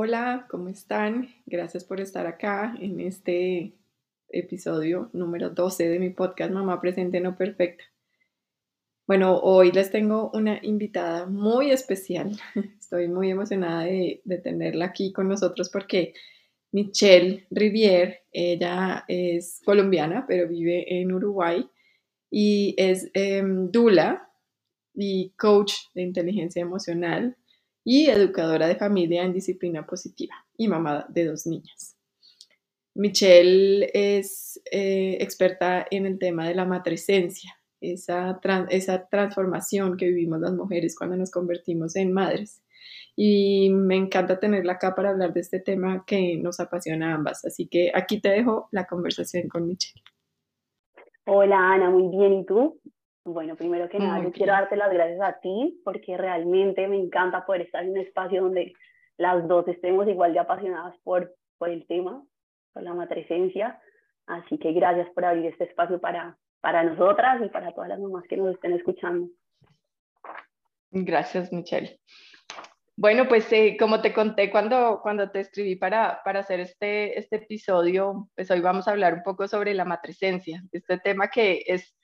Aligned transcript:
Hola, 0.00 0.46
¿cómo 0.48 0.68
están? 0.68 1.28
Gracias 1.44 1.82
por 1.82 2.00
estar 2.00 2.24
acá 2.28 2.72
en 2.80 3.00
este 3.00 3.72
episodio 4.28 5.10
número 5.12 5.50
12 5.50 5.88
de 5.88 5.98
mi 5.98 6.10
podcast 6.10 6.52
Mamá 6.52 6.80
Presente 6.80 7.18
No 7.18 7.36
Perfecta. 7.36 7.82
Bueno, 9.08 9.40
hoy 9.40 9.72
les 9.72 9.90
tengo 9.90 10.30
una 10.32 10.60
invitada 10.62 11.26
muy 11.26 11.72
especial. 11.72 12.30
Estoy 12.78 13.08
muy 13.08 13.28
emocionada 13.28 13.86
de, 13.86 14.22
tenerla 14.44 14.84
aquí 14.84 15.12
con 15.12 15.26
nosotros 15.26 15.68
porque 15.68 16.14
Michelle 16.70 17.48
Rivier, 17.50 18.20
ella 18.30 19.04
es 19.08 19.60
colombiana, 19.64 20.26
pero 20.28 20.46
vive 20.46 21.00
en 21.00 21.10
Uruguay 21.10 21.68
y 22.30 22.72
es 22.78 23.10
em, 23.14 23.68
Dula 23.72 24.30
y 24.94 25.30
coach 25.30 25.72
de 25.92 26.02
inteligencia 26.02 26.62
emocional 26.62 27.36
y 27.84 28.10
educadora 28.10 28.66
de 28.66 28.76
familia 28.76 29.24
en 29.24 29.32
disciplina 29.32 29.86
positiva 29.86 30.34
y 30.56 30.68
mamá 30.68 31.06
de 31.08 31.26
dos 31.26 31.46
niñas. 31.46 31.96
Michelle 32.94 33.90
es 33.94 34.60
eh, 34.72 35.18
experta 35.20 35.86
en 35.90 36.04
el 36.04 36.18
tema 36.18 36.48
de 36.48 36.54
la 36.54 36.64
matresencia, 36.64 37.56
esa, 37.80 38.40
esa 38.70 39.08
transformación 39.08 39.96
que 39.96 40.06
vivimos 40.08 40.40
las 40.40 40.52
mujeres 40.52 40.96
cuando 40.96 41.16
nos 41.16 41.30
convertimos 41.30 41.94
en 41.94 42.12
madres. 42.12 42.60
Y 43.14 43.70
me 43.70 43.96
encanta 43.96 44.38
tenerla 44.38 44.74
acá 44.74 44.94
para 44.94 45.10
hablar 45.10 45.32
de 45.32 45.40
este 45.40 45.60
tema 45.60 46.04
que 46.06 46.36
nos 46.38 46.60
apasiona 46.60 47.12
a 47.12 47.14
ambas. 47.14 47.44
Así 47.44 47.68
que 47.68 47.90
aquí 47.94 48.20
te 48.20 48.30
dejo 48.30 48.68
la 48.72 48.86
conversación 48.86 49.48
con 49.48 49.66
Michelle. 49.66 50.02
Hola 51.24 51.72
Ana, 51.72 51.90
muy 51.90 52.08
bien. 52.08 52.40
¿Y 52.40 52.46
tú? 52.46 52.80
Bueno, 53.32 53.56
primero 53.56 53.88
que 53.90 53.98
nada, 53.98 54.22
yo 54.22 54.32
quiero 54.32 54.52
darte 54.52 54.74
las 54.74 54.90
gracias 54.90 55.20
a 55.20 55.38
ti 55.40 55.80
porque 55.84 56.16
realmente 56.16 56.88
me 56.88 56.96
encanta 56.96 57.44
poder 57.44 57.62
estar 57.62 57.84
en 57.84 57.90
un 57.90 57.98
espacio 57.98 58.42
donde 58.42 58.72
las 59.18 59.46
dos 59.46 59.68
estemos 59.68 60.08
igual 60.08 60.32
de 60.32 60.38
apasionadas 60.38 60.96
por, 61.04 61.34
por 61.58 61.68
el 61.68 61.86
tema, 61.86 62.24
por 62.72 62.82
la 62.82 62.94
matresencia. 62.94 63.80
Así 64.26 64.58
que 64.58 64.72
gracias 64.72 65.10
por 65.10 65.26
abrir 65.26 65.46
este 65.46 65.64
espacio 65.64 66.00
para, 66.00 66.38
para 66.60 66.82
nosotras 66.84 67.42
y 67.44 67.48
para 67.50 67.72
todas 67.72 67.90
las 67.90 68.00
mamás 68.00 68.24
que 68.28 68.38
nos 68.38 68.54
estén 68.54 68.72
escuchando. 68.72 69.28
Gracias, 70.90 71.52
Michelle. 71.52 72.00
Bueno, 72.96 73.28
pues 73.28 73.52
eh, 73.52 73.76
como 73.78 74.00
te 74.00 74.14
conté 74.14 74.50
cuando, 74.50 75.00
cuando 75.02 75.30
te 75.30 75.40
escribí 75.40 75.76
para, 75.76 76.22
para 76.24 76.40
hacer 76.40 76.60
este, 76.60 77.18
este 77.18 77.36
episodio, 77.36 78.30
pues 78.34 78.50
hoy 78.50 78.60
vamos 78.60 78.88
a 78.88 78.92
hablar 78.92 79.14
un 79.14 79.22
poco 79.22 79.46
sobre 79.46 79.74
la 79.74 79.84
matresencia, 79.84 80.62
este 80.72 80.98
tema 80.98 81.28
que 81.28 81.62
es 81.66 81.97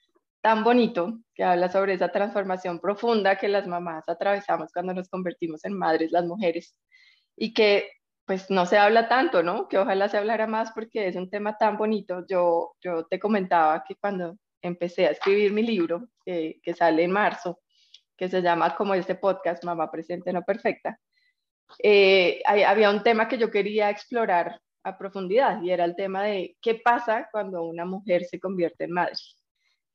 tan 0.45 0.63
bonito 0.63 1.21
que 1.33 1.43
habla 1.43 1.71
sobre 1.71 1.95
esa 1.95 2.09
transformación 2.09 2.79
profunda 2.79 3.35
que 3.35 3.47
las 3.47 3.65
mamás 3.65 4.07
atravesamos 4.07 4.71
cuando 4.71 4.93
nos 4.93 5.09
convertimos 5.09 5.65
en 5.65 5.73
madres, 5.73 6.11
las 6.11 6.23
mujeres, 6.23 6.77
y 7.35 7.51
que 7.51 7.89
pues 8.27 8.51
no 8.51 8.67
se 8.67 8.77
habla 8.77 9.09
tanto, 9.09 9.41
¿no? 9.41 9.67
Que 9.67 9.79
ojalá 9.79 10.07
se 10.07 10.19
hablara 10.19 10.45
más 10.45 10.71
porque 10.71 11.07
es 11.07 11.15
un 11.15 11.31
tema 11.31 11.57
tan 11.57 11.77
bonito. 11.77 12.27
Yo, 12.29 12.75
yo 12.79 13.07
te 13.07 13.17
comentaba 13.17 13.83
que 13.87 13.95
cuando 13.95 14.37
empecé 14.61 15.07
a 15.07 15.11
escribir 15.11 15.51
mi 15.51 15.63
libro, 15.63 16.09
que 16.23 16.75
sale 16.77 17.03
en 17.03 17.11
marzo, 17.11 17.61
que 18.15 18.29
se 18.29 18.43
llama 18.43 18.75
como 18.75 18.93
este 18.93 19.15
podcast, 19.15 19.63
Mamá 19.63 19.89
Presente 19.89 20.31
No 20.31 20.43
Perfecta, 20.43 20.99
eh, 21.81 22.43
había 22.45 22.91
un 22.91 23.01
tema 23.01 23.27
que 23.27 23.39
yo 23.39 23.49
quería 23.49 23.89
explorar 23.89 24.61
a 24.83 24.95
profundidad 24.95 25.59
y 25.63 25.71
era 25.71 25.85
el 25.85 25.95
tema 25.95 26.21
de 26.21 26.55
qué 26.61 26.75
pasa 26.75 27.29
cuando 27.31 27.63
una 27.63 27.85
mujer 27.85 28.25
se 28.25 28.39
convierte 28.39 28.83
en 28.83 28.91
madre. 28.91 29.15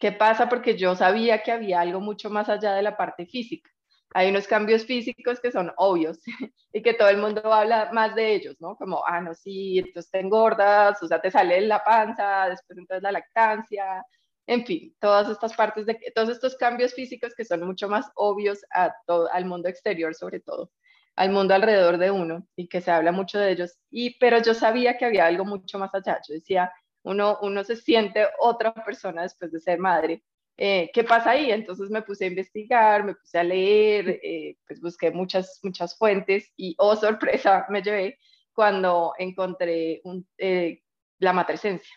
¿Qué 0.01 0.13
pasa? 0.13 0.49
Porque 0.49 0.77
yo 0.79 0.97
sabía 0.97 1.43
que 1.43 1.53
había 1.53 1.81
algo 1.81 2.01
mucho 2.01 2.31
más 2.31 2.49
allá 2.49 2.73
de 2.73 2.83
la 2.83 2.97
parte 2.97 3.27
física. 3.27 3.71
Hay 4.15 4.31
unos 4.31 4.49
cambios 4.49 4.85
físicos 4.87 5.41
que 5.41 5.53
son 5.53 5.73
obvios 5.77 6.19
y 6.73 6.83
que 6.83 6.95
todo 6.95 7.11
el 7.11 7.19
mundo 7.19 7.53
habla 7.53 7.91
más 7.93 8.15
de 8.15 8.35
ellos, 8.35 8.57
¿no? 8.61 8.77
Como, 8.77 9.05
ah, 9.07 9.21
no, 9.21 9.35
sí, 9.35 9.79
entonces 9.79 10.11
te 10.11 10.21
engordas, 10.21 11.03
o 11.03 11.07
sea, 11.07 11.21
te 11.21 11.31
sale 11.31 11.61
la 11.61 11.85
panza, 11.85 12.49
después 12.49 12.79
entonces 12.79 13.03
la 13.03 13.13
lactancia, 13.13 14.05
en 14.47 14.67
fin, 14.67 14.97
todas 14.99 15.29
estas 15.29 15.55
partes 15.55 15.87
de 15.87 15.97
todos 16.15 16.31
estos 16.31 16.57
cambios 16.57 16.95
físicos 16.95 17.35
que 17.37 17.45
son 17.45 17.65
mucho 17.65 17.89
más 17.89 18.11
obvios 18.17 18.65
al 18.71 19.45
mundo 19.45 19.69
exterior 19.69 20.15
sobre 20.15 20.41
todo, 20.41 20.73
al 21.15 21.31
mundo 21.31 21.55
alrededor 21.55 21.99
de 21.99 22.11
uno 22.11 22.47
y 22.57 22.69
que 22.69 22.81
se 22.81 22.91
habla 22.91 23.13
mucho 23.13 23.39
de 23.39 23.53
ellos. 23.53 23.79
Y 23.91 24.19
pero 24.19 24.43
yo 24.43 24.55
sabía 24.55 24.99
que 24.99 25.05
había 25.05 25.27
algo 25.27 25.45
mucho 25.45 25.79
más 25.79 25.95
allá. 25.95 26.21
Yo 26.27 26.35
decía, 26.35 26.73
uno, 27.03 27.39
uno 27.43 27.65
se 27.65 27.77
siente 27.77 28.27
otra 28.39 28.73
persona 28.75 29.23
después 29.23 29.53
de 29.53 29.61
ser 29.61 29.79
madre. 29.79 30.23
Eh, 30.57 30.91
¿Qué 30.93 31.05
pasa 31.05 31.31
ahí? 31.31 31.51
Entonces 31.51 31.89
me 31.91 32.03
puse 32.03 32.25
a 32.25 32.29
investigar, 32.29 33.05
me 33.05 33.15
puse 33.15 33.39
a 33.39 33.45
leer, 33.45 34.21
eh, 34.23 34.57
pues 34.67 34.81
busqué 34.81 35.11
muchas, 35.11 35.59
muchas 35.63 35.97
fuentes 35.97 36.53
y, 36.57 36.75
oh 36.79 36.97
sorpresa, 36.97 37.67
me 37.71 37.83
llevé 37.83 38.19
cuando 38.53 39.15
encontré 39.19 40.03
un, 40.05 40.29
eh, 40.37 40.83
la 41.19 41.33
matresencia. 41.33 41.95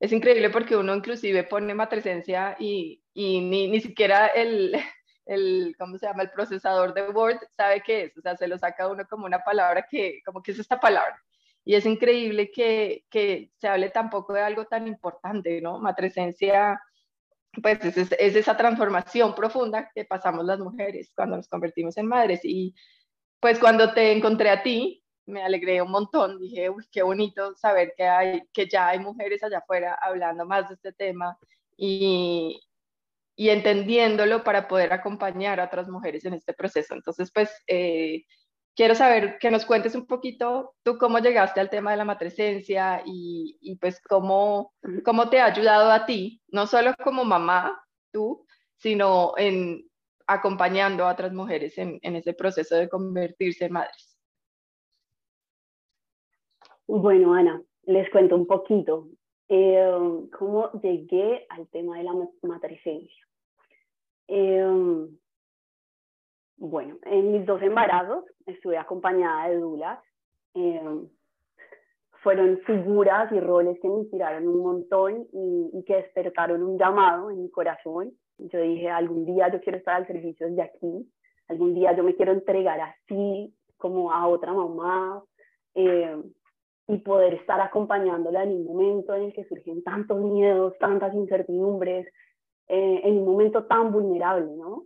Es 0.00 0.12
increíble 0.12 0.50
porque 0.50 0.76
uno 0.76 0.94
inclusive 0.94 1.44
pone 1.44 1.74
matresencia 1.74 2.56
y, 2.58 3.00
y 3.14 3.40
ni, 3.42 3.68
ni 3.68 3.80
siquiera 3.80 4.26
el, 4.28 4.74
el, 5.26 5.76
¿cómo 5.78 5.98
se 5.98 6.06
llama? 6.06 6.24
El 6.24 6.30
procesador 6.30 6.94
de 6.94 7.10
Word 7.10 7.38
sabe 7.56 7.82
qué 7.82 8.04
es, 8.04 8.18
o 8.18 8.22
sea, 8.22 8.36
se 8.36 8.48
lo 8.48 8.58
saca 8.58 8.88
uno 8.88 9.04
como 9.08 9.26
una 9.26 9.40
palabra 9.44 9.86
que, 9.88 10.20
como 10.24 10.42
que 10.42 10.50
es 10.50 10.58
esta 10.58 10.80
palabra. 10.80 11.16
Y 11.70 11.76
es 11.76 11.86
increíble 11.86 12.50
que, 12.50 13.04
que 13.08 13.52
se 13.60 13.68
hable 13.68 13.90
tampoco 13.90 14.32
de 14.32 14.40
algo 14.40 14.64
tan 14.64 14.88
importante, 14.88 15.60
¿no? 15.60 15.78
Matresencia, 15.78 16.82
pues 17.62 17.78
es, 17.84 17.96
es, 17.96 18.34
esa 18.34 18.56
transformación 18.56 19.36
profunda 19.36 19.88
que 19.94 20.04
pasamos 20.04 20.44
las 20.44 20.58
mujeres 20.58 21.12
cuando 21.14 21.36
nos 21.36 21.46
convertimos 21.46 21.96
en 21.96 22.06
madres. 22.06 22.40
Y 22.42 22.74
pues 23.38 23.60
cuando 23.60 23.94
te 23.94 24.10
encontré 24.10 24.50
a 24.50 24.64
ti, 24.64 25.04
me 25.26 25.44
alegré 25.44 25.80
un 25.80 25.92
montón. 25.92 26.40
Dije, 26.40 26.68
uy, 26.70 26.84
qué 26.90 27.04
bonito 27.04 27.54
saber 27.54 27.94
que, 27.96 28.02
hay, 28.02 28.42
que 28.52 28.66
ya 28.66 28.88
hay 28.88 28.98
mujeres 28.98 29.44
allá 29.44 29.58
afuera 29.58 29.96
hablando 30.02 30.44
más 30.46 30.68
de 30.68 30.74
este 30.74 30.92
tema 30.92 31.38
y, 31.76 32.60
y 33.36 33.50
entendiéndolo 33.50 34.42
para 34.42 34.66
poder 34.66 34.92
acompañar 34.92 35.60
a 35.60 35.66
otras 35.66 35.88
mujeres 35.88 36.24
en 36.24 36.34
este 36.34 36.52
proceso. 36.52 36.94
Entonces, 36.94 37.30
pues, 37.32 37.62
eh, 37.68 38.24
quiero 38.80 38.94
saber 38.94 39.36
que 39.38 39.50
nos 39.50 39.66
cuentes 39.66 39.94
un 39.94 40.06
poquito 40.06 40.72
tú 40.82 40.96
cómo 40.96 41.18
llegaste 41.18 41.60
al 41.60 41.68
tema 41.68 41.90
de 41.90 41.98
la 41.98 42.06
matresencia 42.06 43.02
y, 43.04 43.58
y, 43.60 43.76
pues 43.76 44.00
cómo, 44.00 44.72
cómo 45.04 45.28
te 45.28 45.38
ha 45.38 45.44
ayudado 45.44 45.90
a 45.90 46.06
ti, 46.06 46.40
no 46.48 46.66
solo 46.66 46.94
como 47.04 47.22
mamá, 47.22 47.78
tú, 48.10 48.46
sino 48.78 49.34
en 49.36 49.86
acompañando 50.26 51.04
a 51.04 51.12
otras 51.12 51.30
mujeres 51.34 51.76
en, 51.76 51.98
en 52.00 52.16
ese 52.16 52.32
proceso 52.32 52.74
de 52.74 52.88
convertirse 52.88 53.66
en 53.66 53.72
madres. 53.74 54.18
Bueno, 56.86 57.34
Ana, 57.34 57.62
les 57.82 58.08
cuento 58.08 58.34
un 58.34 58.46
poquito 58.46 59.08
eh, 59.50 59.92
cómo 60.38 60.72
llegué 60.80 61.44
al 61.50 61.68
tema 61.68 61.98
de 61.98 62.04
la 62.04 62.14
matricencia. 62.44 63.26
Eh, 64.26 65.06
bueno, 66.60 66.98
en 67.04 67.32
mis 67.32 67.46
dos 67.46 67.62
embarazos 67.62 68.24
estuve 68.44 68.76
acompañada 68.76 69.48
de 69.48 69.56
dulas. 69.56 69.98
Eh, 70.54 71.08
fueron 72.22 72.58
figuras 72.66 73.32
y 73.32 73.40
roles 73.40 73.78
que 73.80 73.88
me 73.88 74.00
inspiraron 74.00 74.46
un 74.46 74.62
montón 74.62 75.26
y, 75.32 75.82
que 75.86 75.96
despertaron 75.96 76.62
un 76.62 76.78
llamado 76.78 77.30
en 77.30 77.42
mi 77.42 77.50
corazón. 77.50 78.12
Yo 78.36 78.60
dije, 78.60 78.90
algún 78.90 79.24
día 79.24 79.50
yo 79.50 79.60
quiero 79.62 79.78
estar 79.78 79.96
al 79.96 80.06
servicio 80.06 80.48
desde 80.48 80.62
aquí, 80.62 81.10
algún 81.48 81.74
día 81.74 81.96
yo 81.96 82.04
me 82.04 82.14
quiero 82.14 82.32
entregar 82.32 82.78
así 82.80 83.54
como 83.78 84.12
a 84.12 84.28
otra 84.28 84.52
mamá 84.52 85.24
eh, 85.74 86.22
y 86.88 86.98
poder 86.98 87.34
estar 87.34 87.58
acompañándola 87.62 88.44
en 88.44 88.50
un 88.50 88.64
momento 88.66 89.14
en 89.14 89.22
el 89.24 89.32
que 89.32 89.44
surgen 89.44 89.82
tantos 89.82 90.20
miedos, 90.20 90.76
tantas 90.78 91.14
incertidumbres, 91.14 92.06
eh, 92.68 93.00
en 93.02 93.16
un 93.16 93.24
momento 93.24 93.64
tan 93.64 93.90
vulnerable, 93.90 94.52
¿no? 94.56 94.84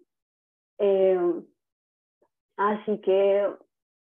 Así 2.56 3.01
que 3.01 3.49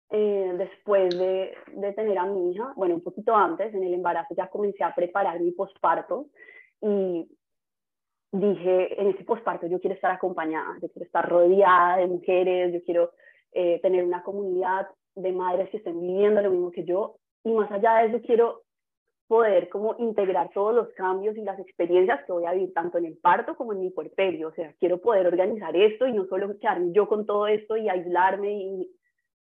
eh, 0.09 0.53
después 0.57 1.17
de, 1.17 1.57
tener 1.95 2.17
a 2.17 2.25
mi 2.25 2.51
hija, 2.51 2.73
bueno, 2.75 2.95
un 2.95 3.01
poquito 3.01 3.35
antes, 3.35 3.73
en 3.73 3.83
el 3.83 3.93
embarazo 3.93 4.33
ya 4.35 4.49
comencé 4.49 4.83
a 4.83 4.95
preparar 4.95 5.39
mi 5.39 5.51
posparto 5.51 6.27
y 6.81 7.29
dije, 8.31 9.01
en 9.01 9.07
ese 9.07 9.23
posparto 9.23 9.67
yo 9.67 9.79
quiero 9.79 9.95
estar 9.95 10.11
acompañada, 10.11 10.77
yo 10.81 10.89
quiero 10.89 11.05
estar 11.05 11.27
rodeada 11.27 11.97
de 11.97 12.07
mujeres, 12.07 12.73
yo 12.73 12.83
quiero 12.83 13.11
eh, 13.51 13.79
tener 13.81 14.05
una 14.05 14.23
comunidad 14.23 14.87
de 15.15 15.31
madres 15.31 15.69
que 15.69 15.77
estén 15.77 15.99
viviendo 15.99 16.41
lo 16.41 16.51
mismo 16.51 16.71
que 16.71 16.85
yo. 16.85 17.17
Y 17.43 17.51
más 17.51 17.71
allá 17.71 17.95
de 17.95 18.07
eso 18.07 18.21
quiero 18.25 18.63
poder 19.27 19.69
como 19.69 19.95
integrar 19.99 20.49
todos 20.53 20.73
los 20.73 20.89
cambios 20.93 21.35
y 21.35 21.41
las 21.41 21.59
experiencias 21.59 22.23
que 22.25 22.31
voy 22.31 22.45
a 22.45 22.53
vivir 22.53 22.73
tanto 22.73 22.97
en 22.97 23.05
el 23.05 23.17
parto 23.17 23.55
como 23.55 23.73
en 23.73 23.81
mi 23.81 23.89
puerperio. 23.89 24.49
O 24.49 24.53
sea, 24.53 24.73
quiero 24.79 24.99
poder 24.99 25.27
organizar 25.27 25.75
esto 25.75 26.07
y 26.07 26.13
no 26.13 26.25
solo 26.27 26.57
quedarme 26.59 26.93
yo 26.93 27.07
con 27.07 27.25
todo 27.25 27.47
esto 27.47 27.75
y 27.75 27.89
aislarme 27.89 28.53
y 28.53 28.89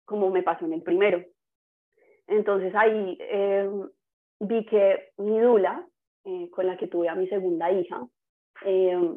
como 0.05 0.29
me 0.29 0.43
pasó 0.43 0.65
en 0.65 0.73
el 0.73 0.81
primero. 0.81 1.23
Entonces 2.27 2.73
ahí 2.75 3.17
em, 3.19 3.87
vi 4.39 4.65
que 4.65 5.11
mi 5.17 5.39
dula, 5.39 5.87
eh, 6.25 6.49
con 6.49 6.65
la 6.65 6.77
que 6.77 6.87
tuve 6.87 7.07
a 7.07 7.15
mi 7.15 7.27
segunda 7.27 7.71
hija, 7.71 8.05
eh, 8.65 9.13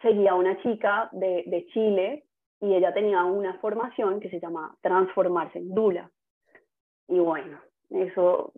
seguía 0.00 0.34
una 0.34 0.60
chica 0.62 1.08
de, 1.12 1.44
de 1.46 1.66
Chile 1.66 2.24
y 2.60 2.74
ella 2.74 2.92
tenía 2.94 3.24
una 3.24 3.58
formación 3.58 4.20
que 4.20 4.30
se 4.30 4.40
llama 4.40 4.76
Transformarse 4.80 5.58
en 5.58 5.74
Dula. 5.74 6.10
Y 7.08 7.18
bueno, 7.18 7.60
eso 7.90 8.52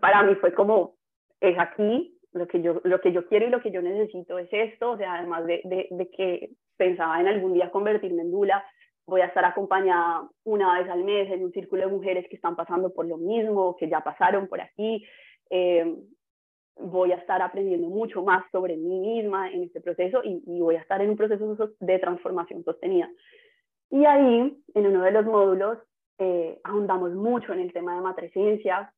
para 0.00 0.22
mí 0.22 0.34
fue 0.36 0.54
como, 0.54 0.94
es 1.40 1.58
aquí, 1.58 2.18
lo 2.32 2.46
que 2.48 2.60
yo, 2.60 2.80
lo 2.84 3.00
que 3.00 3.12
yo 3.12 3.26
quiero 3.26 3.46
y 3.46 3.50
lo 3.50 3.60
que 3.60 3.70
yo 3.70 3.80
necesito 3.80 4.38
es 4.38 4.48
esto, 4.50 4.92
o 4.92 4.96
sea, 4.96 5.14
además 5.14 5.46
de, 5.46 5.60
de, 5.64 5.88
de 5.90 6.10
que 6.10 6.50
pensaba 6.76 7.20
en 7.20 7.28
algún 7.28 7.54
día 7.54 7.70
convertirme 7.70 8.22
en 8.22 8.32
Dula, 8.32 8.64
voy 9.06 9.20
a 9.20 9.26
estar 9.26 9.44
acompañada 9.44 10.28
una 10.44 10.78
vez 10.78 10.90
al 10.90 11.04
mes 11.04 11.30
en 11.30 11.44
un 11.44 11.52
círculo 11.52 11.82
de 11.82 11.92
mujeres 11.92 12.26
que 12.28 12.36
están 12.36 12.56
pasando 12.56 12.92
por 12.92 13.06
lo 13.06 13.18
mismo, 13.18 13.76
que 13.76 13.88
ya 13.88 14.00
pasaron 14.00 14.48
por 14.48 14.60
aquí. 14.60 15.04
Eh, 15.50 15.94
voy 16.76 17.12
a 17.12 17.16
estar 17.16 17.40
aprendiendo 17.42 17.88
mucho 17.88 18.22
más 18.22 18.44
sobre 18.50 18.76
mí 18.76 18.98
misma 18.98 19.50
en 19.50 19.64
este 19.64 19.80
proceso 19.80 20.22
y, 20.24 20.42
voy 20.58 20.76
a 20.76 20.80
estar 20.80 21.00
en 21.00 21.10
un 21.10 21.16
proceso 21.16 21.70
de 21.78 21.98
transformación 21.98 22.64
sostenida. 22.64 23.08
Y 23.90 24.04
ahí, 24.06 24.56
en 24.74 24.86
uno 24.86 25.02
de 25.02 25.12
los 25.12 25.24
módulos, 25.24 25.78
eh, 26.18 26.60
ahondamos 26.64 27.12
mucho 27.12 27.52
en 27.52 27.60
el 27.60 27.72
tema 27.72 27.94
de 27.94 28.00
matrescencia. 28.00 28.92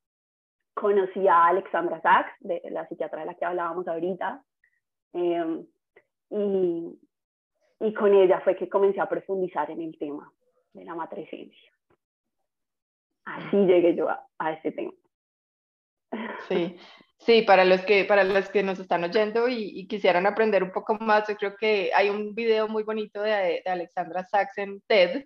Conocí 0.74 1.26
a 1.26 1.46
Alexandra 1.46 2.00
Sachs, 2.00 2.32
de 2.40 2.62
la 2.70 2.86
psiquiatra 2.88 3.20
de 3.20 3.26
la 3.26 3.34
que 3.34 3.44
hablábamos 3.44 3.88
ahorita, 3.88 4.42
eh, 5.14 5.64
y, 6.30 6.98
y 7.80 7.94
con 7.94 8.14
ella 8.14 8.40
fue 8.40 8.56
que 8.56 8.68
comencé 8.68 9.00
a 9.00 9.08
profundizar 9.08 9.70
en 9.70 9.80
el 9.80 9.96
tema 9.98 10.30
de 10.72 10.84
la 10.84 10.94
matrescencia. 10.94 11.72
Así 13.24 13.56
llegué 13.56 13.94
yo 13.94 14.08
a, 14.08 14.26
a 14.38 14.52
este 14.52 14.72
tema. 14.72 14.92
Sí, 16.48 16.76
Sí, 17.18 17.42
para 17.42 17.64
los 17.64 17.80
que, 17.82 18.04
para 18.04 18.24
los 18.24 18.48
que 18.50 18.62
nos 18.62 18.78
están 18.78 19.04
oyendo 19.04 19.48
y, 19.48 19.86
quisieran 19.88 20.26
aprender 20.26 20.62
un 20.62 20.70
poco 20.70 20.94
más, 20.94 21.26
yo 21.28 21.36
creo 21.36 21.56
que 21.56 21.90
hay 21.94 22.10
un 22.10 22.34
video 22.34 22.68
muy 22.68 22.82
bonito 22.82 23.22
de, 23.22 23.62
Alexandra 23.64 24.24
Sachs 24.24 24.58
en 24.58 24.80
TED, 24.82 25.24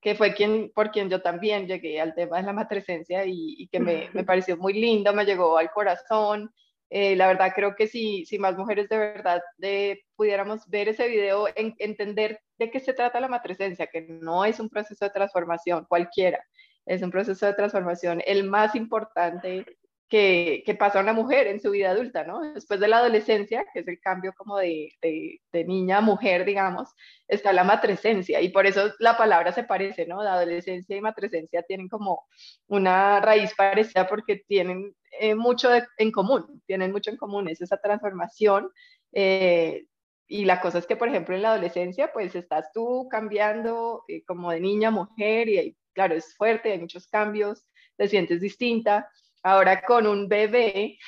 que 0.00 0.14
fue 0.14 0.34
quien, 0.34 0.70
por 0.74 0.90
quien 0.90 1.10
yo 1.10 1.20
también 1.20 1.66
llegué 1.66 2.00
al 2.00 2.14
tema 2.14 2.36
de 2.38 2.44
la 2.44 2.52
matresencia 2.52 3.24
y, 3.26 3.68
que 3.68 3.80
me, 3.80 4.08
me, 4.12 4.24
pareció 4.24 4.56
muy 4.56 4.74
lindo, 4.74 5.12
me 5.12 5.24
llegó 5.24 5.58
al 5.58 5.70
corazón. 5.70 6.50
Eh, 6.90 7.16
la 7.16 7.26
verdad 7.26 7.52
creo 7.54 7.74
que 7.76 7.86
si, 7.86 8.24
si 8.24 8.38
más 8.38 8.56
mujeres 8.56 8.88
de 8.88 8.96
verdad 8.96 9.42
de, 9.58 10.04
pudiéramos 10.16 10.66
ver 10.68 10.88
ese 10.88 11.08
video, 11.08 11.46
entender 11.54 12.40
de 12.58 12.70
qué 12.70 12.80
se 12.80 12.94
trata 12.94 13.20
la 13.20 13.28
matresencia, 13.28 13.88
que 13.88 14.00
no 14.02 14.44
es 14.44 14.58
un 14.58 14.70
proceso 14.70 15.04
de 15.04 15.10
transformación 15.10 15.84
cualquiera, 15.86 16.42
es 16.86 17.02
un 17.02 17.10
proceso 17.10 17.44
de 17.44 17.52
transformación 17.52 18.22
el 18.26 18.44
más 18.44 18.74
importante 18.74 19.66
que, 20.08 20.62
que, 20.64 20.74
pasa 20.74 21.00
una 21.00 21.12
mujer 21.12 21.46
en 21.46 21.60
su 21.60 21.70
vida 21.70 21.90
adulta, 21.90 22.24
¿no? 22.24 22.40
Después 22.54 22.80
de 22.80 22.88
la 22.88 22.98
adolescencia, 22.98 23.66
que 23.72 23.80
es 23.80 23.88
el 23.88 24.00
cambio 24.00 24.32
como 24.36 24.56
de, 24.56 24.90
de, 25.02 25.64
niña 25.64 25.98
a 25.98 26.00
mujer, 26.00 26.44
digamos, 26.44 26.88
está 27.26 27.52
la 27.52 27.64
matresencia 27.64 28.40
y 28.40 28.48
por 28.48 28.66
eso 28.66 28.92
la 29.00 29.16
palabra 29.18 29.52
se 29.52 29.64
parece, 29.64 30.06
¿no? 30.06 30.22
La 30.22 30.34
adolescencia 30.34 30.96
y 30.96 31.00
matresencia 31.00 31.62
tienen 31.62 31.88
como 31.88 32.26
una 32.68 33.20
raíz 33.20 33.54
parecida 33.54 34.06
porque 34.08 34.36
tienen 34.46 34.94
eh, 35.20 35.34
mucho 35.34 35.70
en 35.98 36.10
común, 36.10 36.62
tienen 36.66 36.90
mucho 36.92 37.10
en 37.10 37.16
común, 37.16 37.48
es 37.48 37.60
esa 37.60 37.76
transformación. 37.78 38.70
Eh, 39.12 39.86
y 40.26 40.44
la 40.44 40.60
cosa 40.60 40.78
es 40.78 40.86
que, 40.86 40.96
por 40.96 41.08
ejemplo, 41.08 41.34
en 41.34 41.42
la 41.42 41.52
adolescencia, 41.52 42.12
pues 42.12 42.34
estás 42.34 42.70
tú 42.72 43.08
cambiando 43.10 44.04
eh, 44.08 44.24
como 44.24 44.50
de 44.50 44.60
niña 44.60 44.88
a 44.88 44.90
mujer 44.90 45.48
y 45.48 45.76
claro, 45.92 46.14
es 46.14 46.36
fuerte, 46.36 46.72
hay 46.72 46.78
muchos 46.78 47.08
cambios, 47.08 47.66
te 47.96 48.08
sientes 48.08 48.40
distinta. 48.40 49.10
Ahora 49.42 49.82
con 49.82 50.06
un 50.06 50.28
bebé 50.28 50.98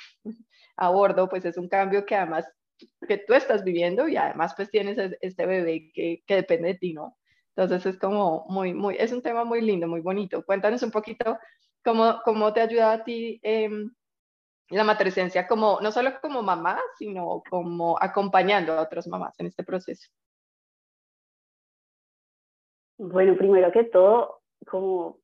a 0.76 0.90
bordo, 0.90 1.28
pues 1.28 1.44
es 1.44 1.56
un 1.56 1.68
cambio 1.68 2.04
que 2.06 2.16
además 2.16 2.46
que 3.06 3.18
tú 3.18 3.34
estás 3.34 3.62
viviendo 3.62 4.08
y 4.08 4.16
además 4.16 4.54
pues 4.56 4.70
tienes 4.70 4.96
este 5.20 5.46
bebé 5.46 5.90
que, 5.92 6.22
depende 6.26 6.68
de 6.68 6.74
ti, 6.74 6.92
¿no? 6.94 7.16
Entonces 7.54 7.94
es 7.94 7.98
como 7.98 8.46
muy, 8.48 8.72
muy, 8.72 8.96
es 8.98 9.12
un 9.12 9.22
tema 9.22 9.44
muy 9.44 9.60
lindo, 9.60 9.86
muy 9.86 10.00
bonito. 10.00 10.44
Cuéntanos 10.44 10.82
un 10.82 10.90
poquito 10.90 11.38
cómo, 11.84 12.20
cómo 12.24 12.52
te 12.52 12.60
ayuda 12.60 12.92
a 12.92 13.04
ti 13.04 13.40
eh, 13.42 13.68
la 14.70 14.84
matresencia, 14.84 15.46
como, 15.46 15.80
no 15.82 15.92
solo 15.92 16.12
como 16.22 16.42
mamá, 16.42 16.80
sino 16.96 17.42
como 17.50 17.98
acompañando 18.00 18.72
a 18.72 18.82
otras 18.82 19.08
mamás 19.08 19.38
en 19.40 19.46
este 19.46 19.64
proceso. 19.64 20.08
Bueno, 22.98 23.36
primero 23.36 23.72
que 23.72 23.84
todo, 23.84 24.42
como 24.66 25.19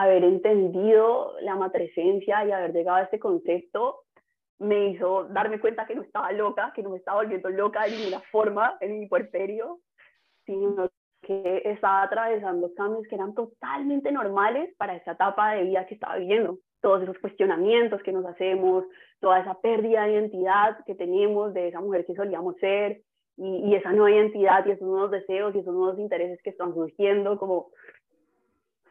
haber 0.00 0.24
entendido 0.24 1.34
la 1.40 1.56
matresencia 1.56 2.44
y 2.44 2.52
haber 2.52 2.72
llegado 2.72 2.98
a 2.98 3.02
este 3.02 3.18
concepto 3.18 4.04
me 4.58 4.90
hizo 4.90 5.24
darme 5.24 5.60
cuenta 5.60 5.86
que 5.86 5.94
no 5.94 6.02
estaba 6.02 6.30
loca, 6.32 6.72
que 6.74 6.82
no 6.82 6.90
me 6.90 6.98
estaba 6.98 7.20
volviendo 7.20 7.50
loca 7.50 7.84
de 7.84 7.90
ninguna 7.90 8.20
forma 8.30 8.76
en 8.80 9.00
mi 9.00 9.06
puerperio, 9.06 9.80
sino 10.46 10.88
que 11.22 11.62
estaba 11.64 12.02
atravesando 12.02 12.72
cambios 12.74 13.06
que 13.08 13.14
eran 13.14 13.34
totalmente 13.34 14.10
normales 14.12 14.74
para 14.76 14.96
esta 14.96 15.12
etapa 15.12 15.52
de 15.54 15.64
vida 15.64 15.86
que 15.86 15.94
estaba 15.94 16.16
viviendo. 16.16 16.58
Todos 16.80 17.02
esos 17.02 17.18
cuestionamientos 17.18 18.02
que 18.02 18.12
nos 18.12 18.24
hacemos, 18.26 18.84
toda 19.20 19.40
esa 19.40 19.54
pérdida 19.60 20.04
de 20.04 20.12
identidad 20.14 20.78
que 20.84 20.94
tenemos 20.94 21.54
de 21.54 21.68
esa 21.68 21.80
mujer 21.80 22.04
que 22.06 22.14
solíamos 22.14 22.56
ser, 22.56 23.02
y, 23.36 23.70
y 23.70 23.74
esa 23.74 23.92
nueva 23.92 24.10
identidad 24.16 24.66
y 24.66 24.72
esos 24.72 24.86
nuevos 24.86 25.10
deseos 25.10 25.54
y 25.54 25.60
esos 25.60 25.74
nuevos 25.74 25.98
intereses 25.98 26.40
que 26.42 26.50
están 26.50 26.74
surgiendo, 26.74 27.38
como 27.38 27.70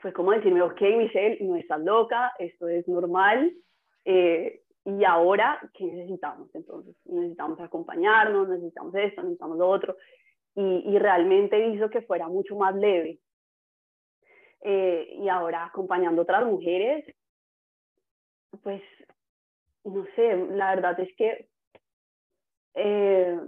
fue 0.02 0.14
como 0.14 0.32
decirme, 0.32 0.62
ok, 0.62 0.82
Michelle, 0.82 1.38
no 1.42 1.56
estás 1.56 1.82
loca, 1.82 2.34
esto 2.40 2.68
es 2.68 2.88
normal, 2.88 3.54
eh, 4.06 4.64
y 4.84 5.04
ahora, 5.04 5.60
¿qué 5.74 5.86
necesitamos? 5.86 6.54
Entonces, 6.56 6.96
necesitamos 7.06 7.60
acompañarnos, 7.60 8.50
necesitamos 8.50 8.96
esto, 8.96 9.22
necesitamos 9.22 9.58
lo 9.58 9.70
otro, 9.70 9.96
y, 10.56 10.62
y 10.62 10.98
realmente 10.98 11.68
hizo 11.68 11.90
que 11.90 12.02
fuera 12.02 12.28
mucho 12.28 12.56
más 12.56 12.76
leve. 12.76 13.20
Eh, 14.62 15.18
y 15.20 15.30
ahora, 15.30 15.66
acompañando 15.66 16.22
a 16.22 16.24
otras 16.24 16.46
mujeres, 16.46 17.06
pues, 18.64 18.82
no 19.84 20.06
sé, 20.16 20.36
la 20.52 20.76
verdad 20.76 21.00
es 21.00 21.16
que 21.16 21.48
eh, 22.76 23.40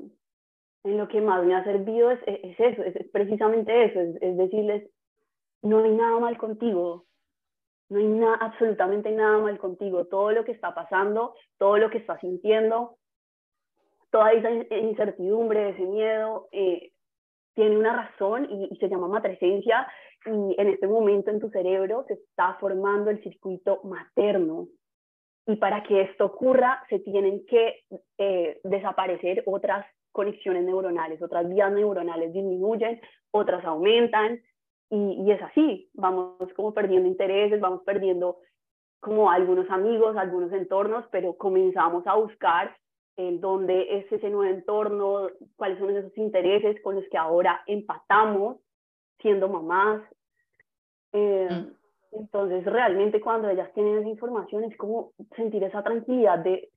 en 0.83 0.97
lo 0.97 1.07
que 1.07 1.21
más 1.21 1.43
me 1.45 1.55
ha 1.55 1.63
servido 1.63 2.11
es, 2.11 2.19
es 2.25 2.59
eso, 2.59 2.83
es, 2.83 3.09
precisamente 3.11 3.85
eso, 3.85 3.99
es, 3.99 4.21
es 4.21 4.37
decirles, 4.37 4.89
no 5.63 5.83
hay 5.83 5.91
nada 5.91 6.19
mal 6.19 6.37
contigo, 6.37 7.05
no 7.89 7.99
hay 7.99 8.07
nada, 8.07 8.35
absolutamente 8.35 9.11
nada 9.11 9.39
mal 9.39 9.57
contigo. 9.57 10.05
Todo 10.05 10.31
lo 10.31 10.43
que 10.43 10.51
está 10.51 10.73
pasando, 10.75 11.35
todo 11.57 11.77
lo 11.77 11.89
que 11.89 11.97
estás 11.97 12.19
sintiendo, 12.19 12.97
toda 14.11 14.31
esa 14.33 14.51
incertidumbre, 14.75 15.69
ese 15.69 15.85
miedo, 15.85 16.47
eh, 16.51 16.91
tiene 17.55 17.77
una 17.77 17.95
razón 17.95 18.47
y, 18.49 18.75
se 18.77 18.89
llama 18.89 19.07
matresencia 19.07 19.87
y 20.25 20.55
en 20.59 20.69
este 20.69 20.87
momento 20.87 21.31
en 21.31 21.39
tu 21.39 21.49
cerebro 21.49 22.05
se 22.07 22.13
está 22.13 22.55
formando 22.59 23.09
el 23.09 23.21
circuito 23.23 23.81
materno. 23.83 24.67
Y 25.45 25.57
para 25.57 25.83
que 25.83 26.01
esto 26.01 26.25
ocurra, 26.25 26.83
se 26.89 26.99
tienen 26.99 27.45
que 27.45 27.83
eh, 28.17 28.59
desaparecer 28.63 29.43
otras 29.45 29.85
conexiones 30.11 30.63
neuronales, 30.63 31.21
otras 31.21 31.47
vías 31.49 31.71
neuronales 31.71 32.31
disminuyen, 32.33 33.01
otras 33.31 33.65
aumentan, 33.65 34.41
y, 34.95 35.31
es 35.31 35.41
así, 35.41 35.89
vamos 35.93 36.53
como 36.55 36.71
perdiendo 36.71 37.07
intereses, 37.07 37.59
vamos 37.59 37.81
perdiendo 37.83 38.37
como 38.99 39.31
algunos 39.31 39.67
amigos, 39.71 40.15
algunos 40.15 40.53
entornos, 40.53 41.03
pero 41.11 41.35
comenzamos 41.35 42.05
a 42.05 42.13
buscar 42.13 42.77
en 43.17 43.41
dónde 43.41 43.97
es 43.97 44.11
ese 44.11 44.29
nuevo 44.29 44.53
entorno, 44.53 45.29
cuáles 45.55 45.79
son 45.79 45.95
esos 45.95 46.15
intereses 46.15 46.79
con 46.83 46.95
los 46.95 47.05
que 47.09 47.17
ahora 47.17 47.63
empatamos 47.65 48.57
siendo 49.19 49.49
mamás. 49.49 50.03
Eh, 51.11 51.49
mm. 51.49 52.19
Entonces, 52.19 52.63
realmente 52.65 53.19
cuando 53.19 53.49
ellas 53.49 53.73
tienen 53.73 53.97
esa 53.97 54.09
información 54.09 54.63
es 54.63 54.77
como 54.77 55.13
sentir 55.35 55.63
esa 55.63 55.83
tranquilidad 55.83 56.37
de, 56.37 56.69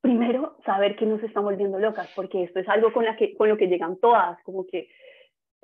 primero, 0.00 0.56
saber 0.64 0.96
que 0.96 1.04
no 1.04 1.18
se 1.18 1.26
están 1.26 1.44
volviendo 1.44 1.78
locas, 1.78 2.10
porque 2.16 2.44
esto 2.44 2.58
es 2.60 2.68
algo 2.70 2.90
con, 2.90 3.04
la 3.04 3.16
que, 3.16 3.34
con 3.34 3.50
lo 3.50 3.58
que 3.58 3.68
llegan 3.68 3.98
todas, 3.98 4.42
como 4.44 4.66
que 4.66 4.88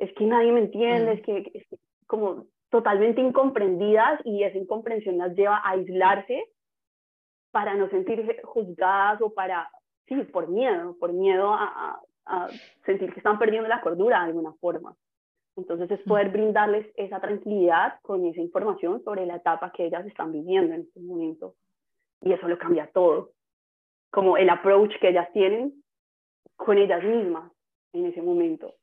es 0.01 0.13
que 0.15 0.25
nadie 0.25 0.51
me 0.51 0.61
entiende, 0.61 1.15
mm. 1.15 1.19
es, 1.19 1.23
que, 1.23 1.51
es 1.55 1.67
como 2.07 2.47
totalmente 2.71 3.21
incomprendidas 3.21 4.21
y 4.25 4.43
esa 4.43 4.59
incomprensión 4.59 5.19
las 5.19 5.37
lleva 5.37 5.59
a 5.59 5.71
aislarse 5.71 6.45
para 7.51 7.75
no 7.75 7.89
sentirse 7.91 8.41
juzgadas 8.43 9.21
o 9.21 9.33
para, 9.35 9.71
sí, 10.07 10.15
por 10.33 10.49
miedo, 10.49 10.97
por 10.99 11.13
miedo 11.13 11.53
a, 11.53 12.01
a, 12.27 12.49
sentir 12.87 13.13
que 13.13 13.21
están 13.21 13.39
perdiendo 13.39 13.69
la 13.69 13.83
cordura 13.83 14.21
de 14.21 14.27
alguna 14.27 14.53
forma. 14.55 14.97
Entonces 15.57 15.91
es 15.91 16.01
poder 16.07 16.31
mm. 16.31 16.33
brindarles 16.33 16.87
esa 16.97 17.21
tranquilidad 17.21 18.01
con 18.01 18.25
esa 18.25 18.41
información 18.41 19.03
sobre 19.05 19.27
la 19.27 19.37
etapa 19.37 19.71
que 19.73 19.85
ellas 19.85 20.07
están 20.07 20.33
viviendo 20.33 20.75
en 20.75 20.83
este 20.83 21.01
momento. 21.01 21.55
Y 22.23 22.33
eso 22.33 22.49
lo 22.49 22.59
cambia 22.59 22.91
todo. 22.93 23.33
Como 24.11 24.39
el 24.39 24.49
approach 24.49 24.99
que 25.01 25.11
ellas 25.11 25.31
tienen 25.33 25.75
con 26.57 26.79
ellas 26.79 27.05
mismas 27.05 27.53
en 27.93 28.07
ese 28.07 28.23
momento. 28.23 28.75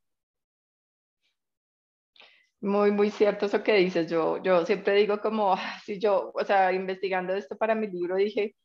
Muy, 2.61 2.91
muy 2.91 3.11
cierto 3.11 3.45
eso 3.45 3.61
que 3.63 3.73
dices. 3.75 4.09
Yo, 4.09 4.41
yo 4.41 4.65
siempre 4.65 4.93
digo 4.95 5.21
como, 5.21 5.53
ah, 5.53 5.79
si 5.85 5.99
yo, 5.99 6.31
o 6.33 6.43
sea, 6.43 6.73
investigando 6.73 7.33
esto 7.35 7.55
para 7.55 7.75
mi 7.75 7.87
libro, 7.87 8.15
dije, 8.15 8.55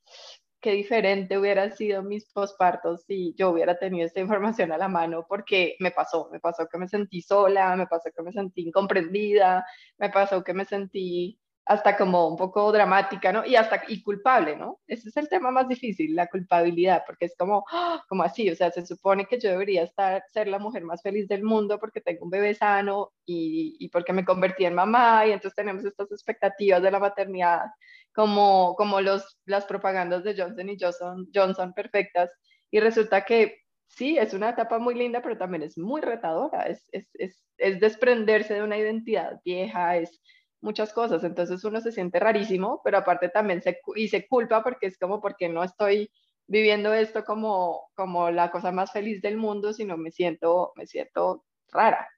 qué 0.61 0.73
diferente 0.73 1.39
hubieran 1.39 1.73
sido 1.77 2.03
mis 2.03 2.31
pospartos 2.33 3.05
si 3.07 3.35
yo 3.39 3.51
hubiera 3.51 3.79
tenido 3.79 4.07
esta 4.07 4.21
información 4.21 4.73
a 4.73 4.79
la 4.79 4.89
mano, 4.89 5.27
porque 5.29 5.77
me 5.81 5.91
pasó, 5.93 6.29
me 6.33 6.41
pasó 6.41 6.69
que 6.71 6.79
me 6.79 6.89
sentí 6.89 7.23
sola, 7.23 7.77
me 7.77 7.87
pasó 7.89 8.11
que 8.17 8.23
me 8.23 8.33
sentí 8.33 8.63
incomprendida, 8.69 9.67
me 9.99 10.11
pasó 10.11 10.45
que 10.45 10.55
me 10.55 10.65
sentí 10.67 11.41
hasta 11.65 11.97
como 11.97 12.27
un 12.29 12.37
poco 12.37 12.73
dramática, 12.73 13.33
¿no? 13.33 13.47
Y 13.47 13.55
hasta 13.55 13.83
y 13.89 14.03
culpable, 14.03 14.57
¿no? 14.57 14.81
Ese 14.87 15.09
es 15.09 15.17
el 15.17 15.29
tema 15.29 15.51
más 15.51 15.69
difícil, 15.69 16.15
la 16.15 16.27
culpabilidad, 16.27 17.05
porque 17.07 17.27
es 17.27 17.37
como, 17.37 17.65
¡ah! 17.71 18.03
como 18.09 18.25
así, 18.25 18.51
o 18.51 18.57
sea, 18.57 18.71
se 18.73 18.85
supone 18.85 19.27
que 19.27 19.39
yo 19.39 19.51
debería 19.51 19.85
estar, 19.85 20.25
ser 20.33 20.49
la 20.49 20.59
mujer 20.59 20.83
más 20.85 21.03
feliz 21.03 21.29
del 21.29 21.45
mundo 21.45 21.79
porque 21.79 22.01
tengo 22.01 22.25
un 22.25 22.31
bebé 22.31 22.55
sano 22.55 23.13
y, 23.25 23.77
y 23.79 23.89
porque 23.91 24.13
me 24.13 24.25
convertí 24.25 24.65
en 24.65 24.75
mamá 24.75 25.27
y 25.27 25.33
entonces 25.33 25.55
tenemos 25.55 25.85
estas 25.85 26.11
expectativas 26.11 26.83
de 26.83 26.91
la 26.91 26.99
maternidad 26.99 27.67
como, 28.13 28.75
como 28.77 29.01
los, 29.01 29.39
las 29.47 29.65
propagandas 29.65 30.25
de 30.25 30.35
Johnson 30.37 30.69
y 30.69 30.77
Johnson, 30.79 31.29
Johnson 31.33 31.73
perfectas 31.75 32.31
y 32.71 32.81
resulta 32.81 33.25
que 33.25 33.59
sí, 33.87 34.19
es 34.19 34.35
una 34.35 34.51
etapa 34.51 34.79
muy 34.79 34.95
linda, 34.95 35.23
pero 35.23 35.39
también 35.39 35.63
es 35.63 35.79
muy 35.79 36.01
retadora, 36.01 36.63
es, 36.65 36.89
es, 36.93 37.09
es, 37.15 37.45
es 37.59 37.81
desprenderse 37.81 38.55
de 38.55 38.63
una 38.63 38.79
identidad 38.79 39.41
vieja, 39.45 39.97
es 39.99 40.21
muchas 40.63 40.93
cosas, 40.93 41.23
entonces 41.25 41.63
uno 41.65 41.81
se 41.81 41.93
siente 41.93 42.19
rarísimo, 42.19 42.81
pero 42.85 42.99
aparte 42.99 43.29
también 43.29 43.61
se, 43.61 43.81
y 43.97 44.09
se 44.09 44.27
culpa 44.27 44.63
porque 44.63 44.87
es 44.87 44.99
como 44.99 45.21
porque 45.21 45.49
no 45.49 45.63
estoy 45.63 46.11
viviendo 46.47 46.95
esto 46.95 47.25
como, 47.25 47.91
como 47.95 48.31
la 48.31 48.51
cosa 48.51 48.73
más 48.73 48.93
feliz 48.93 49.21
del 49.21 49.37
mundo, 49.37 49.73
sino 49.73 49.97
me 49.97 50.11
siento, 50.11 50.73
me 50.77 50.87
siento 50.87 51.45
rara, 51.71 52.09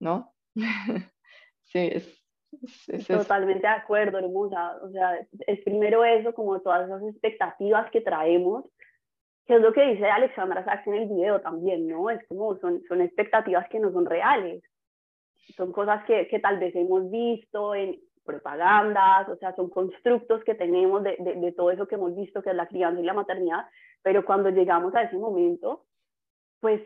¿no? 0.00 0.34
sí, 1.62 1.90
es, 1.92 2.20
Totalmente 3.06 3.60
de 3.60 3.72
acuerdo, 3.72 4.18
hermosa. 4.18 4.76
O 4.82 4.90
sea, 4.90 5.18
es 5.46 5.60
primero 5.60 6.04
eso, 6.04 6.34
como 6.34 6.60
todas 6.60 6.88
esas 6.88 7.02
expectativas 7.04 7.88
que 7.92 8.00
traemos, 8.00 8.64
que 9.46 9.54
es 9.54 9.60
lo 9.60 9.72
que 9.72 9.86
dice 9.86 10.06
Alexandra 10.06 10.64
Sachs 10.64 10.86
en 10.88 10.94
el 10.94 11.08
video 11.08 11.40
también, 11.40 11.86
¿no? 11.86 12.10
Es 12.10 12.20
como 12.28 12.56
son, 12.58 12.82
son 12.88 13.00
expectativas 13.00 13.68
que 13.68 13.78
no 13.78 13.92
son 13.92 14.06
reales 14.06 14.62
son 15.56 15.72
cosas 15.72 16.04
que, 16.04 16.28
que, 16.28 16.38
tal 16.38 16.58
vez 16.58 16.74
hemos 16.74 17.10
visto 17.10 17.74
en 17.74 18.00
propagandas, 18.24 19.28
o 19.28 19.36
sea, 19.36 19.54
son 19.56 19.70
constructos 19.70 20.44
que 20.44 20.54
tenemos 20.54 21.02
de, 21.02 21.16
de, 21.18 21.52
todo 21.52 21.70
eso 21.70 21.86
que 21.86 21.96
hemos 21.96 22.14
visto, 22.14 22.42
que 22.42 22.50
es 22.50 22.56
la 22.56 22.68
crianza 22.68 23.00
y 23.00 23.04
la 23.04 23.14
maternidad, 23.14 23.66
pero 24.02 24.24
cuando 24.24 24.50
llegamos 24.50 24.94
a 24.94 25.02
ese 25.02 25.16
momento, 25.16 25.84
pues 26.60 26.80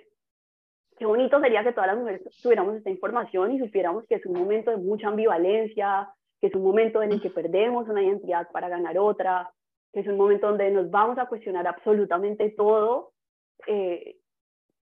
qué 0.99 1.07
bonito 1.07 1.41
sería 1.41 1.65
que 1.65 1.73
todas 1.73 1.89
las 1.89 1.99
mujeres 1.99 2.23
tuviéramos 2.43 2.77
esta 2.77 2.91
información 2.91 3.53
y 3.53 3.59
supiéramos 3.59 4.07
que 4.07 4.17
es 4.17 4.27
un 4.27 4.39
momento 4.39 4.71
de 4.71 4.77
mucha 4.79 5.09
ambivalencia, 5.09 6.09
que 6.41 6.47
es 6.47 6.55
un 6.55 6.63
momento 6.63 7.03
en 7.03 7.13
el 7.13 7.21
que 7.21 7.31
perdemos 7.31 7.89
una 7.89 8.03
identidad 8.03 8.49
para 8.51 8.69
ganar 8.69 8.99
otra, 8.99 9.51
que 9.93 10.01
es 10.01 10.07
un 10.07 10.17
momento 10.17 10.49
donde 10.49 10.71
nos 10.71 10.91
vamos 10.91 11.19
a 11.19 11.27
cuestionar 11.27 11.67
absolutamente 11.67 12.51
todo 12.51 13.13
eh, 13.67 14.17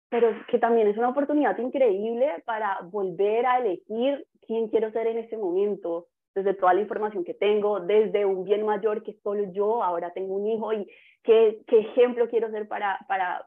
pero 0.10 0.30
que 0.48 0.60
también 0.60 0.88
es 0.88 0.98
una 0.98 1.10
oportunidad 1.10 1.58
increíble 1.58 2.42
para 2.46 2.80
volver 2.84 3.46
a 3.46 3.60
elegir 3.60 4.26
quién 4.46 4.70
quiero 4.70 4.92
ser 4.92 5.08
en 5.08 5.18
este 5.18 5.38
momento, 5.38 6.08
desde 6.34 6.54
toda 6.54 6.74
la 6.74 6.82
información 6.82 7.24
que 7.26 7.34
tengo, 7.34 7.80
desde 7.80 8.26
un 8.26 8.44
bien 8.44 8.66
mayor 8.66 9.04
que 9.04 9.14
solo 9.24 9.52
yo, 9.52 9.84
ahora 9.84 10.14
tengo 10.14 10.36
un 10.36 10.48
hijo 10.48 10.72
y 10.72 10.88
qué, 11.24 11.62
qué 11.68 11.80
ejemplo 11.80 12.30
quiero 12.30 12.50
ser 12.52 12.68
para, 12.68 13.00
para, 13.08 13.46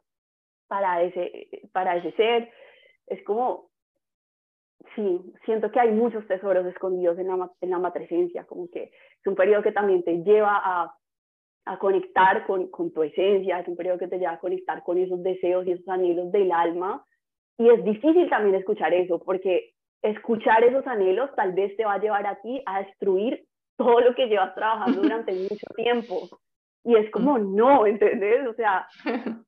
para, 0.66 1.02
ese, 1.02 1.48
para 1.72 1.96
ese 1.96 2.12
ser. 2.12 2.50
Es 3.06 3.22
como, 3.24 3.70
sí, 4.94 5.20
siento 5.44 5.70
que 5.70 5.80
hay 5.80 5.92
muchos 5.92 6.26
tesoros 6.26 6.66
escondidos 6.66 7.18
en 7.18 7.28
la, 7.28 7.50
en 7.60 7.70
la 7.70 7.78
matresencia, 7.78 8.44
como 8.44 8.68
que 8.70 8.84
es 8.84 9.26
un 9.26 9.34
periodo 9.34 9.62
que 9.62 9.72
también 9.72 10.02
te 10.02 10.22
lleva 10.22 10.60
a 10.62 10.94
a 11.70 11.78
conectar 11.78 12.46
con, 12.46 12.68
con, 12.68 12.92
tu 12.92 13.04
esencia, 13.04 13.60
es 13.60 13.68
un 13.68 13.76
periodo 13.76 13.98
que 13.98 14.08
te 14.08 14.18
lleva 14.18 14.32
a 14.32 14.40
conectar 14.40 14.82
con 14.82 14.98
esos 14.98 15.22
deseos 15.22 15.64
y 15.66 15.72
esos 15.72 15.88
anhelos 15.88 16.32
del 16.32 16.50
alma. 16.50 17.04
Y 17.58 17.68
es 17.68 17.84
difícil 17.84 18.28
también 18.28 18.56
escuchar 18.56 18.92
eso, 18.92 19.20
porque 19.20 19.70
escuchar 20.02 20.64
esos 20.64 20.84
anhelos 20.88 21.30
tal 21.36 21.52
vez 21.52 21.76
te 21.76 21.84
va 21.84 21.94
a 21.94 22.00
llevar 22.00 22.26
a 22.26 22.40
ti 22.40 22.60
a 22.66 22.82
destruir 22.82 23.44
todo 23.76 24.00
lo 24.00 24.16
que 24.16 24.26
llevas 24.26 24.52
trabajando 24.56 25.00
durante 25.02 25.32
mucho 25.32 25.66
tiempo. 25.76 26.28
Y 26.82 26.96
es 26.96 27.08
como, 27.12 27.38
no, 27.38 27.86
¿entendés? 27.86 28.48
O 28.48 28.54
sea, 28.54 28.88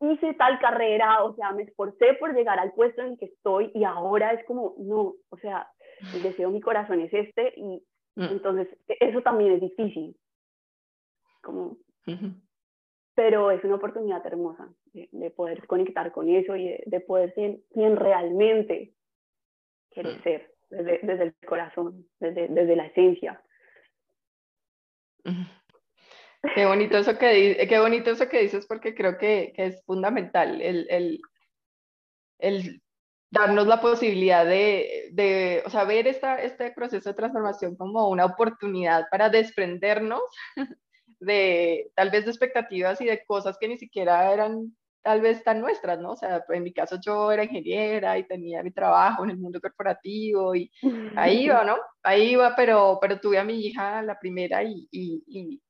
hice 0.00 0.34
tal 0.34 0.60
carrera, 0.60 1.24
o 1.24 1.34
sea, 1.34 1.50
me 1.50 1.64
esforcé 1.64 2.14
por 2.20 2.32
llegar 2.36 2.60
al 2.60 2.72
puesto 2.72 3.02
en 3.02 3.12
el 3.12 3.18
que 3.18 3.24
estoy 3.24 3.72
y 3.74 3.82
ahora 3.82 4.32
es 4.32 4.46
como, 4.46 4.76
no, 4.78 5.14
o 5.28 5.36
sea, 5.40 5.66
el 6.14 6.22
deseo 6.22 6.50
de 6.50 6.54
mi 6.54 6.60
corazón 6.60 7.00
es 7.00 7.12
este 7.12 7.52
y 7.56 7.82
mm. 8.14 8.30
entonces 8.30 8.68
e-, 8.86 9.08
eso 9.08 9.22
también 9.22 9.54
es 9.54 9.60
difícil. 9.60 10.14
Como 11.42 11.78
pero 13.14 13.50
es 13.50 13.62
una 13.64 13.76
oportunidad 13.76 14.24
hermosa 14.26 14.68
de, 14.92 15.30
poder 15.30 15.66
conectar 15.66 16.12
con 16.12 16.28
eso 16.28 16.56
y 16.56 16.78
de, 16.84 17.00
poder 17.00 17.34
ser 17.34 17.60
quien 17.72 17.96
realmente 17.96 18.94
quiere 19.90 20.16
mm. 20.16 20.22
ser, 20.22 20.54
desde, 20.70 21.00
desde, 21.02 21.24
el 21.24 21.34
corazón, 21.46 22.06
desde, 22.18 22.48
desde 22.48 22.76
la 22.76 22.86
esencia. 22.86 23.42
Qué 26.54 26.66
bonito 26.66 26.98
eso 26.98 27.16
que, 27.18 27.66
qué 27.68 27.78
bonito 27.78 28.10
eso 28.10 28.28
que 28.28 28.42
dices 28.42 28.66
porque 28.66 28.94
creo 28.94 29.16
que, 29.16 29.52
que 29.54 29.66
es 29.66 29.84
fundamental 29.84 30.60
el, 30.60 30.86
el, 30.90 31.20
el, 32.38 32.82
darnos 33.30 33.66
la 33.66 33.80
posibilidad 33.80 34.44
de, 34.44 35.10
de 35.12 35.62
o 35.64 35.70
sea, 35.70 35.84
ver 35.84 36.08
esta, 36.08 36.42
este 36.42 36.72
proceso 36.72 37.10
de 37.10 37.14
transformación 37.14 37.76
como 37.76 38.08
una 38.08 38.24
oportunidad 38.24 39.06
para 39.10 39.28
desprendernos 39.28 40.22
de 41.24 41.90
tal 41.94 42.10
vez 42.10 42.24
de 42.24 42.30
expectativas 42.30 43.00
y 43.00 43.06
de 43.06 43.24
cosas 43.24 43.56
que 43.58 43.68
ni 43.68 43.78
siquiera 43.78 44.32
eran 44.32 44.72
tal 45.02 45.20
vez 45.20 45.42
tan 45.42 45.60
nuestras, 45.60 45.98
¿no? 45.98 46.12
O 46.12 46.16
sea, 46.16 46.44
en 46.48 46.62
mi 46.62 46.72
caso 46.72 46.96
yo 47.04 47.32
era 47.32 47.44
ingeniera 47.44 48.16
y 48.18 48.26
tenía 48.26 48.62
mi 48.62 48.70
trabajo 48.70 49.24
en 49.24 49.30
el 49.30 49.38
mundo 49.38 49.60
corporativo 49.60 50.54
y 50.54 50.70
ahí 51.16 51.44
iba, 51.44 51.64
¿no? 51.64 51.76
Ahí 52.02 52.32
iba, 52.32 52.54
pero, 52.56 52.98
pero 53.00 53.20
tuve 53.20 53.38
a 53.38 53.44
mi 53.44 53.66
hija 53.66 54.02
la 54.02 54.18
primera 54.18 54.62
y, 54.62 54.88
y, 54.90 55.60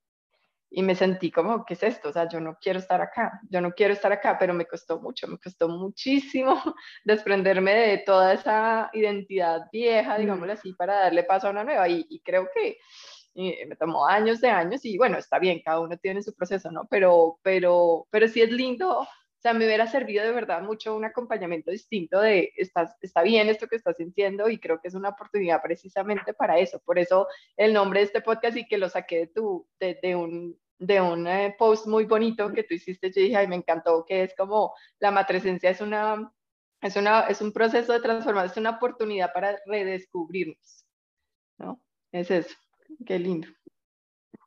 y, 0.70 0.82
me 0.82 0.94
sentí 0.94 1.30
como, 1.30 1.64
¿qué 1.64 1.74
es 1.74 1.82
esto? 1.82 2.10
O 2.10 2.12
sea, 2.12 2.28
yo 2.28 2.40
no 2.40 2.56
quiero 2.60 2.78
estar 2.78 3.00
acá, 3.00 3.40
yo 3.48 3.60
no 3.60 3.72
quiero 3.72 3.94
estar 3.94 4.12
acá, 4.12 4.38
pero 4.38 4.54
me 4.54 4.66
costó 4.66 5.00
mucho, 5.00 5.26
me 5.26 5.38
costó 5.38 5.68
muchísimo 5.68 6.54
desprenderme 7.04 7.72
de 7.74 7.98
toda 7.98 8.34
esa 8.34 8.90
identidad 8.92 9.62
vieja, 9.72 10.18
digámoslo 10.18 10.52
así, 10.52 10.74
para 10.74 10.94
darle 11.00 11.24
paso 11.24 11.46
a 11.48 11.50
una 11.50 11.64
nueva 11.64 11.88
y 11.88 12.20
creo 12.24 12.48
que 12.54 12.78
y 13.34 13.54
me 13.66 13.76
tomó 13.76 14.06
años 14.06 14.40
de 14.40 14.48
años 14.48 14.84
y 14.84 14.98
bueno, 14.98 15.18
está 15.18 15.38
bien, 15.38 15.62
cada 15.64 15.80
uno 15.80 15.96
tiene 15.96 16.22
su 16.22 16.34
proceso, 16.34 16.70
¿no? 16.70 16.86
Pero, 16.90 17.38
pero, 17.42 18.06
pero 18.10 18.28
sí 18.28 18.42
es 18.42 18.50
lindo, 18.50 19.00
o 19.00 19.08
sea, 19.42 19.54
me 19.54 19.66
hubiera 19.66 19.88
servido 19.88 20.24
de 20.24 20.32
verdad 20.32 20.62
mucho 20.62 20.94
un 20.94 21.04
acompañamiento 21.04 21.72
distinto 21.72 22.20
de, 22.20 22.52
está, 22.56 22.96
está 23.00 23.22
bien 23.22 23.48
esto 23.48 23.66
que 23.66 23.76
estás 23.76 23.96
sintiendo 23.96 24.48
y 24.48 24.58
creo 24.58 24.80
que 24.80 24.86
es 24.88 24.94
una 24.94 25.08
oportunidad 25.08 25.60
precisamente 25.60 26.32
para 26.32 26.58
eso. 26.60 26.80
Por 26.84 26.98
eso 26.98 27.26
el 27.56 27.72
nombre 27.72 28.00
de 28.00 28.06
este 28.06 28.20
podcast 28.20 28.56
y 28.56 28.68
que 28.68 28.78
lo 28.78 28.88
saqué 28.88 29.18
de, 29.18 29.26
tu, 29.26 29.66
de, 29.80 29.98
de 30.00 30.14
un, 30.14 30.56
de 30.78 31.00
un 31.00 31.26
eh, 31.26 31.56
post 31.58 31.88
muy 31.88 32.04
bonito 32.04 32.52
que 32.52 32.62
tú 32.62 32.74
hiciste, 32.74 33.10
yo 33.10 33.20
dije, 33.20 33.36
ay, 33.36 33.48
me 33.48 33.56
encantó, 33.56 34.04
que 34.06 34.22
es 34.22 34.34
como 34.36 34.74
la 35.00 35.10
matresencia 35.10 35.70
es 35.70 35.80
una, 35.80 36.32
es 36.80 36.94
una, 36.94 37.22
es 37.22 37.40
un 37.40 37.52
proceso 37.52 37.92
de 37.92 38.00
transformación, 38.00 38.50
es 38.52 38.56
una 38.58 38.76
oportunidad 38.76 39.32
para 39.32 39.58
redescubrirnos, 39.66 40.86
¿no? 41.58 41.80
Es 42.12 42.30
eso. 42.30 42.54
Qué 43.06 43.18
lindo. 43.18 43.48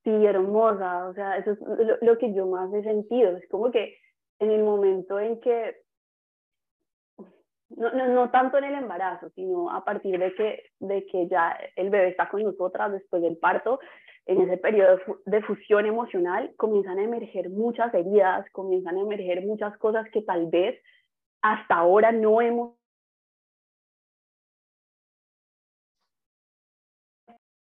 Sí, 0.03 0.11
hermosa, 0.11 1.07
o 1.07 1.13
sea, 1.13 1.37
eso 1.37 1.51
es 1.51 1.59
lo, 2.01 2.17
que 2.17 2.33
yo 2.33 2.45
más 2.45 2.71
he 2.73 2.83
sentido, 2.83 3.35
es 3.37 3.49
como 3.49 3.71
que 3.71 3.97
en 4.39 4.51
el 4.51 4.63
momento 4.63 5.19
en 5.19 5.39
que, 5.39 5.77
no, 7.69 7.91
no, 7.91 8.07
no, 8.09 8.29
tanto 8.29 8.59
en 8.59 8.65
el 8.65 8.75
embarazo, 8.75 9.29
sino 9.31 9.71
a 9.71 9.83
partir 9.83 10.19
de 10.19 10.35
que, 10.35 10.63
de 10.79 11.07
que 11.07 11.27
ya 11.27 11.57
el 11.75 11.89
bebé 11.89 12.09
está 12.09 12.29
con 12.29 12.43
nosotras 12.43 12.91
después 12.91 13.23
del 13.23 13.37
parto, 13.37 13.79
en 14.27 14.41
ese 14.41 14.57
periodo 14.57 14.99
de 15.25 15.41
fusión 15.41 15.85
emocional 15.85 16.53
comienzan 16.57 16.99
a 16.99 17.03
emerger 17.03 17.49
muchas 17.49 17.93
heridas, 17.93 18.45
comienzan 18.51 18.97
a 18.97 19.01
emerger 19.01 19.43
muchas 19.43 19.77
cosas 19.77 20.07
que 20.11 20.21
tal 20.21 20.47
vez 20.47 20.81
hasta 21.41 21.75
ahora 21.75 22.11
no 22.11 22.41
hemos 22.41 22.75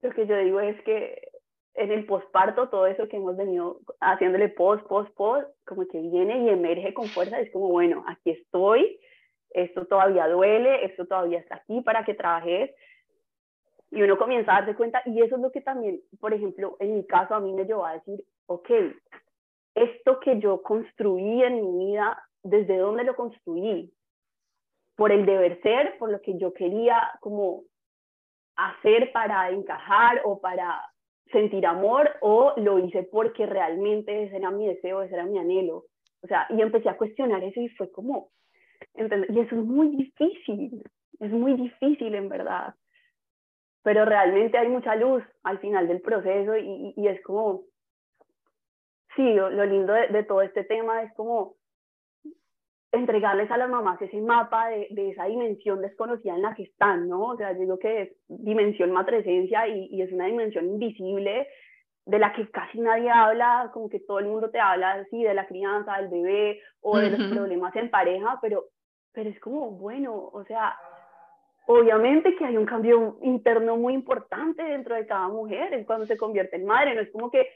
Lo 0.03 0.11
que 0.11 0.27
yo 0.27 0.37
digo 0.37 0.59
es 0.59 0.79
que 0.83 1.29
en 1.75 1.91
el 1.91 2.05
posparto, 2.05 2.67
todo 2.67 2.85
eso 2.85 3.07
que 3.07 3.15
hemos 3.15 3.37
venido 3.37 3.79
haciéndole 4.01 4.49
post, 4.49 4.85
post, 4.85 5.09
post, 5.15 5.47
como 5.65 5.87
que 5.87 5.99
viene 5.99 6.39
y 6.39 6.49
emerge 6.49 6.93
con 6.93 7.07
fuerza, 7.07 7.39
es 7.39 7.49
como, 7.51 7.69
bueno, 7.69 8.03
aquí 8.05 8.31
estoy, 8.31 8.99
esto 9.51 9.85
todavía 9.85 10.27
duele, 10.27 10.83
esto 10.85 11.07
todavía 11.07 11.39
está 11.39 11.55
aquí 11.55 11.79
para 11.81 12.03
que 12.03 12.13
trabajes. 12.15 12.71
Y 13.91 14.01
uno 14.01 14.17
comienza 14.17 14.51
a 14.51 14.59
darse 14.59 14.75
cuenta, 14.75 15.01
y 15.05 15.21
eso 15.21 15.37
es 15.37 15.41
lo 15.41 15.51
que 15.51 15.61
también, 15.61 16.01
por 16.19 16.33
ejemplo, 16.33 16.75
en 16.79 16.95
mi 16.95 17.07
caso 17.07 17.33
a 17.33 17.39
mí 17.39 17.53
me 17.53 17.63
llevó 17.63 17.85
a 17.85 17.93
decir, 17.93 18.25
ok, 18.47 18.69
esto 19.73 20.19
que 20.19 20.37
yo 20.39 20.61
construí 20.61 21.43
en 21.43 21.63
mi 21.63 21.85
vida, 21.85 22.21
¿desde 22.43 22.77
dónde 22.77 23.05
lo 23.05 23.15
construí? 23.15 23.93
Por 24.97 25.13
el 25.13 25.25
deber 25.25 25.61
ser, 25.61 25.97
por 25.97 26.11
lo 26.11 26.21
que 26.21 26.37
yo 26.37 26.53
quería 26.53 27.01
como 27.21 27.63
hacer 28.55 29.11
para 29.11 29.49
encajar 29.49 30.21
o 30.25 30.39
para 30.39 30.81
sentir 31.31 31.65
amor 31.65 32.11
o 32.21 32.53
lo 32.57 32.79
hice 32.79 33.03
porque 33.03 33.45
realmente 33.45 34.23
ese 34.23 34.37
era 34.37 34.51
mi 34.51 34.67
deseo, 34.67 35.01
ese 35.01 35.15
era 35.15 35.25
mi 35.25 35.39
anhelo. 35.39 35.85
O 36.21 36.27
sea, 36.27 36.45
y 36.49 36.61
empecé 36.61 36.89
a 36.89 36.97
cuestionar 36.97 37.43
eso 37.43 37.59
y 37.59 37.69
fue 37.69 37.91
como, 37.91 38.29
y 38.95 39.39
eso 39.39 39.55
es 39.55 39.65
muy 39.65 39.95
difícil, 39.95 40.83
es 41.19 41.31
muy 41.31 41.55
difícil 41.55 42.15
en 42.15 42.29
verdad. 42.29 42.75
Pero 43.83 44.05
realmente 44.05 44.57
hay 44.57 44.69
mucha 44.69 44.95
luz 44.95 45.23
al 45.43 45.59
final 45.59 45.87
del 45.87 46.01
proceso 46.01 46.55
y, 46.55 46.93
y 46.95 47.07
es 47.07 47.21
como, 47.23 47.63
sí, 49.15 49.33
lo, 49.33 49.49
lindo 49.65 49.93
de, 49.93 50.23
todo 50.23 50.41
este 50.41 50.63
tema 50.63 51.03
es 51.03 51.13
como 51.15 51.55
entregarles 52.93 53.49
a 53.49 53.57
las 53.57 53.69
mamás 53.69 53.99
ese 54.01 54.21
mapa 54.21 54.69
de, 54.69 54.87
de, 54.91 55.09
esa 55.09 55.25
dimensión 55.25 55.81
desconocida 55.81 56.35
en 56.35 56.43
la 56.43 56.53
que 56.53 56.63
están, 56.63 57.09
¿no? 57.09 57.29
O 57.29 57.37
sea, 57.37 57.51
yo 57.53 57.59
digo 57.59 57.79
que 57.79 58.01
es 58.03 58.09
dimensión 58.27 58.91
matresencia 58.91 59.67
y, 59.67 59.87
y, 59.87 60.03
es 60.03 60.11
una 60.11 60.27
dimensión 60.27 60.65
invisible 60.65 61.47
de 62.05 62.19
la 62.19 62.31
que 62.33 62.47
casi 62.51 62.79
nadie 62.79 63.09
habla, 63.09 63.71
como 63.73 63.89
que 63.89 63.99
todo 63.99 64.19
el 64.19 64.27
mundo 64.27 64.51
te 64.51 64.59
habla 64.59 64.93
así 64.93 65.23
de 65.23 65.33
la 65.33 65.47
crianza, 65.47 65.97
del 65.97 66.09
bebé 66.09 66.61
o 66.81 66.97
de 66.99 67.09
los 67.09 67.31
problemas 67.31 67.75
en 67.75 67.89
pareja, 67.89 68.37
pero, 68.41 68.65
pero 69.11 69.29
es 69.29 69.39
como, 69.39 69.71
bueno, 69.71 70.13
o 70.31 70.43
sea, 70.43 70.77
obviamente 71.65 72.35
que 72.35 72.45
hay 72.45 72.57
un 72.57 72.65
cambio 72.65 73.17
interno 73.21 73.77
muy 73.77 73.93
importante 73.93 74.63
dentro 74.63 74.95
de 74.95 75.07
cada 75.07 75.29
mujer, 75.29 75.73
es 75.73 75.85
cuando 75.87 76.05
se 76.05 76.17
convierte 76.17 76.57
en 76.57 76.65
madre, 76.65 76.93
no 76.93 77.01
es 77.01 77.11
como 77.11 77.31
que 77.31 77.47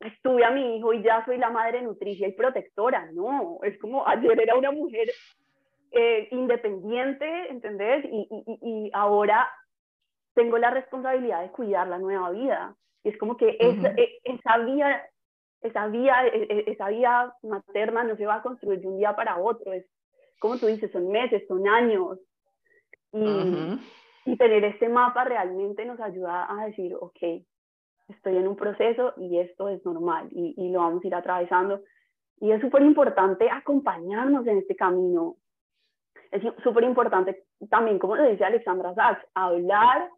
estuve 0.00 0.44
a 0.44 0.50
mi 0.50 0.76
hijo 0.76 0.92
y 0.92 1.02
ya 1.02 1.24
soy 1.24 1.38
la 1.38 1.50
madre 1.50 1.82
nutricia 1.82 2.28
y 2.28 2.32
protectora, 2.32 3.10
no, 3.12 3.58
es 3.62 3.78
como 3.78 4.06
ayer 4.06 4.40
era 4.40 4.56
una 4.56 4.70
mujer 4.70 5.10
eh, 5.92 6.28
independiente, 6.30 7.50
¿entendés? 7.50 8.04
Y, 8.04 8.28
y, 8.30 8.58
y, 8.62 8.90
ahora 8.92 9.50
tengo 10.34 10.58
la 10.58 10.70
responsabilidad 10.70 11.42
de 11.42 11.50
cuidar 11.50 11.88
la 11.88 11.98
nueva 11.98 12.30
vida. 12.30 12.76
Y 13.02 13.08
es 13.08 13.18
como 13.18 13.36
que 13.36 13.56
esa, 13.58 13.88
e, 13.96 14.20
esa 14.24 14.58
vía, 14.58 15.02
esa 15.62 15.88
vía, 15.88 16.26
e, 16.26 16.42
e, 16.42 16.72
esa 16.72 16.88
vía 16.90 17.34
materna 17.42 18.04
no 18.04 18.16
se 18.16 18.26
va 18.26 18.36
a 18.36 18.42
construir 18.42 18.80
de 18.80 18.86
un 18.86 18.98
día 18.98 19.16
para 19.16 19.38
otro, 19.38 19.72
es 19.72 19.84
como 20.38 20.58
tú 20.58 20.66
dices, 20.66 20.90
son 20.90 21.08
meses, 21.08 21.42
son 21.48 21.68
años. 21.68 22.18
Y, 23.12 23.80
y 24.24 24.36
tener 24.36 24.64
este 24.64 24.88
mapa 24.88 25.24
realmente 25.24 25.84
nos 25.84 26.00
ayuda 26.00 26.46
a 26.48 26.66
decir, 26.66 26.94
ok, 26.98 27.18
estoy 28.10 28.36
en 28.36 28.48
un 28.48 28.56
proceso 28.56 29.14
y 29.16 29.38
esto 29.38 29.68
es 29.68 29.84
normal 29.84 30.28
y, 30.30 30.54
y 30.56 30.70
lo 30.70 30.80
vamos 30.80 31.04
a 31.04 31.06
ir 31.06 31.14
atravesando. 31.14 31.82
Y 32.40 32.52
es 32.52 32.60
súper 32.60 32.82
importante 32.82 33.48
acompañarnos 33.50 34.46
en 34.46 34.58
este 34.58 34.74
camino. 34.74 35.36
Es 36.30 36.42
súper 36.62 36.84
importante 36.84 37.44
también, 37.68 37.98
como 37.98 38.16
lo 38.16 38.28
dice 38.28 38.44
Alexandra 38.44 38.94
Sachs, 38.94 39.26
hablar 39.34 40.08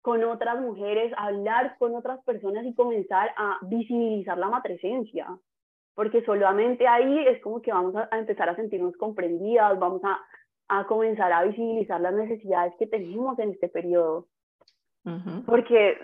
con 0.00 0.24
otras 0.24 0.60
mujeres, 0.60 1.12
hablar 1.16 1.76
con 1.78 1.94
otras 1.94 2.22
personas 2.24 2.66
y 2.66 2.74
comenzar 2.74 3.30
a 3.36 3.58
visibilizar 3.62 4.36
la 4.36 4.48
matresencia. 4.48 5.28
Porque 5.94 6.24
solamente 6.24 6.88
ahí 6.88 7.26
es 7.28 7.40
como 7.42 7.62
que 7.62 7.72
vamos 7.72 7.94
a, 7.94 8.08
empezar 8.18 8.48
a 8.48 8.56
sentirnos 8.56 8.96
comprendidas, 8.96 9.78
vamos 9.78 10.02
a, 10.04 10.18
a, 10.68 10.86
comenzar 10.86 11.32
a 11.32 11.44
visibilizar 11.44 12.00
las 12.00 12.14
necesidades 12.14 12.74
que 12.78 12.86
tenemos 12.86 13.38
en 13.38 13.50
este 13.50 13.68
periodo. 13.68 14.26
Porque 15.46 15.98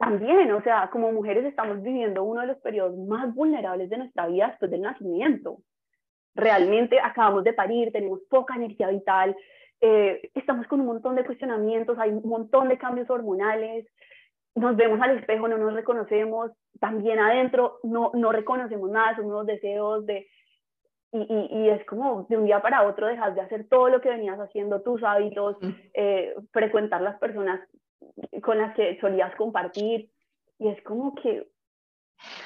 también, 0.00 0.50
o 0.52 0.62
sea, 0.62 0.88
como 0.90 1.12
mujeres 1.12 1.44
estamos 1.44 1.82
viviendo 1.82 2.24
uno 2.24 2.40
de 2.40 2.46
los 2.46 2.56
periodos 2.56 2.96
más 2.96 3.34
vulnerables 3.34 3.90
de 3.90 3.98
nuestra 3.98 4.26
vida 4.28 4.48
después 4.48 4.70
del 4.70 4.80
nacimiento. 4.80 5.58
Realmente 6.34 6.98
acabamos 6.98 7.44
de 7.44 7.52
parir, 7.52 7.92
tenemos 7.92 8.20
poca 8.30 8.56
energía 8.56 8.88
vital, 8.88 9.36
eh, 9.82 10.30
estamos 10.34 10.66
con 10.68 10.80
un 10.80 10.86
montón 10.86 11.16
de 11.16 11.24
cuestionamientos, 11.26 11.98
hay 11.98 12.12
un 12.12 12.26
montón 12.26 12.68
de 12.68 12.78
cambios 12.78 13.10
hormonales, 13.10 13.86
nos 14.54 14.74
vemos 14.74 15.02
al 15.02 15.18
espejo, 15.18 15.48
no 15.48 15.58
nos 15.58 15.74
reconocemos, 15.74 16.50
también 16.80 17.18
adentro 17.18 17.78
no, 17.82 18.10
no 18.14 18.32
reconocemos 18.32 18.90
nada, 18.90 19.16
son 19.16 19.26
unos 19.26 19.46
deseos 19.46 20.06
de... 20.06 20.26
Y, 21.12 21.18
y, 21.18 21.58
y, 21.58 21.68
es 21.68 21.84
como 21.86 22.24
de 22.30 22.38
un 22.38 22.46
día 22.46 22.62
para 22.62 22.86
otro 22.86 23.06
dejas 23.08 23.34
de 23.34 23.40
hacer 23.42 23.68
todo 23.68 23.90
lo 23.90 24.00
que 24.00 24.08
venías 24.08 24.38
haciendo, 24.38 24.80
tus 24.80 25.02
hábitos, 25.02 25.60
mm. 25.60 25.70
eh, 25.92 26.34
frecuentar 26.52 27.02
las 27.02 27.18
personas 27.18 27.60
con 28.40 28.58
las 28.58 28.74
que 28.74 28.98
solías 29.00 29.34
compartir. 29.36 30.10
Y 30.58 30.68
es 30.68 30.82
como 30.82 31.14
que 31.14 31.48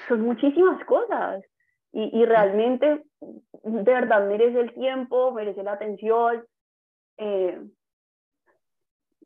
son 0.08 0.22
muchísimas 0.22 0.84
cosas. 0.84 1.44
Y, 1.92 2.10
y 2.20 2.24
realmente, 2.24 3.04
de 3.20 3.92
verdad, 3.92 4.26
merece 4.26 4.60
el 4.60 4.74
tiempo, 4.74 5.32
merece 5.32 5.62
la 5.62 5.72
atención, 5.72 6.44
eh, 7.18 7.60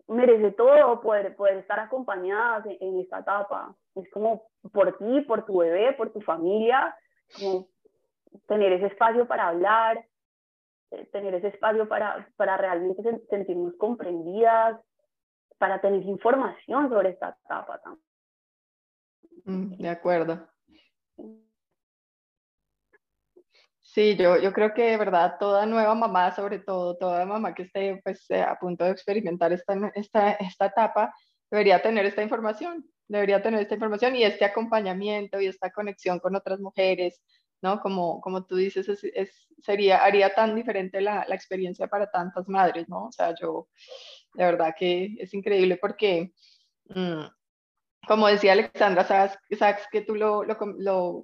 merece 0.09 0.53
todo 0.53 1.01
poder, 1.01 1.37
poder 1.37 1.59
estar 1.59 1.79
acompañadas 1.79 2.67
en, 2.81 2.99
esta 3.01 3.21
etapa. 3.21 3.75
Es 3.95 4.11
como 4.11 4.45
por 4.73 4.97
ti, 4.99 5.21
por 5.23 5.45
tu 5.45 5.59
bebé, 5.59 5.93
por 5.93 6.13
tu 6.13 6.21
familia, 6.23 6.97
como 7.39 7.69
tener 8.47 8.73
ese 8.73 8.87
espacio 8.87 9.27
para 9.27 9.49
hablar, 9.49 10.05
eh, 10.91 11.07
tener 11.13 11.35
ese 11.35 11.49
espacio 11.49 11.89
para, 11.89 12.29
para 12.37 12.57
realmente 12.57 13.03
sentirnos 13.29 13.75
comprendidas, 13.77 14.81
para 15.59 15.81
tener 15.81 16.03
información 16.03 16.89
sobre 16.89 17.11
esta 17.11 17.37
etapa 17.45 17.79
también. 17.81 18.05
Mm, 19.45 19.77
de 19.77 19.89
acuerdo. 19.89 20.49
Sí, 23.81 24.17
yo, 24.17 24.37
yo 24.37 24.53
creo 24.53 24.75
que 24.75 24.83
de 24.83 24.97
verdad 24.99 25.37
toda 25.41 25.65
nueva 25.65 25.95
mamá, 25.95 26.31
sobre 26.33 26.59
todo 26.59 26.97
toda 26.99 27.25
mamá 27.25 27.55
que 27.55 27.63
esté 27.63 28.01
pues, 28.05 28.31
eh, 28.31 28.43
a 28.43 28.55
punto 28.57 28.85
de 28.85 28.91
experimentar 28.91 29.53
esta, 29.53 29.75
esta, 29.95 30.33
esta 30.33 30.67
etapa, 30.67 31.15
debería 31.51 31.81
tener 31.81 32.05
esta 32.05 32.23
información, 32.23 32.85
debería 33.09 33.43
tener 33.43 33.63
esta 33.63 33.75
información 33.75 34.15
y 34.15 34.25
este 34.25 34.45
acompañamiento 34.45 35.41
y 35.41 35.47
esta 35.47 35.71
conexión 35.71 36.21
con 36.21 36.37
otras 36.37 36.61
mujeres, 36.61 37.23
¿no? 37.63 37.81
Como, 37.81 38.21
como 38.21 38.45
tú 38.45 38.57
dices, 38.57 38.89
es, 38.89 39.49
sería, 39.63 40.05
haría 40.05 40.35
tan 40.35 40.55
diferente 40.55 41.01
la, 41.01 41.25
la, 41.29 41.35
experiencia 41.35 41.89
para 41.89 42.11
tantas 42.11 42.49
madres, 42.49 42.89
¿no? 42.89 43.07
O 43.07 43.13
sea, 43.13 43.35
yo, 43.41 43.69
de 44.35 44.45
verdad 44.45 44.75
que 44.79 45.17
es 45.19 45.35
increíble 45.35 45.79
porque, 45.81 46.33
mm, 46.87 47.25
como 48.07 48.29
decía 48.29 48.53
Alexandra 48.53 49.05
Sachs, 49.05 49.87
que 49.91 50.03
tú 50.03 50.15
lo, 50.15 50.45
lo, 50.45 50.57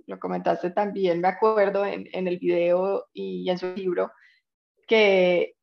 lo, 0.07 0.19
comentaste 0.21 0.71
también, 0.71 1.21
me 1.21 1.29
acuerdo 1.29 1.85
en, 1.87 2.09
en, 2.13 2.29
el 2.29 2.39
video 2.39 3.07
y 3.13 3.49
en 3.49 3.59
su 3.59 3.75
libro, 3.75 4.11
que 4.87 5.55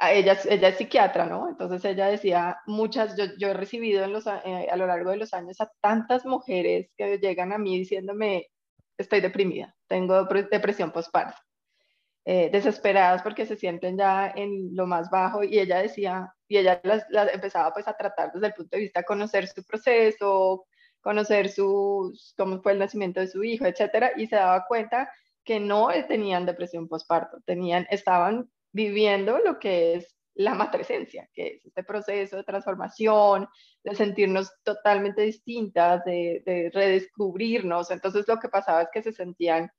ella, 0.00 0.38
ella 0.48 0.68
es 0.68 0.76
psiquiatra, 0.76 1.26
¿no? 1.26 1.48
Entonces 1.48 1.84
ella 1.84 2.06
decía, 2.06 2.58
muchas, 2.66 3.16
yo, 3.16 3.24
yo 3.38 3.48
he 3.48 3.54
recibido 3.54 4.04
eh, 4.06 4.68
a 4.70 4.76
lo 4.76 4.86
largo 4.86 5.10
de 5.10 5.16
los 5.16 5.34
años 5.34 5.60
a 5.60 5.70
tantas 5.80 6.24
mujeres 6.24 6.90
que 6.96 7.18
llegan 7.18 7.52
a 7.52 7.58
mí 7.58 7.78
diciéndome, 7.78 8.48
estoy 8.96 9.20
deprimida, 9.20 9.74
tengo 9.88 10.24
depresión 10.24 10.92
postparto. 10.92 11.40
Eh, 12.30 12.50
desesperadas 12.52 13.22
porque 13.22 13.46
se 13.46 13.56
sienten 13.56 13.96
ya 13.96 14.30
en 14.36 14.76
lo 14.76 14.86
más 14.86 15.08
bajo 15.08 15.42
y 15.42 15.58
ella 15.58 15.78
decía, 15.78 16.30
y 16.46 16.58
ella 16.58 16.78
las, 16.84 17.06
empezaba 17.32 17.72
pues 17.72 17.88
a 17.88 17.96
tratar 17.96 18.32
desde 18.34 18.48
el 18.48 18.52
punto 18.52 18.76
de 18.76 18.82
vista 18.82 19.00
de 19.00 19.06
conocer 19.06 19.48
su 19.48 19.64
proceso, 19.64 20.66
conocer 21.00 21.48
su, 21.48 22.12
cómo 22.36 22.60
fue 22.60 22.72
el 22.72 22.80
nacimiento 22.80 23.20
de 23.20 23.28
su 23.28 23.42
hijo, 23.44 23.64
etcétera, 23.64 24.12
y 24.14 24.26
se 24.26 24.36
daba 24.36 24.66
cuenta 24.66 25.10
que 25.42 25.58
no 25.58 25.88
tenían 26.06 26.44
depresión 26.44 26.86
postparto, 26.86 27.38
tenían, 27.46 27.86
estaban 27.90 28.50
viviendo 28.72 29.38
lo 29.38 29.58
que 29.58 29.94
es 29.94 30.17
la 30.38 30.54
matresencia, 30.54 31.28
que 31.34 31.56
es 31.56 31.66
este 31.66 31.82
proceso 31.82 32.36
de 32.36 32.44
transformación, 32.44 33.48
de 33.82 33.94
sentirnos 33.96 34.52
totalmente 34.62 35.22
distintas, 35.22 36.04
de, 36.04 36.42
de 36.46 36.70
redescubrirnos. 36.72 37.90
Entonces 37.90 38.26
lo 38.28 38.38
que 38.38 38.48
pasaba 38.48 38.82
es 38.82 38.88
que 38.92 39.02
se 39.02 39.12
sentían 39.12 39.70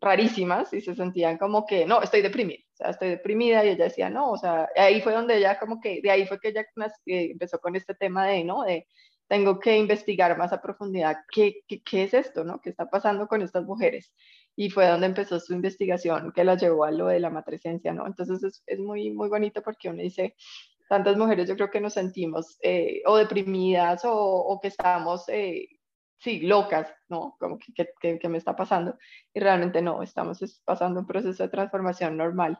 rarísimas 0.00 0.72
y 0.72 0.80
se 0.80 0.96
sentían 0.96 1.38
como 1.38 1.64
que, 1.64 1.86
no, 1.86 2.02
estoy 2.02 2.20
deprimida, 2.20 2.58
o 2.72 2.76
sea, 2.76 2.90
estoy 2.90 3.10
deprimida 3.10 3.64
y 3.64 3.68
ella 3.68 3.84
decía, 3.84 4.10
no, 4.10 4.32
o 4.32 4.36
sea, 4.36 4.68
ahí 4.76 5.00
fue 5.00 5.12
donde 5.12 5.36
ella 5.36 5.60
como 5.60 5.80
que, 5.80 6.00
de 6.02 6.10
ahí 6.10 6.26
fue 6.26 6.40
que 6.40 6.48
ella 6.48 6.66
eh, 7.06 7.28
empezó 7.30 7.60
con 7.60 7.76
este 7.76 7.94
tema 7.94 8.26
de, 8.26 8.42
¿no? 8.42 8.64
De, 8.64 8.88
tengo 9.28 9.60
que 9.60 9.78
investigar 9.78 10.36
más 10.36 10.52
a 10.52 10.60
profundidad 10.60 11.18
qué, 11.32 11.62
qué, 11.68 11.80
qué, 11.82 12.02
es 12.02 12.14
esto, 12.14 12.42
¿no? 12.42 12.60
¿Qué 12.60 12.70
está 12.70 12.90
pasando 12.90 13.28
con 13.28 13.40
estas 13.40 13.64
mujeres? 13.64 14.12
Y 14.54 14.70
fue 14.70 14.86
donde 14.86 15.06
empezó 15.06 15.40
su 15.40 15.54
investigación 15.54 16.32
que 16.32 16.44
la 16.44 16.56
llevó 16.56 16.84
a 16.84 16.90
lo 16.90 17.06
de 17.06 17.20
la 17.20 17.30
matresencia, 17.30 17.92
¿no? 17.92 18.06
Entonces 18.06 18.42
es, 18.42 18.62
es 18.66 18.78
muy, 18.78 19.10
muy 19.10 19.28
bonito 19.28 19.62
porque 19.62 19.88
uno 19.88 20.02
dice, 20.02 20.36
tantas 20.92 21.16
mujeres 21.16 21.48
yo 21.48 21.56
creo 21.56 21.70
que 21.70 21.80
nos 21.80 21.94
sentimos 21.94 22.58
eh, 22.60 23.00
o 23.06 23.16
deprimidas 23.16 24.02
o, 24.04 24.58
que 24.60 24.68
estamos 24.68 25.26
eh, 25.28 25.68
sí, 26.18 26.40
locas, 26.40 26.92
¿no? 27.08 27.34
Como 27.40 27.58
que, 27.58 28.18
que, 28.18 28.28
me 28.28 28.36
está 28.36 28.54
pasando. 28.54 28.98
Y 29.32 29.40
realmente 29.40 29.80
no, 29.80 30.02
estamos 30.02 30.38
pasando 30.66 31.00
un 31.00 31.06
proceso 31.06 31.42
de 31.42 31.48
transformación 31.48 32.18
normal. 32.18 32.58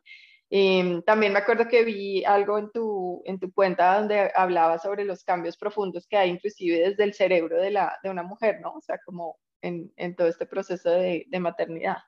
Em, 0.48 1.02
también 1.02 1.34
me 1.34 1.40
acuerdo 1.40 1.68
que 1.68 1.84
vi 1.84 2.24
algo 2.24 2.58
en 2.58 2.70
tu, 2.70 3.22
en 3.26 3.38
tu 3.38 3.52
cuenta 3.52 3.98
donde 3.98 4.30
hablaba 4.34 4.78
sobre 4.78 5.04
los 5.04 5.24
cambios 5.24 5.58
profundos 5.58 6.06
que 6.06 6.16
hay 6.16 6.30
inclusive 6.30 6.88
desde 6.88 7.04
el 7.04 7.14
cerebro 7.14 7.60
de, 7.60 7.70
la, 7.70 7.98
de 8.02 8.10
una 8.10 8.22
mujer, 8.22 8.60
¿no? 8.62 8.72
O 8.74 8.80
sea, 8.80 8.98
como 9.04 9.36
en, 9.62 10.16
todo 10.16 10.28
este 10.28 10.46
proceso 10.46 10.90
de, 10.90 11.26
maternidad. 11.40 11.98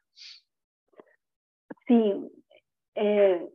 Sí, 1.86 2.30
eh, 2.94 3.48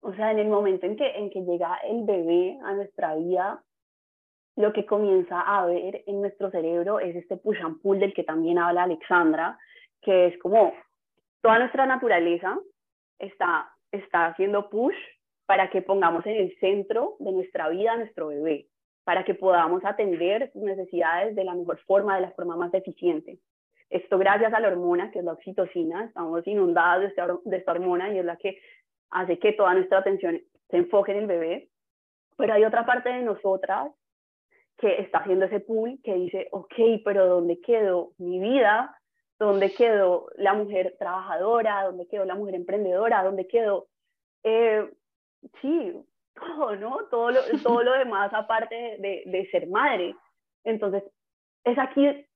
o 0.00 0.14
sea, 0.14 0.32
en 0.32 0.40
el 0.40 0.48
momento 0.48 0.86
en 0.86 0.96
que, 0.96 1.08
en 1.16 1.30
que 1.30 1.42
llega 1.42 1.76
el 1.84 2.04
bebé 2.04 2.58
a 2.64 2.74
nuestra 2.74 3.14
vida, 3.14 3.62
lo 4.56 4.72
que 4.72 4.84
comienza 4.84 5.40
a 5.40 5.62
haber 5.62 6.02
en 6.06 6.20
nuestro 6.20 6.50
cerebro 6.50 6.98
es 6.98 7.16
este 7.16 7.36
push 7.36 7.58
and 7.62 7.80
pull 7.80 7.98
del 7.98 8.12
que 8.12 8.24
también 8.24 8.58
habla 8.58 8.82
Alexandra, 8.82 9.58
que 10.02 10.26
es 10.26 10.38
como 10.38 10.74
toda 11.40 11.58
nuestra 11.58 11.86
naturaleza 11.86 12.58
está, 13.18 13.72
está 13.90 14.26
haciendo 14.26 14.68
push 14.68 14.96
para 15.46 15.70
que 15.70 15.82
pongamos 15.82 16.26
en 16.26 16.36
el 16.36 16.58
centro 16.58 17.16
de 17.18 17.32
nuestra 17.32 17.68
vida 17.68 17.92
a 17.92 17.96
nuestro 17.96 18.28
bebé, 18.28 18.68
para 19.04 19.24
que 19.24 19.34
podamos 19.34 19.84
atender 19.84 20.50
sus 20.52 20.62
necesidades 20.62 21.34
de 21.34 21.44
la 21.44 21.54
mejor 21.54 21.78
forma, 21.80 22.16
de 22.16 22.22
la 22.22 22.30
forma 22.32 22.56
más 22.56 22.72
eficiente. 22.74 23.38
Esto 23.90 24.18
gracias 24.18 24.52
a 24.54 24.60
la 24.60 24.68
hormona, 24.68 25.10
que 25.10 25.18
es 25.18 25.24
la 25.24 25.32
oxitocina, 25.32 26.04
estamos 26.04 26.46
inundados 26.46 27.02
de 27.02 27.08
esta, 27.08 27.26
de 27.44 27.56
esta 27.56 27.72
hormona 27.72 28.12
y 28.12 28.18
es 28.18 28.24
la 28.24 28.36
que 28.36 28.58
hace 29.10 29.38
que 29.38 29.52
toda 29.52 29.74
nuestra 29.74 29.98
atención 29.98 30.40
se 30.70 30.76
enfoque 30.78 31.12
en 31.12 31.18
el 31.18 31.26
bebé. 31.26 31.68
Pero 32.36 32.54
hay 32.54 32.64
otra 32.64 32.86
parte 32.86 33.10
de 33.10 33.22
nosotras 33.22 33.92
que 34.78 35.00
está 35.00 35.18
haciendo 35.18 35.44
ese 35.44 35.60
pool 35.60 36.00
que 36.02 36.14
dice, 36.14 36.48
ok, 36.50 36.74
pero 37.04 37.26
¿dónde 37.26 37.60
quedó 37.60 38.12
mi 38.18 38.40
vida? 38.40 38.96
¿Dónde 39.38 39.74
quedó 39.74 40.28
la 40.36 40.54
mujer 40.54 40.96
trabajadora? 40.98 41.84
¿Dónde 41.84 42.06
quedó 42.06 42.24
la 42.24 42.34
mujer 42.34 42.54
emprendedora? 42.54 43.22
¿Dónde 43.22 43.46
quedó, 43.46 43.88
eh, 44.44 44.88
sí, 45.60 45.92
todo, 46.34 46.76
¿no? 46.76 47.04
Todo 47.10 47.30
lo, 47.30 47.40
todo 47.62 47.82
lo 47.82 47.92
demás 47.92 48.32
aparte 48.34 48.74
de, 48.98 49.22
de 49.26 49.48
ser 49.50 49.66
madre. 49.68 50.14
Entonces, 50.64 51.02
es 51.64 51.78
aquí 51.78 52.26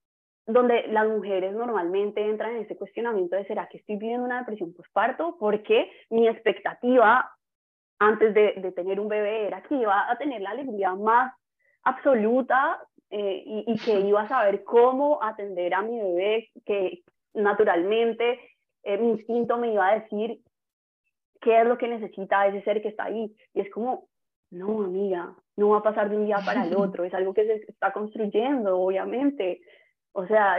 donde 0.46 0.86
las 0.88 1.08
mujeres 1.08 1.52
normalmente 1.52 2.24
entran 2.24 2.52
en 2.52 2.62
ese 2.62 2.76
cuestionamiento 2.76 3.36
de 3.36 3.46
¿será 3.46 3.68
que 3.68 3.78
estoy 3.78 3.96
viviendo 3.96 4.24
una 4.24 4.38
depresión 4.40 4.72
postparto? 4.72 5.36
Porque 5.38 5.90
mi 6.10 6.28
expectativa 6.28 7.32
antes 7.98 8.34
de, 8.34 8.54
de, 8.56 8.72
tener 8.72 9.00
un 9.00 9.08
bebé 9.08 9.46
era 9.46 9.62
que 9.62 9.74
iba 9.74 10.10
a 10.10 10.16
tener 10.18 10.42
la 10.42 10.50
alegría 10.50 10.94
más 10.94 11.32
absoluta 11.82 12.80
eh, 13.10 13.64
y, 13.66 13.78
que 13.78 14.00
iba 14.00 14.22
a 14.22 14.28
saber 14.28 14.64
cómo 14.64 15.22
atender 15.22 15.72
a 15.74 15.82
mi 15.82 15.98
bebé, 15.98 16.50
que 16.64 17.02
naturalmente 17.34 18.40
eh, 18.82 18.98
mi 18.98 19.10
instinto 19.10 19.56
me 19.58 19.72
iba 19.72 19.88
a 19.88 20.00
decir 20.00 20.40
qué 21.40 21.60
es 21.60 21.66
lo 21.66 21.78
que 21.78 21.88
necesita 21.88 22.46
ese 22.46 22.62
ser 22.62 22.82
que 22.82 22.88
está 22.88 23.04
ahí. 23.04 23.34
Y 23.54 23.60
es 23.60 23.70
como, 23.70 24.08
no, 24.50 24.82
amiga, 24.82 25.34
no 25.56 25.70
va 25.70 25.78
a 25.78 25.82
pasar 25.82 26.10
de 26.10 26.16
un 26.16 26.26
día 26.26 26.38
para 26.44 26.64
el 26.64 26.76
otro, 26.76 27.04
es 27.04 27.14
algo 27.14 27.34
que 27.34 27.46
se 27.46 27.70
está 27.70 27.92
construyendo, 27.92 28.78
obviamente. 28.78 29.60
O 30.12 30.26
sea, 30.26 30.56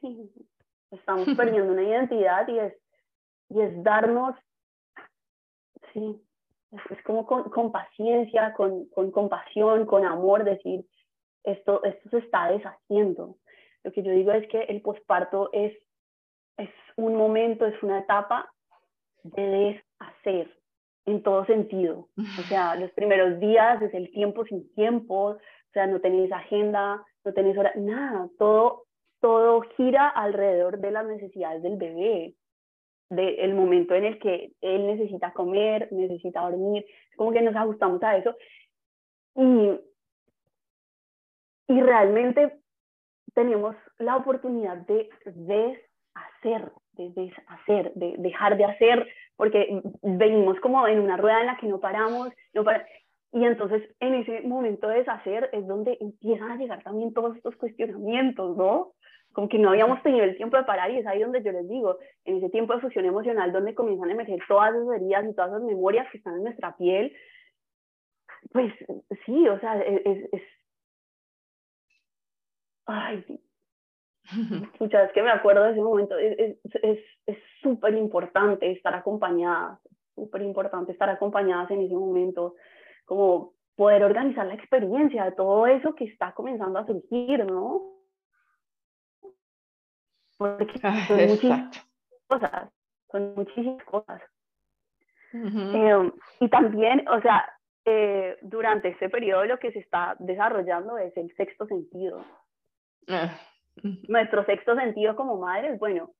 sí, 0.00 0.30
estamos 0.90 1.26
perdiendo 1.36 1.72
una 1.72 1.82
identidad 1.82 2.46
y 2.48 2.58
es, 2.58 2.74
y 3.48 3.60
es 3.60 3.82
darnos, 3.82 4.36
sí, 5.92 6.20
es, 6.90 7.02
como 7.02 7.26
con, 7.26 7.72
paciencia, 7.72 8.52
con, 8.54 8.86
con, 8.88 9.10
compasión, 9.10 9.86
con 9.86 10.04
amor, 10.04 10.44
decir, 10.44 10.84
esto, 11.44 11.82
esto 11.84 12.10
se 12.10 12.18
está 12.18 12.50
deshaciendo. 12.50 13.36
Lo 13.84 13.92
que 13.92 14.02
yo 14.02 14.10
digo 14.10 14.32
es 14.32 14.48
que 14.48 14.62
el 14.62 14.82
posparto 14.82 15.48
es, 15.52 15.72
es 16.56 16.70
un 16.96 17.14
momento, 17.14 17.66
es 17.66 17.80
una 17.82 18.00
etapa 18.00 18.52
de 19.34 19.82
deshacer 20.00 20.50
en 21.06 21.22
todo 21.22 21.44
sentido. 21.46 22.08
O 22.16 22.42
sea, 22.48 22.74
los 22.80 22.90
primeros 22.92 23.40
días 23.40 23.80
es 23.82 23.94
el 23.94 24.10
tiempo 24.10 24.44
sin 24.44 24.72
tiempo, 24.74 25.14
o 25.14 25.38
sea, 25.72 25.86
no 25.86 26.00
tenéis 26.00 26.32
agenda, 26.32 27.04
no 27.24 27.32
tenés 27.32 27.56
hora, 27.56 27.72
nada, 27.76 28.28
todo, 28.38 28.84
todo 29.20 29.62
gira 29.76 30.08
alrededor 30.08 30.78
de 30.78 30.90
las 30.90 31.06
necesidades 31.06 31.62
del 31.62 31.76
bebé, 31.76 32.34
del 33.08 33.54
momento 33.54 33.94
en 33.94 34.04
el 34.04 34.18
que 34.18 34.52
él 34.60 34.86
necesita 34.86 35.32
comer, 35.32 35.88
necesita 35.92 36.40
dormir, 36.40 36.84
como 37.16 37.32
que 37.32 37.42
nos 37.42 37.54
ajustamos 37.54 38.02
a 38.02 38.16
eso. 38.16 38.34
Y, 39.36 39.78
y 41.68 41.80
realmente 41.80 42.58
tenemos 43.34 43.76
la 43.98 44.16
oportunidad 44.16 44.78
de 44.86 45.08
deshacer, 45.24 46.72
de 46.96 47.10
deshacer, 47.10 47.92
de 47.94 48.14
dejar 48.18 48.56
de 48.56 48.64
hacer, 48.64 49.08
porque 49.36 49.82
venimos 50.02 50.58
como 50.60 50.86
en 50.88 51.00
una 51.00 51.16
rueda 51.16 51.40
en 51.40 51.46
la 51.46 51.56
que 51.58 51.66
no 51.66 51.78
paramos, 51.78 52.30
no 52.54 52.64
paramos 52.64 52.88
y 53.36 53.44
entonces 53.44 53.82
en 54.00 54.14
ese 54.14 54.40
momento 54.42 54.88
de 54.88 54.98
deshacer 54.98 55.50
es 55.52 55.66
donde 55.66 55.98
empiezan 56.00 56.50
a 56.50 56.56
llegar 56.56 56.82
también 56.82 57.12
todos 57.12 57.36
estos 57.36 57.54
cuestionamientos, 57.56 58.56
¿no? 58.56 58.94
Como 59.34 59.48
que 59.50 59.58
no 59.58 59.68
habíamos 59.68 60.02
tenido 60.02 60.24
el 60.24 60.38
tiempo 60.38 60.56
de 60.56 60.64
parar 60.64 60.90
y 60.90 60.98
es 60.98 61.06
ahí 61.06 61.20
donde 61.20 61.42
yo 61.42 61.52
les 61.52 61.68
digo, 61.68 61.98
en 62.24 62.38
ese 62.38 62.48
tiempo 62.48 62.74
de 62.74 62.80
fusión 62.80 63.04
emocional 63.04 63.52
donde 63.52 63.74
comienzan 63.74 64.08
a 64.08 64.12
emerger 64.12 64.40
todas 64.48 64.74
esas 64.74 64.96
heridas 64.96 65.26
y 65.28 65.34
todas 65.34 65.50
esas 65.50 65.64
memorias 65.64 66.10
que 66.10 66.16
están 66.16 66.36
en 66.36 66.44
nuestra 66.44 66.74
piel, 66.78 67.14
pues 68.52 68.72
sí, 69.26 69.46
o 69.48 69.60
sea, 69.60 69.82
e-, 69.82 70.02
es... 70.04 70.32
es, 70.32 70.42
Ay, 72.86 73.22
escucha, 74.72 75.04
es 75.04 75.12
que 75.12 75.22
me 75.22 75.30
acuerdo 75.30 75.64
de 75.64 75.72
ese 75.72 75.80
momento, 75.80 76.16
es 76.18 76.58
súper 77.62 77.94
es, 77.94 78.00
importante 78.00 78.70
estar 78.70 78.94
acompañadas, 78.94 79.78
súper 80.14 80.42
importante 80.42 80.92
estar 80.92 81.08
acompañadas 81.08 81.70
en 81.70 81.82
ese 81.82 81.94
momento 81.94 82.54
como 83.04 83.54
poder 83.76 84.02
organizar 84.04 84.46
la 84.46 84.54
experiencia 84.54 85.24
de 85.24 85.32
todo 85.32 85.66
eso 85.66 85.94
que 85.94 86.04
está 86.04 86.32
comenzando 86.32 86.78
a 86.78 86.86
surgir, 86.86 87.44
¿no? 87.44 87.82
Porque 90.38 90.74
ah, 90.82 91.04
son 91.06 91.26
muchísimas 91.28 91.88
cosas, 92.26 92.68
son 93.10 93.34
muchísimas 93.34 93.84
cosas. 93.84 94.22
Em, 95.32 96.12
y 96.40 96.48
también, 96.48 97.06
o 97.08 97.20
sea, 97.20 97.44
eh, 97.84 98.36
durante 98.42 98.88
este 98.88 99.08
periodo 99.08 99.44
lo 99.44 99.58
que 99.58 99.70
se 99.72 99.80
está 99.80 100.16
desarrollando 100.18 100.98
es 100.98 101.16
el 101.16 101.34
sexto 101.36 101.66
sentido. 101.66 102.24
Ah, 103.08 103.38
Nuestro 104.08 104.44
sexto 104.44 104.74
sentido 104.74 105.16
como 105.16 105.38
madres, 105.38 105.78
bueno, 105.78 106.10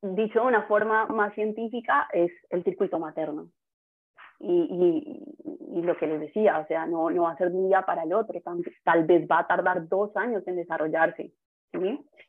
dicho 0.00 0.40
de 0.40 0.46
una 0.46 0.62
forma 0.66 1.06
más 1.06 1.34
científica, 1.34 2.08
es 2.12 2.30
el 2.50 2.62
circuito 2.64 2.98
materno 2.98 3.48
y, 4.38 5.22
y, 5.74 5.82
lo 5.82 5.96
que 5.96 6.06
les 6.06 6.20
decía, 6.20 6.58
o 6.58 6.66
sea, 6.66 6.86
no, 6.86 7.10
no 7.10 7.22
va 7.22 7.32
a 7.32 7.36
ser 7.36 7.48
un 7.48 7.68
día 7.68 7.82
para 7.82 8.04
el 8.04 8.12
otro, 8.12 8.40
tal, 8.84 9.04
vez 9.04 9.26
va 9.30 9.40
a 9.40 9.46
tardar 9.46 9.88
dos 9.88 10.16
años 10.16 10.46
en 10.46 10.56
desarrollarse. 10.56 11.32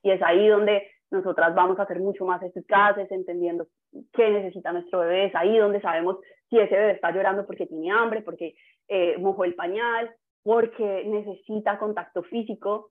Y 0.04 0.12
es 0.12 0.21
ahí 0.23 0.47
donde 0.47 0.88
nosotras 1.12 1.54
vamos 1.54 1.80
a 1.80 1.86
ser 1.86 1.99
mucho 1.99 2.25
más 2.25 2.41
eficaces 2.41 3.10
entendiendo 3.12 3.67
qué 4.13 4.30
necesita 4.30 4.71
nuestro 4.71 4.99
bebé, 4.99 5.25
es 5.25 5.36
ahí 5.36 5.58
donde 5.58 5.82
sabemos 5.82 6.17
si 6.49 6.58
ese 6.58 6.75
bebé 6.75 6.91
está 6.93 7.12
llorando 7.12 7.45
porque 7.45 7.67
tiene 7.67 7.91
hambre, 7.91 8.21
porque 8.21 8.56
eh, 8.88 9.17
mojó 9.17 9.45
el 9.45 9.56
pañal, 9.56 10.12
porque 10.43 11.04
necesita 11.06 11.78
contacto 11.78 12.23
físico, 12.23 12.89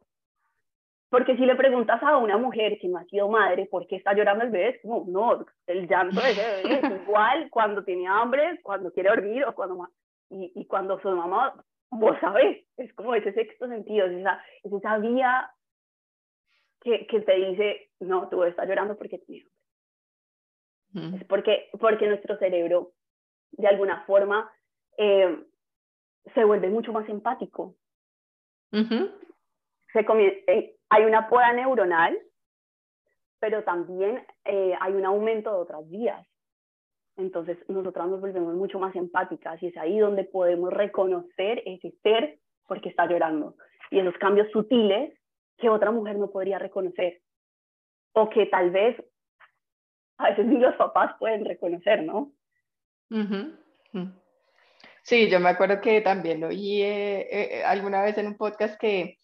porque 1.15 1.37
si 1.37 1.47
le 1.47 1.55
preguntas 1.55 2.03
a 2.03 2.17
una 2.17 2.37
mujer 2.37 2.77
que 2.81 2.89
no 2.89 2.99
ha 2.99 3.05
sido 3.05 3.29
madre 3.29 3.67
por 3.67 3.87
qué 3.87 3.95
está 3.95 4.15
llorando 4.15 4.43
el 4.43 4.51
bebé, 4.51 4.71
es 4.71 4.83
como, 4.83 5.05
no, 5.07 5.47
el 5.69 5.87
llanto 5.87 6.21
de 6.21 6.33
ese 6.33 6.43
bebé 6.43 6.81
es 6.81 7.03
igual 7.07 7.49
cuando 7.51 7.85
tiene 7.85 8.09
hambre, 8.09 8.59
cuando 8.65 8.93
quiere 8.93 9.11
dormir 9.11 9.45
o 9.45 9.55
cuando... 9.55 9.89
Y, 10.29 10.51
y 10.57 10.67
cuando 10.67 11.01
su 11.01 11.09
mamá, 11.11 11.55
vos 11.89 12.17
sabés, 12.21 12.67
es 12.77 12.93
como 12.95 13.15
ese 13.15 13.33
sexto 13.33 13.69
sentido, 13.69 14.07
es 14.07 14.19
esa, 14.19 14.43
es 14.65 14.73
esa 14.73 14.99
vía 14.99 15.49
que, 16.81 17.07
que 17.07 17.21
te 17.21 17.35
dice, 17.37 17.93
no, 18.01 18.29
tú 18.29 18.43
estás 18.43 18.67
llorando 18.67 18.97
porque 18.97 19.19
tiene 19.19 19.47
hambre. 20.97 21.21
Es 21.21 21.25
porque, 21.29 21.69
porque 21.79 22.09
nuestro 22.09 22.37
cerebro, 22.39 22.91
de 23.53 23.69
alguna 23.69 24.05
forma, 24.05 24.51
eh, 24.99 25.45
se 26.35 26.43
vuelve 26.43 26.71
mucho 26.71 26.93
más 26.93 27.09
empático. 27.09 27.77
se 29.93 30.05
comienza, 30.05 30.41
eh, 30.49 30.74
hay 30.95 31.05
una 31.05 31.29
poda 31.29 31.53
neuronal, 31.53 32.17
pero 33.41 33.65
también 33.65 34.25
eh, 34.45 34.77
hay 34.81 34.93
un 34.93 35.05
aumento 35.05 35.51
de 35.51 35.57
otras 35.57 35.89
vías. 35.91 36.25
Entonces, 37.17 37.59
nosotras 37.69 38.09
nos 38.09 38.21
volvemos 38.21 38.55
mucho 38.55 38.79
más 38.79 38.95
empáticas 38.95 39.61
y 39.61 39.69
es 39.69 39.77
ahí 39.77 39.99
donde 39.99 40.23
podemos 40.23 40.73
reconocer 40.73 41.63
ese 41.67 41.93
ser 42.03 42.39
porque 42.69 42.91
está 42.91 43.07
llorando. 43.07 43.57
Y 43.91 43.99
esos 43.99 44.17
cambios 44.19 44.49
sutiles 44.53 45.13
que 45.59 45.69
otra 45.69 45.91
mujer 45.91 46.17
no 46.17 46.31
podría 46.31 46.61
reconocer. 46.61 47.21
O 48.13 48.31
que 48.31 48.47
tal 48.47 48.71
vez 48.71 48.97
a 50.19 50.31
veces 50.31 50.47
ni 50.47 50.59
los 50.59 50.77
papás 50.77 51.17
pueden 51.19 51.45
reconocer, 51.45 52.05
¿no? 52.05 52.33
Sí, 55.03 55.29
yo 55.29 55.41
me 55.41 55.51
acuerdo 55.51 55.81
que 55.81 56.01
también 56.03 56.45
oí 56.45 56.83
eh, 56.83 57.59
eh, 57.59 57.65
alguna 57.65 58.03
vez 58.03 58.17
en 58.17 58.29
un 58.29 58.37
podcast 58.37 58.81
que 58.81 59.19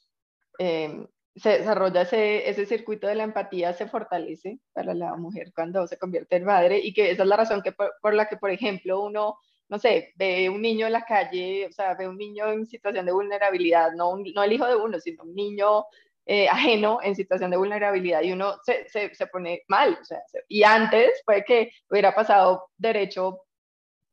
em, 0.59 1.07
se 1.37 1.51
desarrolla 1.59 2.03
ese, 2.03 2.49
ese 2.49 2.67
circuito 2.67 3.07
de 3.07 3.15
la 3.15 3.25
empatía, 3.25 3.73
se 3.73 3.87
fortalece 3.87 4.59
para 4.73 4.95
la 4.95 5.15
mujer 5.17 5.53
cuando 5.55 5.87
se 5.87 5.99
convierte 5.99 6.37
en 6.37 6.45
madre 6.45 6.79
y 6.79 6.93
que 6.93 7.11
esa 7.11 7.23
es 7.23 7.29
la 7.29 7.37
razón 7.37 7.63
que 7.63 7.73
por, 7.73 8.15
la 8.15 8.29
que, 8.29 8.37
por 8.37 8.51
ejemplo, 8.51 9.03
uno, 9.03 9.39
no 9.69 9.79
sé, 9.79 10.13
ve 10.17 10.49
un 10.51 10.61
niño 10.61 10.87
en 10.87 10.93
la 10.93 11.05
calle, 11.05 11.67
o 11.67 11.73
sea, 11.73 11.95
ve 11.95 12.09
un 12.09 12.19
niño 12.19 12.51
en 12.51 12.67
situación 12.67 13.07
de 13.07 13.13
vulnerabilidad, 13.13 13.93
no, 13.93 14.17
no 14.35 14.43
el 14.43 14.53
hijo 14.53 14.67
de 14.67 14.77
uno, 14.77 14.99
sino 14.99 15.23
un 15.23 15.35
niño 15.35 15.85
eh, 16.27 16.49
ajeno 16.49 16.99
en 17.03 17.15
situación 17.15 17.51
de 17.51 17.57
vulnerabilidad 17.57 18.23
y 18.23 18.33
uno 18.33 18.57
se, 18.65 18.89
se, 18.89 19.15
se 19.15 19.27
pone 19.29 19.63
mal, 19.69 19.99
o 20.01 20.05
sea, 20.05 20.21
y 20.49 20.63
antes 20.65 21.23
puede 21.25 21.45
que 21.45 21.71
hubiera 21.89 22.15
pasado 22.15 22.71
derecho 22.77 23.43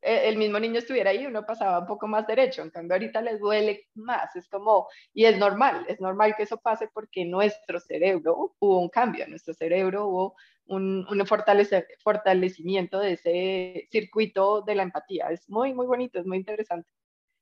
el 0.02 0.38
mismo 0.38 0.60
niño 0.60 0.80
estuviera 0.80 1.10
ahí, 1.10 1.26
uno 1.26 1.46
pasaba 1.46 1.80
un 1.80 1.88
poco 1.88 2.08
más 2.08 2.28
derecho, 2.28 2.62
en 2.62 2.70
cambio 2.70 2.96
ahorita 2.96 3.22
le 3.22 3.38
duele 3.38 3.88
más, 3.96 4.36
es 4.36 4.48
como, 4.48 4.88
y 5.14 5.26
es 5.26 5.38
normal, 5.38 5.86
es 5.88 6.00
normal 6.00 6.36
que 6.36 6.44
eso 6.44 6.58
pase 6.58 6.88
porque 6.94 7.26
nuestro 7.26 7.80
cerebro 7.80 8.56
hubo 8.60 8.80
un 8.80 8.90
cambio, 8.90 9.24
en 9.24 9.32
nuestro 9.32 9.54
cerebro 9.54 10.08
hubo 10.08 10.36
un, 10.68 11.06
un 11.10 11.26
fortalecimiento 11.26 13.00
de 13.00 13.14
ese 13.14 13.88
circuito 13.92 14.62
de 14.62 14.76
la 14.76 14.84
empatía, 14.84 15.30
es 15.32 15.50
muy, 15.50 15.74
muy 15.74 15.88
bonito, 15.88 16.20
es 16.20 16.26
muy 16.26 16.38
interesante 16.38 16.90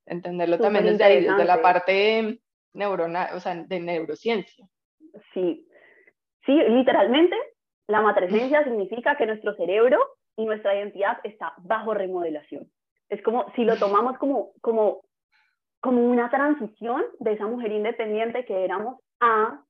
entenderlo 0.05 0.57
también 0.57 0.85
desde, 0.85 1.21
desde, 1.21 1.45
la 1.45 1.61
parte 1.61 2.39
neuronal, 2.73 3.35
o 3.35 3.39
sea, 3.39 3.55
de 3.55 3.79
neurociencia. 3.79 4.67
Sí, 5.33 5.67
sí, 6.45 6.53
literalmente 6.53 7.35
la 7.87 8.01
matrescencia 8.01 8.63
significa 8.63 9.17
que 9.17 9.25
nuestro 9.25 9.55
cerebro 9.55 9.99
y 10.37 10.45
nuestra 10.45 10.75
identidad 10.75 11.19
está 11.23 11.53
bajo 11.57 11.93
remodelación. 11.93 12.69
Es 13.09 13.21
como 13.23 13.51
si 13.55 13.63
lo 13.63 13.77
tomamos 13.79 14.17
como, 14.17 14.51
como, 14.61 15.01
como 15.81 16.01
una 16.01 16.29
transición 16.29 17.03
de 17.19 17.33
esa 17.33 17.47
mujer 17.47 17.71
independiente 17.71 18.45
que 18.45 18.63
éramos 18.63 18.99
a 19.19 19.61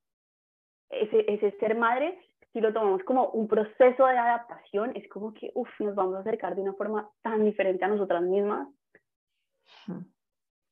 ese, 0.90 1.26
ese 1.32 1.52
ser 1.58 1.76
madre, 1.76 2.20
si 2.54 2.62
lo 2.62 2.72
tomamos 2.72 3.04
como 3.04 3.30
un 3.32 3.48
proceso 3.48 4.06
de 4.06 4.18
adaptación, 4.18 4.96
es 4.96 5.08
como 5.10 5.34
que 5.34 5.52
uf, 5.56 5.70
nos 5.80 5.94
vamos 5.94 6.16
a 6.16 6.20
acercar 6.20 6.56
de 6.56 6.62
una 6.62 6.74
forma 6.74 7.10
tan 7.22 7.44
diferente 7.44 7.84
a 7.84 7.90
nosotras 7.90 8.22
mismas. 8.22 8.70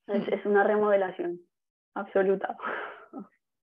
Es, 0.08 0.28
es 0.28 0.46
una 0.46 0.64
remodelación 0.64 1.40
absoluta. 1.96 2.56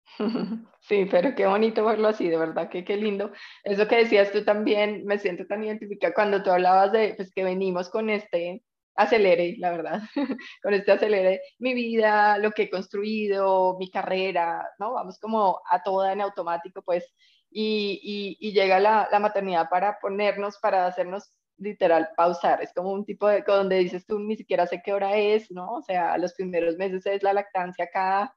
Sí, 0.82 1.08
pero 1.10 1.34
qué 1.34 1.48
bonito 1.48 1.86
verlo 1.86 2.10
así, 2.10 2.28
de 2.28 2.38
verdad 2.38 2.70
que 2.70 2.84
qué 2.84 2.98
lindo. 2.98 3.32
Eso 3.64 3.88
que 3.88 3.98
decías 3.98 4.32
tú 4.32 4.44
también, 4.44 5.06
me 5.06 5.18
siento 5.18 5.46
tan 5.48 5.64
identificada 5.64 6.14
cuando 6.14 6.44
tú 6.44 6.52
hablabas 6.52 6.92
de 6.92 7.14
pues, 7.16 7.32
que 7.34 7.44
venimos 7.46 7.90
con 7.90 8.10
este 8.10 8.64
acelere, 8.96 9.56
la 9.60 9.72
verdad, 9.72 10.02
con 10.62 10.74
este 10.74 10.92
acelere 10.92 11.42
mi 11.60 11.74
vida, 11.74 12.38
lo 12.38 12.52
que 12.52 12.64
he 12.64 12.70
construido, 12.70 13.78
mi 13.80 13.90
carrera, 13.90 14.70
¿no? 14.78 14.94
Vamos 14.94 15.20
como 15.20 15.62
a 15.70 15.82
toda 15.84 16.12
en 16.14 16.22
automático, 16.22 16.82
pues, 16.84 17.06
y, 17.50 18.38
y, 18.40 18.52
llega 18.52 18.80
la, 18.80 19.08
la, 19.12 19.20
maternidad 19.20 19.70
para 19.70 20.00
ponernos, 20.00 20.58
para 20.60 20.88
hacernos 20.88 21.32
literal 21.58 22.10
pausar. 22.18 22.62
Es 22.62 22.74
como 22.74 22.92
un 22.92 23.06
tipo 23.06 23.28
de, 23.28 23.44
donde 23.46 23.78
dices 23.78 24.06
tú, 24.06 24.20
ni 24.20 24.36
siquiera 24.36 24.66
sé 24.68 24.82
qué 24.84 24.94
hora 24.94 25.18
es, 25.18 25.52
¿no? 25.52 25.74
O 25.76 25.82
sea, 25.82 26.18
los 26.18 26.34
primeros 26.34 26.78
meses 26.78 27.06
es 27.06 27.24
la 27.24 27.34
lactancia 27.34 27.90
cada 27.92 28.36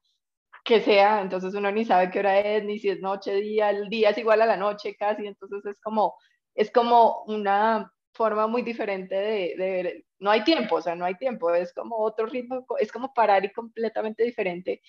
que 0.67 0.81
sea, 0.81 1.21
entonces 1.21 1.53
uno 1.53 1.71
ni 1.71 1.85
sabe 1.85 2.11
qué 2.11 2.19
hora 2.19 2.39
es, 2.41 2.63
ni 2.65 2.77
si 2.77 2.89
es 2.89 2.99
noche, 2.99 3.33
día, 3.35 3.69
el 3.69 3.87
día 3.89 4.09
es 4.09 4.17
igual 4.17 4.41
a 4.41 4.45
la 4.45 4.57
noche 4.57 4.95
casi, 4.97 5.25
entonces 5.25 5.65
es 5.65 5.79
como, 5.79 6.15
es 6.55 6.69
como 6.71 7.23
una 7.27 7.93
forma 8.13 8.47
muy 8.47 8.63
diferente 8.63 9.15
de, 9.15 9.55
de, 9.57 10.05
no 10.19 10.29
hay 10.29 10.43
tiempo, 10.43 10.75
o 10.75 10.81
sea, 10.81 10.93
no 10.95 11.05
hay 11.05 11.15
tiempo, 11.15 11.53
es 11.53 11.73
como 11.73 11.97
otro 11.97 12.25
ritmo, 12.25 12.65
es 12.79 12.91
como 12.91 13.13
parar 13.13 13.45
y 13.45 13.53
completamente 13.53 14.23
diferente. 14.23 14.81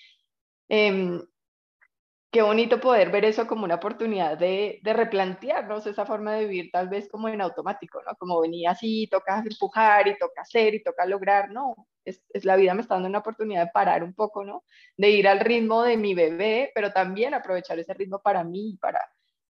Eh, 0.67 1.21
qué 2.31 2.41
bonito 2.41 2.79
poder 2.79 3.11
ver 3.11 3.25
eso 3.25 3.47
como 3.47 3.65
una 3.65 3.75
oportunidad 3.75 4.37
de, 4.37 4.79
replantearnos 4.83 5.87
esa 5.87 6.05
forma 6.05 6.33
de 6.33 6.45
vivir 6.45 6.71
tal 6.71 6.89
vez 6.89 7.09
como 7.09 7.27
en 7.29 7.41
automático, 7.41 8.01
¿no? 8.05 8.15
Como 8.17 8.39
venía 8.41 8.71
así, 8.71 9.07
toca 9.09 9.39
empujar 9.39 10.07
y 10.07 10.17
toca 10.17 10.41
hacer 10.41 10.75
y 10.75 10.83
toca 10.83 11.05
lograr, 11.05 11.51
no, 11.51 11.87
es, 12.05 12.23
es, 12.29 12.45
la 12.45 12.55
vida 12.55 12.73
me 12.73 12.81
está 12.81 12.95
dando 12.95 13.09
una 13.09 13.19
oportunidad 13.19 13.65
de 13.65 13.71
parar 13.71 14.03
un 14.03 14.13
poco, 14.13 14.43
¿no? 14.43 14.63
De 14.97 15.09
ir 15.09 15.27
al 15.27 15.39
ritmo 15.39 15.83
de 15.83 15.97
mi 15.97 16.13
bebé, 16.13 16.71
pero 16.75 16.91
también 16.91 17.33
aprovechar 17.33 17.79
ese 17.79 17.93
ritmo 17.93 18.19
para 18.19 18.43
mí, 18.43 18.77
para, 18.81 19.01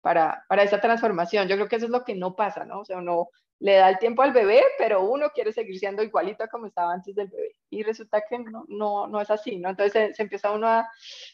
para, 0.00 0.44
para 0.48 0.62
esa 0.62 0.80
transformación. 0.80 1.48
Yo 1.48 1.56
creo 1.56 1.68
que 1.68 1.76
eso 1.76 1.86
es 1.86 1.92
lo 1.92 2.04
que 2.04 2.14
no 2.14 2.36
pasa, 2.36 2.64
¿no? 2.64 2.80
O 2.80 2.84
sea, 2.84 2.98
uno 2.98 3.28
le 3.60 3.74
da 3.74 3.88
el 3.88 3.98
tiempo 3.98 4.22
al 4.22 4.32
bebé, 4.32 4.60
pero 4.78 5.02
uno 5.02 5.30
quiere 5.34 5.52
seguir 5.52 5.78
siendo 5.78 6.02
igualito 6.02 6.44
como 6.50 6.66
estaba 6.66 6.92
antes 6.92 7.14
del 7.14 7.28
bebé. 7.28 7.56
Y 7.70 7.82
resulta 7.82 8.22
que 8.28 8.38
no, 8.38 8.64
no, 8.68 9.06
no 9.08 9.20
es 9.20 9.30
así, 9.30 9.58
¿no? 9.58 9.70
Entonces 9.70 10.16
se, 10.16 10.22
empieza 10.22 10.52
uno 10.52 10.68
a, 10.68 10.88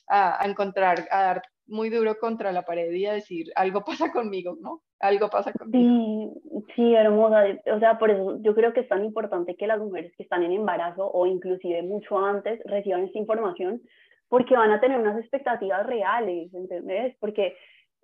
a, 0.09 0.45
encontrar, 0.47 1.07
a 1.11 1.23
dar 1.23 1.43
muy 1.67 1.91
duro 1.91 2.19
contra 2.19 2.53
la 2.53 2.63
pared 2.63 2.91
y 2.93 3.07
a 3.07 3.13
decir, 3.13 3.53
algo 3.57 3.83
pasa 3.85 4.11
conmigo, 4.11 4.57
¿no? 4.61 4.83
Algo 5.01 5.29
pasa 5.29 5.53
conmigo. 5.53 6.35
Sí, 6.43 6.73
sí, 6.77 6.95
hermosa. 6.95 7.45
O 7.75 7.79
sea, 7.79 7.99
por 7.99 8.11
eso 8.11 8.39
yo 8.41 8.55
creo 8.55 8.73
que 8.73 8.81
es 8.81 8.89
tan 8.89 9.05
importante 9.05 9.57
que 9.57 9.67
las 9.67 9.79
mujeres 9.79 10.13
que 10.17 10.23
están 10.23 10.43
en 10.43 10.53
embarazo 10.53 11.11
o 11.11 11.27
inclusive 11.27 11.83
mucho 11.83 12.19
antes 12.19 12.61
reciban 12.65 13.05
esta 13.05 13.19
información 13.19 13.83
porque 14.29 14.57
van 14.57 14.71
a 14.73 14.81
tener 14.81 14.99
unas 14.99 15.19
expectativas 15.21 15.87
reales, 15.87 16.53
¿entendés? 16.55 17.15
Porque 17.21 17.55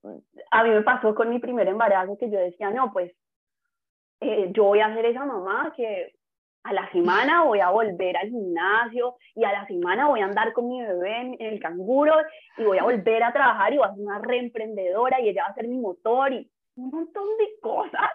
mm, 0.02 0.16
a 0.50 0.64
mí 0.64 0.70
me 0.70 0.82
pasó 0.82 1.14
con 1.14 1.30
mi 1.30 1.38
primer 1.38 1.66
embarazo 1.68 2.18
que 2.18 2.30
yo 2.30 2.38
decía, 2.38 2.70
no, 2.70 2.92
pues 2.92 3.12
eh, 4.20 4.50
yo 4.52 4.64
voy 4.64 4.80
a 4.80 4.94
ser 4.94 5.06
esa 5.06 5.24
mamá 5.24 5.72
que 5.76 6.12
a 6.62 6.72
la 6.74 6.90
semana 6.92 7.44
voy 7.44 7.60
a 7.60 7.70
volver 7.70 8.16
al 8.16 8.28
gimnasio 8.28 9.16
y 9.34 9.44
a 9.44 9.52
la 9.52 9.66
semana 9.66 10.08
voy 10.08 10.20
a 10.20 10.26
andar 10.26 10.52
con 10.52 10.68
mi 10.68 10.82
bebé 10.82 11.16
en, 11.16 11.36
el 11.40 11.58
canguro 11.58 12.14
y 12.58 12.64
voy 12.64 12.78
a 12.78 12.82
volver 12.82 13.22
a 13.22 13.32
trabajar 13.32 13.72
y 13.72 13.78
voy 13.78 13.86
a 13.86 13.94
ser 13.94 14.04
una 14.04 14.18
reemprendedora 14.18 15.20
y 15.20 15.30
ella 15.30 15.44
va 15.44 15.48
a 15.50 15.54
ser 15.54 15.68
mi 15.68 15.78
motor 15.78 16.32
y 16.32 16.50
un 16.76 16.90
montón 16.90 17.24
de 17.38 17.48
cosas. 17.60 18.10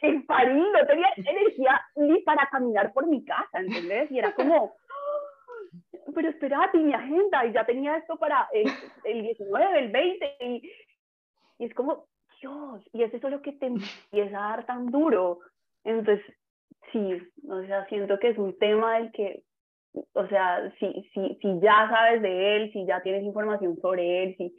En 0.00 0.24
París 0.26 0.64
no 0.72 0.86
tenía 0.86 1.08
energía 1.16 1.80
ni 1.96 2.20
para 2.22 2.48
caminar 2.50 2.92
por 2.92 3.06
mi 3.06 3.24
casa, 3.24 3.58
¿entendés? 3.58 4.10
Y 4.10 4.18
era 4.18 4.34
como, 4.34 4.74
pero 6.14 6.28
espérate, 6.28 6.78
mi 6.78 6.92
agenda, 6.92 7.46
y 7.46 7.52
ya 7.52 7.64
tenía 7.64 7.96
esto 7.96 8.16
para 8.16 8.48
el, 8.52 8.70
el 9.04 9.22
19, 9.22 9.78
el 9.78 9.90
20, 9.90 10.36
y, 10.40 10.72
y 11.58 11.64
es 11.64 11.74
como, 11.74 12.06
y 12.92 13.02
es 13.02 13.14
eso 13.14 13.28
lo 13.28 13.42
que 13.42 13.52
te 13.52 13.66
empieza 13.66 14.36
a 14.36 14.56
dar 14.56 14.66
tan 14.66 14.86
duro. 14.86 15.40
Entonces, 15.84 16.24
sí, 16.92 17.18
o 17.48 17.62
sea, 17.62 17.86
siento 17.86 18.18
que 18.18 18.30
es 18.30 18.38
un 18.38 18.56
tema 18.58 18.98
del 18.98 19.12
que, 19.12 19.42
o 20.12 20.26
sea, 20.28 20.72
si, 20.78 21.08
si, 21.14 21.38
si 21.40 21.60
ya 21.60 21.88
sabes 21.88 22.22
de 22.22 22.56
él, 22.56 22.72
si 22.72 22.86
ya 22.86 23.02
tienes 23.02 23.22
información 23.24 23.76
sobre 23.80 24.24
él, 24.24 24.34
si, 24.36 24.54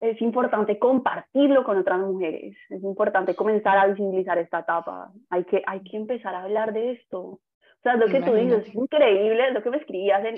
es 0.00 0.20
importante 0.20 0.78
compartirlo 0.78 1.64
con 1.64 1.78
otras 1.78 2.00
mujeres, 2.00 2.54
es 2.68 2.82
importante 2.82 3.34
comenzar 3.34 3.78
a 3.78 3.86
visibilizar 3.86 4.36
esta 4.38 4.60
etapa, 4.60 5.10
hay 5.30 5.44
que, 5.44 5.62
hay 5.66 5.82
que 5.84 5.96
empezar 5.96 6.34
a 6.34 6.42
hablar 6.42 6.74
de 6.74 6.92
esto. 6.92 7.20
O 7.20 7.40
sea, 7.82 7.96
lo 7.96 8.06
que 8.06 8.20
tú 8.20 8.34
dices 8.34 8.68
es 8.68 8.74
increíble, 8.74 9.52
lo 9.52 9.62
que 9.62 9.70
me 9.70 9.78
escribías 9.78 10.22
en, 10.24 10.36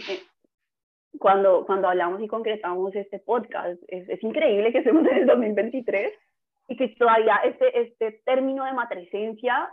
cuando, 1.18 1.66
cuando 1.66 1.88
hablamos 1.88 2.22
y 2.22 2.28
concretamos 2.28 2.94
este 2.94 3.18
podcast, 3.18 3.82
es, 3.88 4.08
es 4.08 4.22
increíble 4.22 4.70
que 4.70 4.78
estemos 4.78 5.04
en 5.08 5.16
el 5.16 5.26
2023 5.26 6.12
y 6.68 6.76
que 6.76 6.88
todavía 6.88 7.36
este, 7.44 7.80
este 7.80 8.22
término 8.24 8.64
de 8.64 8.74
matresencia 8.74 9.70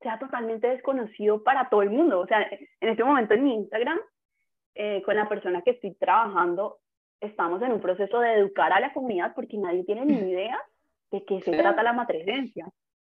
sea 0.00 0.18
totalmente 0.18 0.68
desconocido 0.68 1.42
para 1.42 1.68
todo 1.68 1.82
el 1.82 1.90
mundo. 1.90 2.20
O 2.20 2.26
sea, 2.26 2.42
en 2.42 2.88
este 2.88 3.02
momento 3.02 3.34
en 3.34 3.44
mi 3.44 3.54
Instagram, 3.54 3.98
eh, 4.74 5.02
con 5.02 5.16
la 5.16 5.28
persona 5.28 5.62
que 5.62 5.72
estoy 5.72 5.94
trabajando, 5.94 6.78
estamos 7.20 7.60
en 7.62 7.72
un 7.72 7.80
proceso 7.80 8.20
de 8.20 8.34
educar 8.34 8.72
a 8.72 8.80
la 8.80 8.92
comunidad 8.92 9.34
porque 9.34 9.56
nadie 9.58 9.84
tiene 9.84 10.04
ni 10.04 10.18
idea 10.18 10.60
de 11.10 11.24
qué 11.24 11.40
se 11.40 11.56
trata 11.56 11.82
la 11.82 11.92
matresencia. 11.92 12.68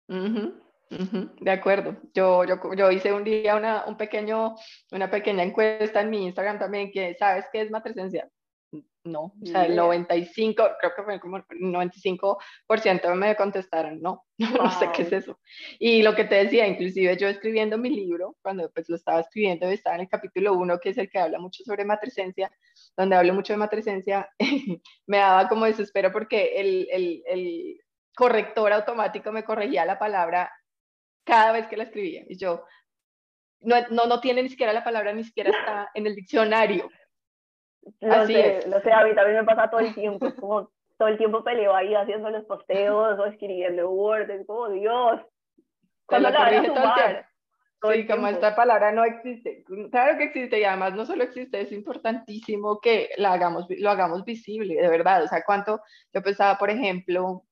de 0.08 1.50
acuerdo. 1.50 1.96
Yo, 2.14 2.44
yo, 2.44 2.56
yo 2.76 2.90
hice 2.92 3.12
un 3.12 3.24
día 3.24 3.56
una, 3.56 3.84
un 3.86 3.96
pequeño, 3.96 4.54
una 4.92 5.10
pequeña 5.10 5.42
encuesta 5.42 6.00
en 6.00 6.10
mi 6.10 6.24
Instagram 6.26 6.58
también 6.58 6.92
que, 6.92 7.14
¿sabes 7.14 7.46
qué 7.52 7.62
es 7.62 7.70
matresencia? 7.70 8.28
No, 9.06 9.34
o 9.40 9.46
sea, 9.46 9.66
el 9.66 9.76
95, 9.76 10.62
creo 10.78 10.92
que 10.94 11.02
fue 11.02 11.20
como 11.20 11.36
el 11.36 11.44
95% 11.44 13.14
me 13.14 13.36
contestaron, 13.36 14.00
no, 14.00 14.24
no, 14.38 14.70
sé 14.70 14.90
qué 14.94 15.02
es 15.02 15.12
eso. 15.12 15.38
Y 15.78 16.02
lo 16.02 16.14
que 16.14 16.24
te 16.24 16.34
decía, 16.36 16.66
inclusive 16.66 17.16
yo 17.16 17.28
escribiendo 17.28 17.78
mi 17.78 17.90
libro, 17.90 18.36
cuando 18.42 18.70
pues 18.70 18.88
lo 18.88 18.96
estaba 18.96 19.20
escribiendo, 19.20 19.66
estaba 19.68 19.96
en 19.96 20.02
el 20.02 20.08
capítulo 20.08 20.54
1, 20.54 20.78
que 20.80 20.90
es 20.90 20.98
el 20.98 21.08
que 21.08 21.18
habla 21.18 21.38
mucho 21.38 21.64
sobre 21.64 21.84
matricencia, 21.84 22.50
donde 22.96 23.16
hablo 23.16 23.34
mucho 23.34 23.52
de 23.52 23.58
matricencia, 23.58 24.28
me 25.06 25.18
daba 25.18 25.48
como 25.48 25.64
desespero 25.64 26.12
porque 26.12 26.60
el, 26.60 26.88
el, 26.90 27.22
el 27.26 27.80
corrector 28.14 28.72
automático 28.72 29.30
me 29.32 29.44
corregía 29.44 29.84
la 29.84 29.98
palabra 29.98 30.52
cada 31.24 31.52
vez 31.52 31.66
que 31.66 31.76
la 31.76 31.84
escribía. 31.84 32.24
Y 32.28 32.36
yo, 32.38 32.64
no, 33.60 33.76
no, 33.90 34.06
no 34.06 34.20
tiene 34.20 34.42
ni 34.42 34.48
siquiera 34.48 34.72
la 34.72 34.84
palabra, 34.84 35.12
ni 35.12 35.24
siquiera 35.24 35.50
está 35.50 35.90
en 35.94 36.06
el 36.06 36.14
diccionario. 36.14 36.88
Lo 38.00 38.12
Así 38.12 38.34
sé, 38.34 38.58
es. 38.58 38.66
lo 38.66 38.80
sé, 38.80 38.92
a 38.92 39.04
mí 39.04 39.14
también 39.14 39.38
me 39.38 39.44
pasa 39.44 39.70
todo 39.70 39.80
el 39.80 39.94
tiempo, 39.94 40.34
como 40.36 40.70
todo 40.98 41.08
el 41.08 41.18
tiempo 41.18 41.44
peleo 41.44 41.74
ahí 41.74 41.94
haciendo 41.94 42.30
los 42.30 42.44
posteos 42.44 43.18
o 43.18 43.26
escribiendo 43.26 43.90
Word, 43.90 44.30
es 44.30 44.46
como 44.46 44.68
Dios. 44.70 45.20
Cuando 46.06 46.30
la 46.30 46.36
corrige 46.36 46.68
todo 46.68 46.84
el 47.06 47.24
Sí, 47.92 48.06
como 48.06 48.26
esta 48.26 48.56
palabra 48.56 48.90
no 48.90 49.04
existe. 49.04 49.64
Claro 49.92 50.16
que 50.16 50.24
existe 50.24 50.58
y 50.58 50.64
además 50.64 50.94
no 50.94 51.04
solo 51.04 51.22
existe, 51.22 51.60
es 51.60 51.70
importantísimo 51.72 52.80
que 52.80 53.10
la 53.16 53.32
hagamos, 53.32 53.66
lo 53.68 53.90
hagamos 53.90 54.24
visible, 54.24 54.74
de 54.74 54.88
verdad. 54.88 55.22
O 55.22 55.28
sea, 55.28 55.42
cuánto 55.44 55.82
yo 56.12 56.22
pensaba, 56.22 56.58
por 56.58 56.70
ejemplo, 56.70 57.44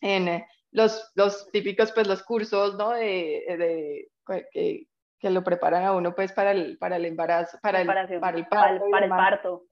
en 0.00 0.28
eh, 0.28 0.46
los, 0.72 1.12
los 1.14 1.50
típicos, 1.52 1.92
pues 1.92 2.08
los 2.08 2.22
cursos, 2.22 2.74
¿no? 2.76 2.90
De, 2.90 3.44
de 3.58 4.08
que, 4.52 4.86
que, 5.20 5.30
lo 5.30 5.44
preparan 5.44 5.84
a 5.84 5.92
uno, 5.92 6.14
pues, 6.14 6.32
para 6.32 6.52
el, 6.52 6.78
para 6.78 6.96
el 6.96 7.04
embarazo, 7.04 7.58
para 7.62 7.80
el, 7.82 7.86
para 7.86 8.02
el 8.02 8.46
parto. 8.46 8.90
para 8.90 9.04
el 9.04 9.10
parto 9.10 9.64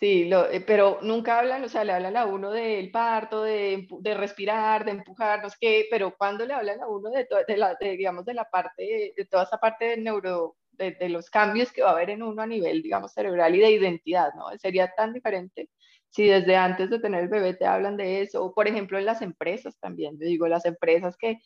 Sí, 0.00 0.24
lo, 0.24 0.50
eh, 0.50 0.60
pero 0.60 0.98
nunca 1.02 1.38
hablan, 1.38 1.62
o 1.64 1.68
sea, 1.68 1.84
le 1.84 1.92
hablan 1.92 2.16
a 2.16 2.26
uno 2.26 2.50
del 2.50 2.90
parto, 2.90 3.42
de, 3.44 3.86
de 4.00 4.14
respirar, 4.14 4.84
de 4.84 4.90
empujar, 4.90 5.42
no 5.42 5.48
sé 5.48 5.56
qué, 5.60 5.86
pero 5.90 6.14
cuando 6.18 6.44
le 6.44 6.52
hablan 6.52 6.80
a 6.82 6.88
uno 6.88 7.10
de, 7.10 7.26
de 7.46 7.56
la, 7.56 7.76
digamos, 7.80 8.24
de 8.24 8.34
la 8.34 8.44
parte, 8.50 9.14
de 9.16 9.24
toda 9.26 9.44
esa 9.44 9.58
parte 9.58 9.86
del 9.86 10.02
neuro, 10.04 10.56
de, 10.72 10.92
de, 10.92 11.08
los 11.08 11.30
cambios 11.30 11.70
que 11.72 11.82
va 11.82 11.90
a 11.90 11.92
haber 11.92 12.10
en 12.10 12.22
uno 12.24 12.42
a 12.42 12.46
nivel, 12.46 12.82
digamos, 12.82 13.12
cerebral 13.12 13.54
y 13.54 13.60
de 13.60 13.70
identidad, 13.70 14.34
¿no? 14.36 14.46
Sería 14.58 14.92
tan 14.96 15.12
diferente 15.12 15.70
si 16.10 16.26
desde 16.28 16.56
antes 16.56 16.90
de 16.90 16.98
tener 17.00 17.24
el 17.24 17.28
bebé 17.28 17.54
te 17.54 17.66
hablan 17.66 17.96
de 17.96 18.22
eso, 18.22 18.44
o 18.44 18.54
por 18.54 18.68
ejemplo 18.68 18.98
en 18.98 19.04
las 19.06 19.22
empresas 19.22 19.76
también, 19.80 20.18
yo 20.18 20.26
digo, 20.26 20.48
las 20.48 20.64
empresas 20.64 21.16
que, 21.16 21.38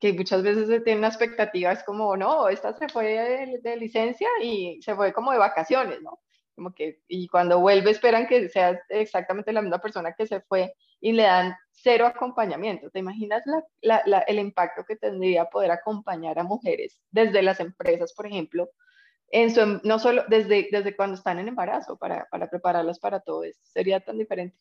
que 0.00 0.12
muchas 0.12 0.42
veces 0.42 0.68
se 0.68 0.80
tienen 0.80 0.98
una 1.00 1.08
expectativa, 1.08 1.72
es 1.72 1.82
como, 1.84 2.16
no, 2.16 2.48
esta 2.48 2.74
se 2.74 2.88
fue 2.88 3.04
de, 3.06 3.60
de 3.62 3.76
licencia 3.76 4.28
y 4.42 4.80
se 4.82 4.94
fue 4.94 5.12
como 5.12 5.32
de 5.32 5.38
vacaciones, 5.38 6.00
¿no? 6.02 6.20
Como 6.54 6.72
que, 6.72 7.00
y 7.08 7.28
cuando 7.28 7.60
vuelve 7.60 7.90
esperan 7.90 8.26
que 8.26 8.48
sea 8.48 8.80
exactamente 8.88 9.52
la 9.52 9.62
misma 9.62 9.80
persona 9.80 10.14
que 10.14 10.26
se 10.26 10.40
fue 10.40 10.74
y 11.00 11.12
le 11.12 11.24
dan 11.24 11.54
cero 11.70 12.06
acompañamiento. 12.06 12.90
¿Te 12.90 13.00
imaginas 13.00 13.42
la, 13.80 14.18
el 14.20 14.38
impacto 14.38 14.84
que 14.84 14.96
tendría 14.96 15.46
poder 15.46 15.70
acompañar 15.70 16.38
a 16.38 16.44
mujeres 16.44 17.00
desde 17.10 17.42
las 17.42 17.60
empresas, 17.60 18.14
por 18.14 18.26
ejemplo, 18.26 18.70
en 19.30 19.50
su, 19.50 19.80
no 19.82 19.98
solo 19.98 20.22
desde, 20.28 20.68
desde 20.70 20.96
cuando 20.96 21.16
están 21.16 21.38
en 21.38 21.48
embarazo, 21.48 21.96
para, 21.96 22.26
para 22.30 22.48
prepararlas 22.48 22.98
para 22.98 23.20
todo 23.20 23.44
eso? 23.44 23.60
Sería 23.64 24.00
tan 24.00 24.18
diferente. 24.18 24.56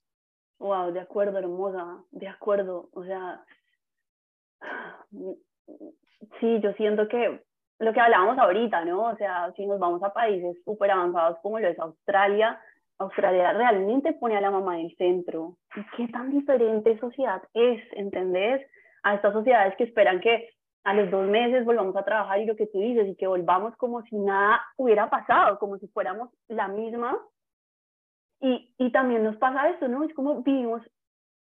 Wow, 0.60 0.92
de 0.92 1.02
acuerdo, 1.02 1.38
hermosa, 1.38 2.04
de 2.12 2.28
acuerdo. 2.28 2.90
O 2.94 3.04
sea, 3.04 3.44
sí, 6.40 6.60
yo 6.62 6.74
siento 6.74 7.08
que 7.08 7.44
lo 7.80 7.94
que 7.94 8.00
hablábamos 8.00 8.38
ahorita, 8.38 8.86
¿no? 8.86 9.04
O 9.04 9.16
sea, 9.18 9.52
si 9.56 9.66
nos 9.66 9.80
vamos 9.80 10.02
a 10.04 10.14
países 10.14 10.58
súper 10.64 10.92
avanzados 10.92 11.38
como 11.42 11.60
lo 11.60 11.68
es 11.68 11.80
Australia, 11.80 12.60
Australia 13.00 13.54
realmente 13.54 14.14
pone 14.14 14.38
a 14.38 14.42
la 14.42 14.52
mamá 14.52 14.80
en 14.80 14.88
el 14.88 14.96
centro. 14.96 15.58
¿Y 15.76 15.84
qué 15.96 16.12
tan 16.12 16.32
diferente 16.32 16.98
sociedad 17.00 17.42
es, 17.54 17.82
entendés? 17.94 18.66
A 19.04 19.16
estas 19.16 19.34
sociedades 19.34 19.76
que 19.76 19.84
esperan 19.84 20.22
que 20.22 20.50
a 20.84 20.94
los 20.94 21.10
dos 21.12 21.28
meses 21.28 21.66
volvamos 21.66 21.96
a 21.96 22.04
trabajar 22.04 22.40
y 22.40 22.46
lo 22.46 22.56
que 22.56 22.68
tú 22.68 22.80
dices, 22.80 23.08
y 23.08 23.16
que 23.16 23.28
volvamos 23.28 23.76
como 23.78 24.02
si 24.04 24.18
nada 24.18 24.62
hubiera 24.78 25.10
pasado, 25.10 25.58
como 25.60 25.78
si 25.78 25.88
fuéramos 25.88 26.30
la 26.48 26.68
misma. 26.68 27.18
Y, 28.40 28.74
y 28.78 28.92
también 28.92 29.24
nos 29.24 29.38
pasa 29.38 29.70
eso, 29.70 29.88
¿no? 29.88 30.04
Es 30.04 30.14
como 30.14 30.42
vivimos, 30.42 30.82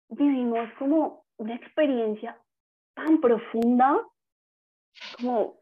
vivimos 0.09 0.69
como 0.79 1.25
una 1.37 1.55
experiencia 1.55 2.39
tan 2.95 3.21
profunda, 3.21 4.01
como 5.21 5.59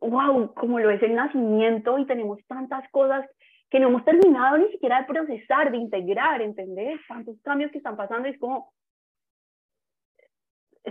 wow, 0.00 0.52
como 0.54 0.78
lo 0.78 0.90
es 0.90 1.02
el 1.02 1.14
nacimiento 1.14 1.98
y 1.98 2.06
tenemos 2.06 2.38
tantas 2.46 2.88
cosas 2.90 3.28
que 3.70 3.78
no 3.78 3.88
hemos 3.88 4.04
terminado 4.04 4.58
ni 4.58 4.70
siquiera 4.72 5.00
de 5.00 5.06
procesar, 5.06 5.70
de 5.70 5.76
integrar, 5.76 6.42
¿entendés? 6.42 7.00
Tantos 7.06 7.36
cambios 7.42 7.70
que 7.70 7.78
están 7.78 7.96
pasando 7.96 8.26
y 8.28 8.32
es 8.32 8.38
como, 8.38 8.72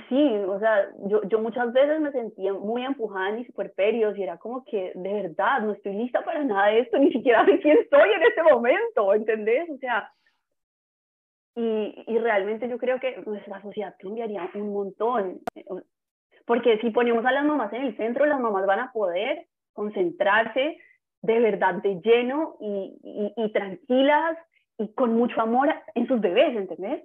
sí, 0.07 0.35
o 0.47 0.59
sea, 0.59 0.89
yo, 1.07 1.21
yo 1.23 1.39
muchas 1.39 1.73
veces 1.73 1.99
me 1.99 2.11
sentía 2.11 2.53
muy 2.53 2.85
empujada 2.85 3.29
en 3.29 3.35
mis 3.37 3.49
y 3.49 4.23
era 4.23 4.37
como 4.37 4.63
que, 4.63 4.93
de 4.95 5.13
verdad, 5.13 5.61
no 5.61 5.73
estoy 5.73 5.93
lista 5.93 6.23
para 6.23 6.43
nada 6.43 6.67
de 6.67 6.79
esto, 6.81 6.97
ni 6.97 7.11
siquiera 7.11 7.45
sé 7.45 7.59
quién 7.59 7.79
estoy 7.79 8.09
en 8.11 8.23
este 8.23 8.43
momento, 8.43 9.13
¿entendés? 9.13 9.69
O 9.69 9.77
sea, 9.77 10.11
y, 11.55 12.03
y 12.07 12.17
realmente 12.19 12.69
yo 12.69 12.77
creo 12.77 12.99
que 12.99 13.17
nuestra 13.25 13.61
sociedad 13.61 13.95
cambiaría 13.99 14.49
un 14.53 14.71
montón. 14.71 15.41
Porque 16.49 16.79
si 16.79 16.89
ponemos 16.89 17.23
a 17.25 17.31
las 17.31 17.45
mamás 17.45 17.71
en 17.73 17.83
el 17.83 17.95
centro, 17.95 18.25
las 18.25 18.39
mamás 18.39 18.65
van 18.65 18.79
a 18.79 18.91
poder 18.91 19.45
concentrarse 19.71 20.79
de 21.21 21.39
verdad 21.39 21.75
de 21.75 22.01
lleno 22.01 22.57
y, 22.59 23.33
y, 23.37 23.51
tranquilas 23.51 24.35
y 24.79 24.91
con 24.95 25.13
mucho 25.13 25.39
amor 25.41 25.71
en 25.93 26.07
sus 26.07 26.19
bebés, 26.19 26.57
¿entendés? 26.57 27.03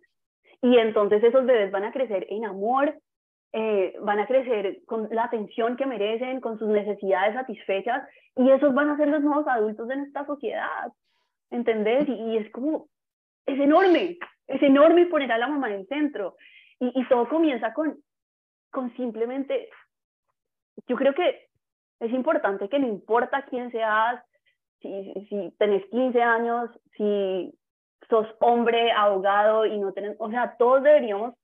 Y 0.62 0.78
entonces 0.78 1.22
esos 1.22 1.44
bebés 1.44 1.70
van 1.70 1.84
a 1.84 1.92
crecer 1.92 2.26
en 2.30 2.46
amor, 2.46 2.98
eh, 3.52 3.94
van 4.00 4.18
a 4.18 4.26
crecer 4.26 4.78
con 4.86 5.10
la 5.10 5.24
atención 5.24 5.76
que 5.76 5.84
merecen, 5.84 6.40
con 6.40 6.58
sus 6.58 6.68
necesidades 6.68 7.34
satisfechas, 7.34 8.02
y 8.36 8.48
esos 8.48 8.72
van 8.72 8.88
a 8.88 8.96
ser 8.96 9.08
los 9.08 9.22
nuevos 9.22 9.46
adultos 9.46 9.86
de 9.88 9.96
nuestra 9.96 10.24
sociedad, 10.24 10.90
¿entendés? 11.50 12.08
Y, 12.08 12.14
y 12.14 12.36
es 12.38 12.50
como, 12.50 12.88
es 13.44 13.60
enorme, 13.60 14.16
es 14.46 14.62
enorme 14.62 15.04
poner 15.04 15.30
a 15.32 15.36
la 15.36 15.48
mamá 15.48 15.68
en 15.68 15.80
el 15.80 15.86
centro. 15.86 16.34
Y, 16.80 16.98
y 16.98 17.06
todo 17.08 17.28
comienza 17.28 17.74
con 17.74 17.98
con 18.74 18.94
simplemente, 18.96 19.70
yo 20.86 20.96
creo 20.96 21.14
que 21.14 21.48
es 22.00 22.12
importante 22.12 22.68
que 22.68 22.78
no 22.78 22.88
importa 22.88 23.46
quién 23.48 23.70
seas, 23.70 24.22
si, 24.80 25.14
si 25.30 25.54
tenés 25.58 25.86
15 25.86 26.20
años, 26.20 26.70
si 26.96 27.54
sos 28.10 28.26
hombre, 28.40 28.92
abogado 28.92 29.64
y 29.64 29.78
no 29.78 29.92
tenés, 29.92 30.16
o 30.18 30.28
sea, 30.28 30.56
todos 30.58 30.82
deberíamos 30.82 31.34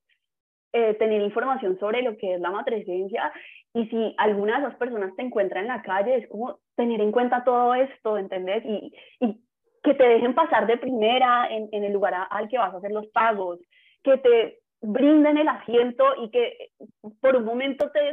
eh, 0.72 0.94
tener 0.94 1.22
información 1.22 1.78
sobre 1.78 2.02
lo 2.02 2.16
que 2.18 2.34
es 2.34 2.40
la 2.40 2.50
matrescencia 2.50 3.32
y 3.72 3.86
si 3.86 4.14
alguna 4.18 4.58
de 4.58 4.66
esas 4.66 4.78
personas 4.78 5.14
te 5.16 5.22
encuentra 5.22 5.60
en 5.60 5.68
la 5.68 5.80
calle, 5.80 6.16
es 6.16 6.28
como 6.28 6.58
tener 6.76 7.00
en 7.00 7.12
cuenta 7.12 7.44
todo 7.44 7.74
esto, 7.74 8.18
¿entendés? 8.18 8.64
Y, 8.64 8.92
y 9.20 9.40
que 9.82 9.94
te 9.94 10.04
dejen 10.04 10.34
pasar 10.34 10.66
de 10.66 10.76
primera 10.76 11.48
en, 11.48 11.68
en 11.72 11.84
el 11.84 11.92
lugar 11.92 12.14
al 12.28 12.48
que 12.48 12.58
vas 12.58 12.74
a 12.74 12.78
hacer 12.78 12.90
los 12.90 13.06
pagos, 13.08 13.60
que 14.02 14.18
te 14.18 14.59
brinden 14.80 15.36
el 15.36 15.48
asiento 15.48 16.04
y 16.22 16.30
que 16.30 16.72
por 17.20 17.36
un 17.36 17.44
momento 17.44 17.90
te, 17.90 18.12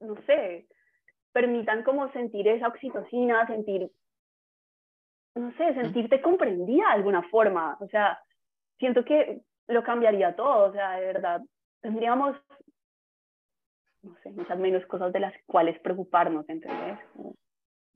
no 0.00 0.16
sé, 0.26 0.66
permitan 1.32 1.82
como 1.82 2.10
sentir 2.12 2.46
esa 2.48 2.68
oxitocina, 2.68 3.46
sentir, 3.46 3.90
no 5.34 5.52
sé, 5.56 5.74
sentirte 5.74 6.20
comprendida 6.20 6.86
de 6.86 6.92
alguna 6.92 7.22
forma. 7.30 7.76
O 7.80 7.88
sea, 7.88 8.20
siento 8.78 9.04
que 9.04 9.42
lo 9.68 9.82
cambiaría 9.82 10.36
todo, 10.36 10.70
o 10.70 10.72
sea, 10.72 10.92
de 11.00 11.06
verdad, 11.06 11.40
tendríamos, 11.80 12.36
no 14.02 14.14
sé, 14.22 14.30
muchas 14.30 14.58
menos 14.58 14.84
cosas 14.86 15.12
de 15.12 15.20
las 15.20 15.34
cuales 15.46 15.78
preocuparnos, 15.80 16.48
¿entendés? 16.48 16.98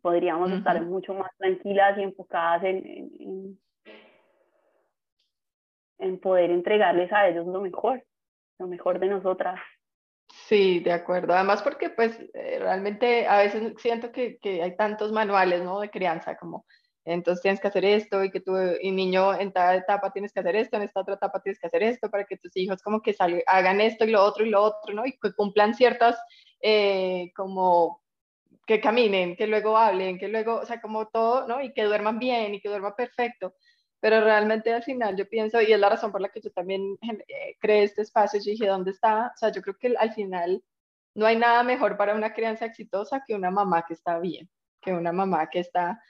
Podríamos 0.01 0.51
estar 0.53 0.81
mucho 0.83 1.15
más 1.15 1.31
tranquilas 1.37 1.99
y 1.99 2.03
enfocadas 2.03 2.63
en 2.65 2.77
en 2.87 3.59
poder 6.23 6.51
entregarles 6.51 7.13
a 7.13 7.29
ellos 7.29 7.47
lo 7.47 7.61
mejor, 7.61 8.05
lo 8.59 8.67
mejor 8.67 8.99
de 8.99 9.09
nosotras. 9.09 9.61
Sí, 10.47 10.81
de 10.81 10.93
acuerdo. 10.93 11.35
Además 11.35 11.63
porque 11.63 11.91
pues 11.91 12.19
eh, 12.35 12.59
realmente 12.61 13.27
a 13.27 13.39
veces 13.39 13.75
siento 13.79 14.13
que, 14.13 14.39
que, 14.39 14.63
hay 14.63 14.77
tantos 14.77 15.13
manuales, 15.13 15.63
¿no? 15.63 15.81
De 15.81 15.91
crianza, 15.91 16.37
como 16.37 16.67
entonces 17.05 17.41
tienes 17.41 17.61
que 17.61 17.69
hacer 17.69 17.85
esto 17.85 18.25
y 18.25 18.33
que 18.33 18.41
tu 18.41 18.57
y 18.81 18.91
niño 18.91 19.33
en 19.39 19.53
tal 19.53 19.77
etapa 19.77 20.13
tienes 20.13 20.33
que 20.33 20.41
hacer 20.41 20.57
esto, 20.57 20.77
en 20.77 20.83
esta 20.83 21.01
otra 21.01 21.15
etapa 21.15 21.41
tienes 21.41 21.61
que 21.61 21.69
hacer 21.69 21.85
esto 21.85 22.11
para 22.11 22.25
que 22.25 22.37
tus 22.37 22.57
hijos 22.57 22.83
como 22.83 23.01
que 23.01 23.15
hagan 23.47 23.81
esto 23.81 24.05
y 24.05 24.11
lo 24.11 24.25
otro 24.25 24.45
y 24.45 24.51
lo 24.51 24.61
otro, 24.61 24.93
¿no? 24.93 25.07
Y 25.07 25.13
que 25.13 25.33
cumplan 25.33 25.75
ciertas 25.75 26.17
eh, 26.61 27.31
como 27.37 28.03
que 28.67 28.81
caminen, 28.81 29.37
que 29.37 29.47
luego 29.47 29.79
hablen, 29.79 30.19
que 30.19 30.27
luego, 30.27 30.57
o 30.57 30.67
sea, 30.67 30.81
como 30.81 31.07
todo, 31.07 31.47
¿no? 31.47 31.63
Y 31.63 31.73
que 31.73 31.85
duerman 31.85 32.19
bien 32.19 32.55
y 32.55 32.61
que 32.61 32.69
duerman 32.69 32.95
perfecto 32.97 33.55
pero 34.07 34.21
realmente 34.21 34.73
al 34.73 34.85
final 34.85 35.17
yo 35.17 35.29
pienso, 35.29 35.61
y 35.61 35.73
es 35.73 35.81
la 35.81 35.89
razón 35.89 36.13
por 36.13 36.21
la 36.21 36.29
que 36.29 36.41
yo 36.41 36.53
también 36.53 36.97
eh, 37.03 37.57
creé 37.59 37.83
este 37.83 38.03
espacio, 38.03 38.39
yo 38.39 38.53
dije, 38.53 38.69
¿dónde 38.69 38.93
está? 38.93 39.33
O 39.35 39.37
sea, 39.37 39.51
yo 39.51 39.61
creo 39.61 39.77
que 39.77 39.97
al 39.97 40.13
final 40.13 40.63
no 41.17 41.27
hay 41.27 41.37
nada 41.37 41.65
mejor 41.65 41.97
para 41.97 42.15
una 42.15 42.33
crianza 42.33 42.67
exitosa 42.67 43.25
que 43.27 43.35
una 43.35 43.51
mamá 43.51 43.85
que 43.85 43.95
está 43.95 44.21
bien, 44.21 44.49
que 44.81 44.93
una 44.93 45.11
mamá 45.11 45.49
que 45.51 45.59
está 45.59 46.01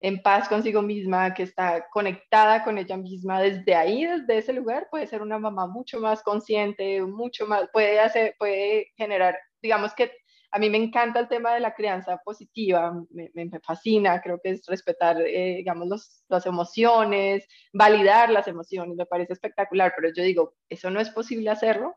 en 0.00 0.22
paz 0.22 0.48
consigo 0.48 0.80
misma, 0.80 1.34
que 1.34 1.42
está 1.42 1.86
conectada 1.90 2.64
con 2.64 2.78
ella 2.78 2.96
misma, 2.96 3.42
desde 3.42 3.74
ahí, 3.74 4.06
desde 4.06 4.38
ese 4.38 4.54
lugar, 4.54 4.88
puede 4.90 5.06
ser 5.06 5.20
una 5.20 5.38
mamá 5.38 5.66
mucho 5.66 6.00
más 6.00 6.22
consciente, 6.22 7.02
mucho 7.02 7.46
más, 7.46 7.68
puede 7.74 8.00
hacer, 8.00 8.36
puede 8.38 8.90
generar, 8.96 9.38
digamos 9.60 9.92
que 9.92 10.12
a 10.50 10.58
mí 10.58 10.70
me 10.70 10.78
encanta 10.78 11.20
el 11.20 11.28
tema 11.28 11.54
de 11.54 11.60
la 11.60 11.74
crianza 11.74 12.18
positiva, 12.24 12.94
me, 13.10 13.50
fascina, 13.60 14.20
creo 14.20 14.40
que 14.42 14.50
es 14.50 14.66
respetar, 14.66 15.20
eh, 15.20 15.56
digamos, 15.56 16.24
las 16.28 16.46
emociones, 16.46 17.46
validar 17.72 18.30
las 18.30 18.48
emociones, 18.48 18.96
me 18.96 19.06
parece 19.06 19.34
espectacular, 19.34 19.92
pero 19.94 20.12
yo 20.14 20.22
digo, 20.22 20.54
eso 20.68 20.90
no 20.90 21.00
es 21.00 21.10
posible 21.10 21.50
hacerlo 21.50 21.96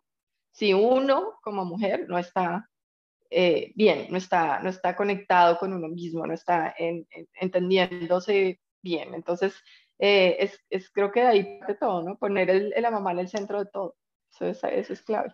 si 0.51 0.73
uno 0.73 1.39
como 1.41 1.65
mujer 1.65 2.05
no 2.07 2.17
está 2.17 2.69
eh, 3.29 3.71
bien, 3.75 4.07
no 4.09 4.17
está, 4.17 4.59
no 4.59 4.69
está 4.69 4.95
conectado 4.95 5.57
con 5.57 5.73
uno 5.73 5.87
mismo, 5.87 6.25
no 6.27 6.33
está 6.33 6.75
entendiéndose 7.39 8.59
bien. 8.81 9.13
Entonces, 9.13 9.55
eh, 9.99 10.37
es, 10.39 10.59
es, 10.69 10.89
creo 10.91 11.11
que 11.11 11.21
de 11.21 11.27
ahí 11.27 11.59
parte 11.59 11.75
todo, 11.75 12.03
¿no? 12.03 12.17
Poner 12.17 12.49
el, 12.49 12.73
la 12.77 12.91
mamá 12.91 13.11
en 13.13 13.19
el 13.19 13.29
centro 13.29 13.59
de 13.63 13.69
todo. 13.71 13.95
Eso 14.31 14.47
es, 14.47 14.63
eso 14.63 14.93
es 14.93 15.01
clave. 15.03 15.33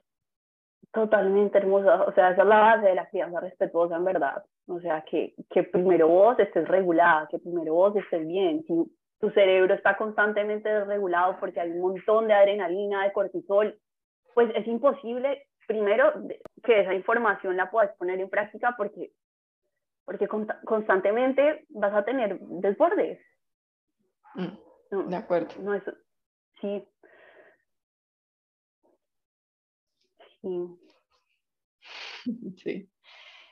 Totalmente 0.91 1.57
hermosa, 1.57 2.03
o 2.03 2.13
sea, 2.13 2.32
esa 2.32 2.41
es 2.41 2.47
la 2.47 2.59
base 2.59 2.88
de 2.88 2.95
la 2.95 3.09
crianza 3.09 3.39
respetuosa 3.39 3.97
en 3.97 4.05
verdad, 4.05 4.43
o 4.67 4.80
sea, 4.80 5.03
que, 5.03 5.36
que 5.49 5.63
primero 5.63 6.07
vos 6.07 6.39
estés 6.39 6.67
regulada, 6.67 7.28
que 7.28 7.39
primero 7.39 7.73
vos 7.73 7.95
estés 7.95 8.25
bien, 8.25 8.63
si 8.65 8.73
tu 9.19 9.30
cerebro 9.32 9.73
está 9.73 9.97
constantemente 9.97 10.69
desregulado 10.69 11.38
porque 11.39 11.59
hay 11.59 11.71
un 11.71 11.82
montón 11.82 12.28
de 12.28 12.34
adrenalina, 12.34 13.03
de 13.03 13.11
cortisol, 13.11 13.78
pues 14.34 14.49
es 14.55 14.67
imposible, 14.67 15.47
primero, 15.67 16.13
que 16.63 16.82
esa 16.82 16.93
información 16.93 17.57
la 17.57 17.69
puedas 17.69 17.95
poner 17.97 18.19
en 18.19 18.30
práctica 18.30 18.75
porque, 18.78 19.11
porque 20.05 20.28
constantemente 20.28 21.65
vas 21.69 21.93
a 21.93 22.05
tener 22.05 22.39
desbordes. 22.39 23.19
Mm. 24.36 25.09
de 25.09 25.15
acuerdo. 25.15 25.47
No 25.59 25.73
es, 25.73 25.84
sí. 26.61 26.88
Sí. 30.47 30.77
Sí. 32.57 32.89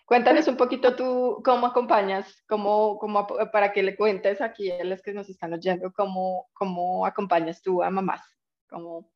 Cuéntanos 0.05 0.47
un 0.47 0.57
poquito 0.57 0.95
tú 0.95 1.41
cómo 1.43 1.65
acompañas, 1.65 2.43
cómo, 2.47 2.99
cómo, 2.99 3.25
para 3.51 3.71
que 3.71 3.81
le 3.81 3.95
cuentes 3.95 4.39
aquí 4.39 4.69
a 4.69 4.83
los 4.83 5.01
que 5.01 5.13
nos 5.13 5.29
están 5.29 5.53
oyendo, 5.53 5.91
cómo, 5.93 6.47
cómo 6.53 7.07
acompañas 7.07 7.61
tú 7.63 7.81
a 7.81 7.89
mamás, 7.89 8.21
cómo, 8.69 9.09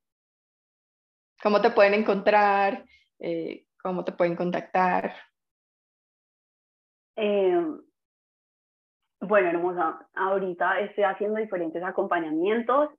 cómo 1.44 1.62
te 1.62 1.70
pueden 1.70 1.94
encontrar, 1.94 2.86
eh, 3.20 3.68
cómo 3.84 4.04
te 4.04 4.14
pueden 4.14 4.36
contactar. 4.36 5.14
Eh, 7.18 7.64
bueno, 9.22 9.50
hermosa, 9.50 10.10
ahorita 10.16 10.80
estoy 10.80 11.04
haciendo 11.04 11.40
diferentes 11.40 11.84
acompañamientos. 11.84 12.90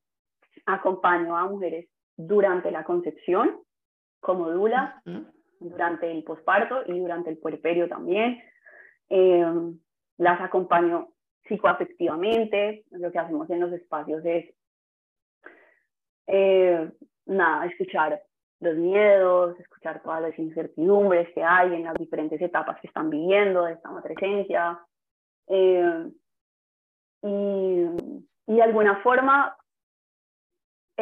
Acompaño 0.66 1.36
a 1.36 1.48
mujeres 1.48 1.88
durante 2.16 2.70
la 2.70 2.84
concepción, 2.84 3.60
como 4.20 4.50
dula, 4.50 5.02
durante 5.58 6.10
el 6.10 6.22
posparto 6.24 6.82
y 6.86 6.98
durante 6.98 7.30
el 7.30 7.38
puerperio 7.38 7.88
también. 7.88 8.42
Eh, 9.08 9.44
las 10.18 10.40
acompaño 10.40 11.08
psicoafectivamente. 11.46 12.84
Lo 12.90 13.10
que 13.10 13.18
hacemos 13.18 13.48
en 13.50 13.60
los 13.60 13.72
espacios 13.72 14.24
es, 14.24 14.54
eh, 16.26 16.90
nada, 17.26 17.66
escuchar 17.66 18.22
los 18.60 18.76
miedos, 18.76 19.58
escuchar 19.58 20.02
todas 20.02 20.20
las 20.20 20.38
incertidumbres 20.38 21.32
que 21.34 21.42
hay 21.42 21.74
en 21.74 21.84
las 21.84 21.94
diferentes 21.94 22.40
etapas 22.40 22.78
que 22.80 22.88
están 22.88 23.08
viviendo 23.08 23.64
de 23.64 23.72
esta 23.72 23.90
matresencia. 23.90 24.78
Eh, 25.48 26.10
y, 27.22 27.86
y 28.46 28.54
de 28.54 28.62
alguna 28.62 29.02
forma 29.02 29.56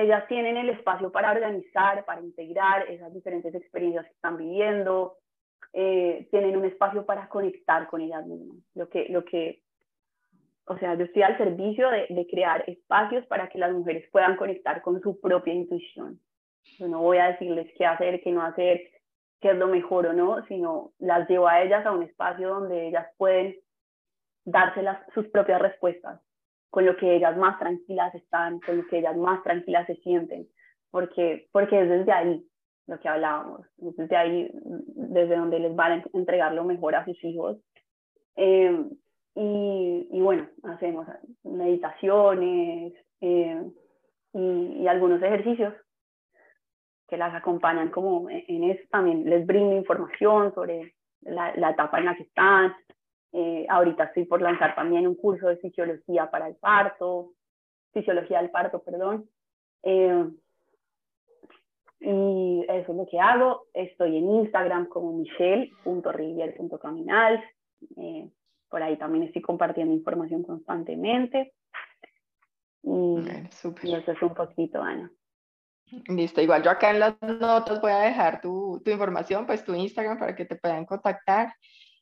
ellas 0.03 0.27
tienen 0.29 0.57
el 0.57 0.69
espacio 0.71 1.11
para 1.11 1.33
organizar, 1.33 2.05
para 2.05 2.21
integrar 2.21 2.89
esas 2.91 3.13
diferentes 3.13 3.55
experiencias 3.55 4.07
que 4.07 4.13
están 4.13 4.37
viviendo, 4.37 5.17
eh, 5.73 6.29
tienen 6.31 6.57
un 6.57 6.65
espacio 6.65 7.05
para 7.05 7.29
conectar 7.29 7.89
con 7.89 8.01
ellas 8.01 8.27
mismas. 8.27 8.59
Lo 8.75 8.89
que, 8.89 9.07
lo 9.09 9.25
que, 9.25 9.63
o 10.67 10.79
sea, 10.79 10.95
yo 10.95 11.05
estoy 11.05 11.23
al 11.23 11.37
servicio 11.37 11.91
de, 11.91 12.07
de 12.11 12.27
crear 12.27 12.65
espacios 12.69 13.27
para 13.27 13.49
que 13.49 13.59
las 13.59 13.73
mujeres 13.73 14.09
puedan 14.11 14.37
conectar 14.37 14.83
con 14.83 15.01
su 15.01 15.21
propia 15.21 15.55
intuición. 15.55 16.21
Yo 16.79 16.89
no 16.89 17.01
voy 17.01 17.19
a 17.19 17.33
decirles 17.33 17.73
qué 17.77 17.87
hacer, 17.87 18.21
qué 18.23 18.31
no 18.31 18.43
hacer, 18.43 18.83
qué 19.41 19.51
es 19.51 19.57
lo 19.57 19.69
mejor 19.69 20.07
o 20.07 20.13
no, 20.13 20.45
sino 20.47 20.93
las 20.99 21.29
llevo 21.29 21.49
a 21.49 21.63
ellas 21.63 21.85
a 21.87 21.93
un 21.93 22.03
espacio 22.03 22.49
donde 22.49 22.89
ellas 22.89 23.07
pueden 23.17 23.57
darse 24.45 24.83
las, 24.83 24.99
sus 25.13 25.27
propias 25.29 25.61
respuestas 25.61 26.21
con 26.71 26.85
lo 26.85 26.97
que 26.97 27.16
ellas 27.16 27.37
más 27.37 27.59
tranquilas 27.59 28.14
están, 28.14 28.61
con 28.61 28.79
lo 28.79 28.87
que 28.87 28.99
ellas 28.99 29.16
más 29.16 29.43
tranquilas 29.43 29.87
se 29.87 29.97
sienten, 29.97 30.47
porque, 30.91 31.49
porque 31.53 31.81
es 31.81 31.89
desde 31.89 32.12
ahí 32.12 32.45
lo 32.87 32.99
que 32.99 33.09
hablábamos, 33.09 33.66
es 33.79 33.97
desde 33.97 34.16
ahí, 34.16 34.51
desde 34.55 35.37
donde 35.37 35.61
les 35.61 35.75
van 35.77 35.93
a 35.93 36.05
entregar 36.12 36.53
lo 36.53 36.64
mejor 36.64 36.95
a 36.95 37.05
sus 37.05 37.23
hijos. 37.23 37.59
Eh, 38.37 38.85
y, 39.35 40.09
y, 40.11 40.21
bueno, 40.21 40.49
hacemos 40.64 41.07
meditaciones 41.45 42.93
eh, 43.21 43.62
y, 44.33 44.87
algunos 44.87 45.23
ejercicios 45.23 45.75
que 47.09 47.16
las 47.16 47.35
acompañan 47.35 47.91
como 47.91 48.29
en 48.31 48.64
eso 48.64 48.83
también, 48.91 49.29
les 49.29 49.47
brindo 49.47 49.77
información 49.77 50.53
sobre 50.55 50.95
la, 51.21 51.55
la 51.57 51.71
etapa 51.71 51.99
en 51.99 52.07
la 52.07 52.16
que 52.16 52.25
están, 52.25 52.75
eh, 53.33 53.66
ahorita 53.68 54.05
estoy 54.05 54.24
por 54.24 54.41
lanzar 54.41 54.74
también 54.74 55.07
un 55.07 55.14
curso 55.14 55.49
de 55.49 55.59
fisiología 55.59 56.31
para 56.31 56.49
el 56.49 56.57
parto, 56.57 57.35
fisiología 57.93 58.41
del 58.41 58.49
parto, 58.51 58.83
perdón. 58.83 59.29
Eh, 59.83 60.24
y 62.01 62.64
eso 62.68 62.93
es 62.93 62.97
lo 62.97 63.07
que 63.07 63.20
hago. 63.20 63.66
Estoy 63.74 64.16
en 64.16 64.31
Instagram 64.31 64.87
como 64.87 65.12
michelle.rivier.caminal. 65.12 67.45
Eh, 67.97 68.31
por 68.68 68.83
ahí 68.83 68.97
también 68.97 69.24
estoy 69.24 69.43
compartiendo 69.43 69.93
información 69.95 70.43
constantemente. 70.43 71.53
Y, 72.83 73.18
eso 73.18 73.74
es 74.12 74.22
un 74.22 74.35
poquito, 74.35 74.83
Ana. 74.83 75.12
Listo, 76.09 76.41
igual 76.41 76.62
yo 76.62 76.70
acá 76.70 76.91
en 76.91 77.01
las 77.01 77.20
notas 77.20 77.81
voy 77.81 77.93
a 77.93 78.01
dejar 78.01 78.41
tu, 78.41 78.81
tu 78.85 78.91
información, 78.91 79.47
pues 79.47 79.64
tu 79.64 79.74
Instagram 79.74 80.18
para 80.18 80.37
que 80.37 80.45
te 80.45 80.57
puedan 80.57 80.85
contactar. 80.85 81.55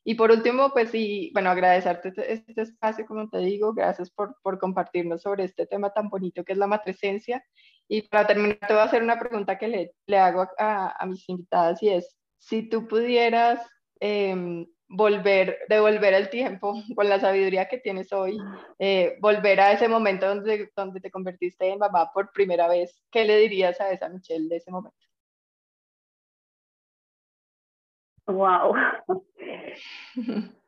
Y 0.08 0.14
por 0.14 0.30
último, 0.30 0.70
pues 0.70 0.90
sí, 0.90 1.32
bueno, 1.34 1.50
agradecerte 1.50 2.10
este, 2.10 2.32
este, 2.32 2.62
espacio, 2.62 3.04
como 3.06 3.28
te 3.28 3.38
digo, 3.38 3.74
gracias 3.74 4.08
por, 4.08 4.36
compartirnos 4.60 5.22
sobre 5.22 5.42
este 5.42 5.66
tema 5.66 5.92
tan 5.92 6.08
bonito 6.08 6.44
que 6.44 6.52
es 6.52 6.58
la 6.58 6.68
matresencia. 6.68 7.44
Y 7.88 8.02
para 8.02 8.24
terminar, 8.24 8.56
te 8.60 8.72
voy 8.72 8.82
a 8.82 8.84
hacer 8.84 9.02
una 9.02 9.18
pregunta 9.18 9.58
que 9.58 9.92
le, 10.06 10.18
hago 10.18 10.46
a, 10.58 11.04
mis 11.06 11.28
invitadas 11.28 11.82
y 11.82 11.88
es, 11.88 12.16
si 12.38 12.68
tú 12.68 12.86
pudieras 12.86 13.68
eh, 13.98 14.64
volver, 14.86 15.58
devolver 15.68 16.14
el 16.14 16.30
tiempo 16.30 16.74
con 16.94 17.08
la 17.08 17.18
sabiduría 17.18 17.66
que 17.66 17.78
tienes 17.78 18.12
hoy, 18.12 18.38
eh, 18.78 19.16
volver 19.20 19.58
a 19.58 19.72
ese 19.72 19.88
momento 19.88 20.28
donde, 20.28 20.70
donde 20.76 21.00
te 21.00 21.10
convertiste 21.10 21.66
en 21.66 21.80
mamá 21.80 22.12
por 22.14 22.30
primera 22.30 22.68
vez, 22.68 23.02
¿qué 23.10 23.24
le 23.24 23.38
dirías 23.38 23.80
a 23.80 23.90
esa 23.90 24.08
Michelle 24.08 24.48
de 24.48 24.58
ese 24.58 24.70
momento? 24.70 24.96
Wow. 28.28 28.74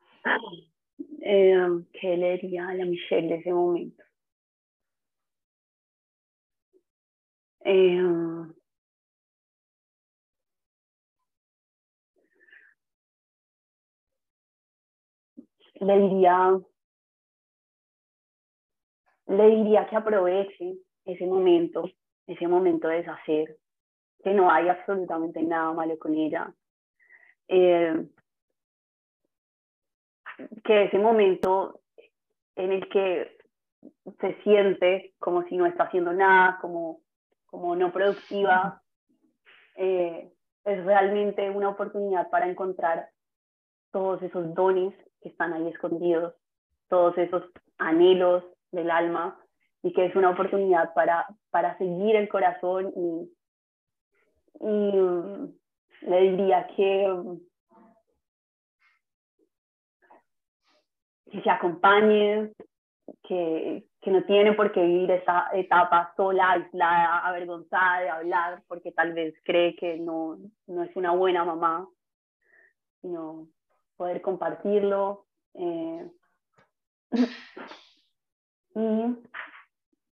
eh, 1.23 1.57
¿Qué 1.93 2.17
le 2.17 2.39
diría 2.39 2.69
a 2.69 2.75
la 2.75 2.85
Michelle 2.85 3.29
de 3.29 3.35
ese 3.37 3.53
momento? 3.53 4.03
Eh, 7.65 8.03
le 15.81 15.99
diría 15.99 16.59
le 19.29 19.47
diría 19.51 19.87
que 19.87 19.97
aproveche 19.97 20.79
ese 21.05 21.27
momento, 21.27 21.85
ese 22.27 22.49
momento 22.49 22.89
de 22.89 22.97
deshacer, 22.97 23.57
que 24.25 24.35
no 24.35 24.51
hay 24.51 24.69
absolutamente 24.69 25.43
nada 25.43 25.73
malo 25.73 25.99
con 25.99 26.15
ella, 26.15 26.55
eh, 27.49 28.07
que 30.65 30.85
ese 30.85 30.99
momento 30.99 31.81
en 32.57 32.73
el 32.73 32.89
que 32.89 33.37
se 34.21 34.35
siente 34.43 35.15
como 35.19 35.43
si 35.45 35.57
no 35.57 35.67
está 35.67 35.85
haciendo 35.85 36.13
nada, 36.13 36.59
como, 36.61 37.01
como 37.47 37.75
no 37.77 37.93
productiva, 37.93 38.83
eh, 39.77 40.33
es 40.65 40.85
realmente 40.85 41.49
una 41.51 41.71
oportunidad 41.71 42.29
para 42.31 42.49
encontrar 42.49 43.09
todos 43.91 44.23
esos 44.23 44.55
dones 44.55 44.95
que 45.21 45.31
están 45.31 45.53
ahí 45.53 45.69
escondidos, 45.69 46.35
todos 46.89 47.17
esos 47.17 47.45
anhelos 47.79 48.45
del 48.73 48.91
alma 48.91 49.39
y 49.83 49.93
que 49.93 50.07
es 50.07 50.17
una 50.17 50.31
oportunidad 50.31 50.93
para, 50.95 51.27
para 51.51 51.79
seguir 51.79 52.17
el 52.17 52.29
corazón 52.29 52.93
y, 52.97 53.33
y 54.61 54.93
le 56.03 56.21
diría 56.31 56.67
que, 56.77 57.39
que 61.31 61.43
se 61.43 61.51
acompañe, 61.51 62.53
que, 63.23 63.85
que 64.01 64.11
no 64.11 64.25
tiene 64.25 64.53
por 64.53 64.73
qué 64.73 64.83
vivir 64.83 65.11
esa 65.11 65.49
etapa 65.53 66.13
sola, 66.17 66.53
aislada, 66.53 67.27
avergonzada 67.27 68.01
de 68.01 68.09
hablar, 68.11 68.63
porque 68.69 68.93
tal 68.93 69.13
vez 69.13 69.35
cree 69.45 69.75
que 69.77 69.99
no, 69.99 70.39
no 70.67 70.83
es 70.83 70.95
una 70.97 71.13
buena 71.13 71.45
mamá, 71.45 71.89
sino 73.01 73.49
poder 73.97 74.23
compartirlo. 74.23 75.27
Eh, 75.55 76.11
y, 78.75 79.17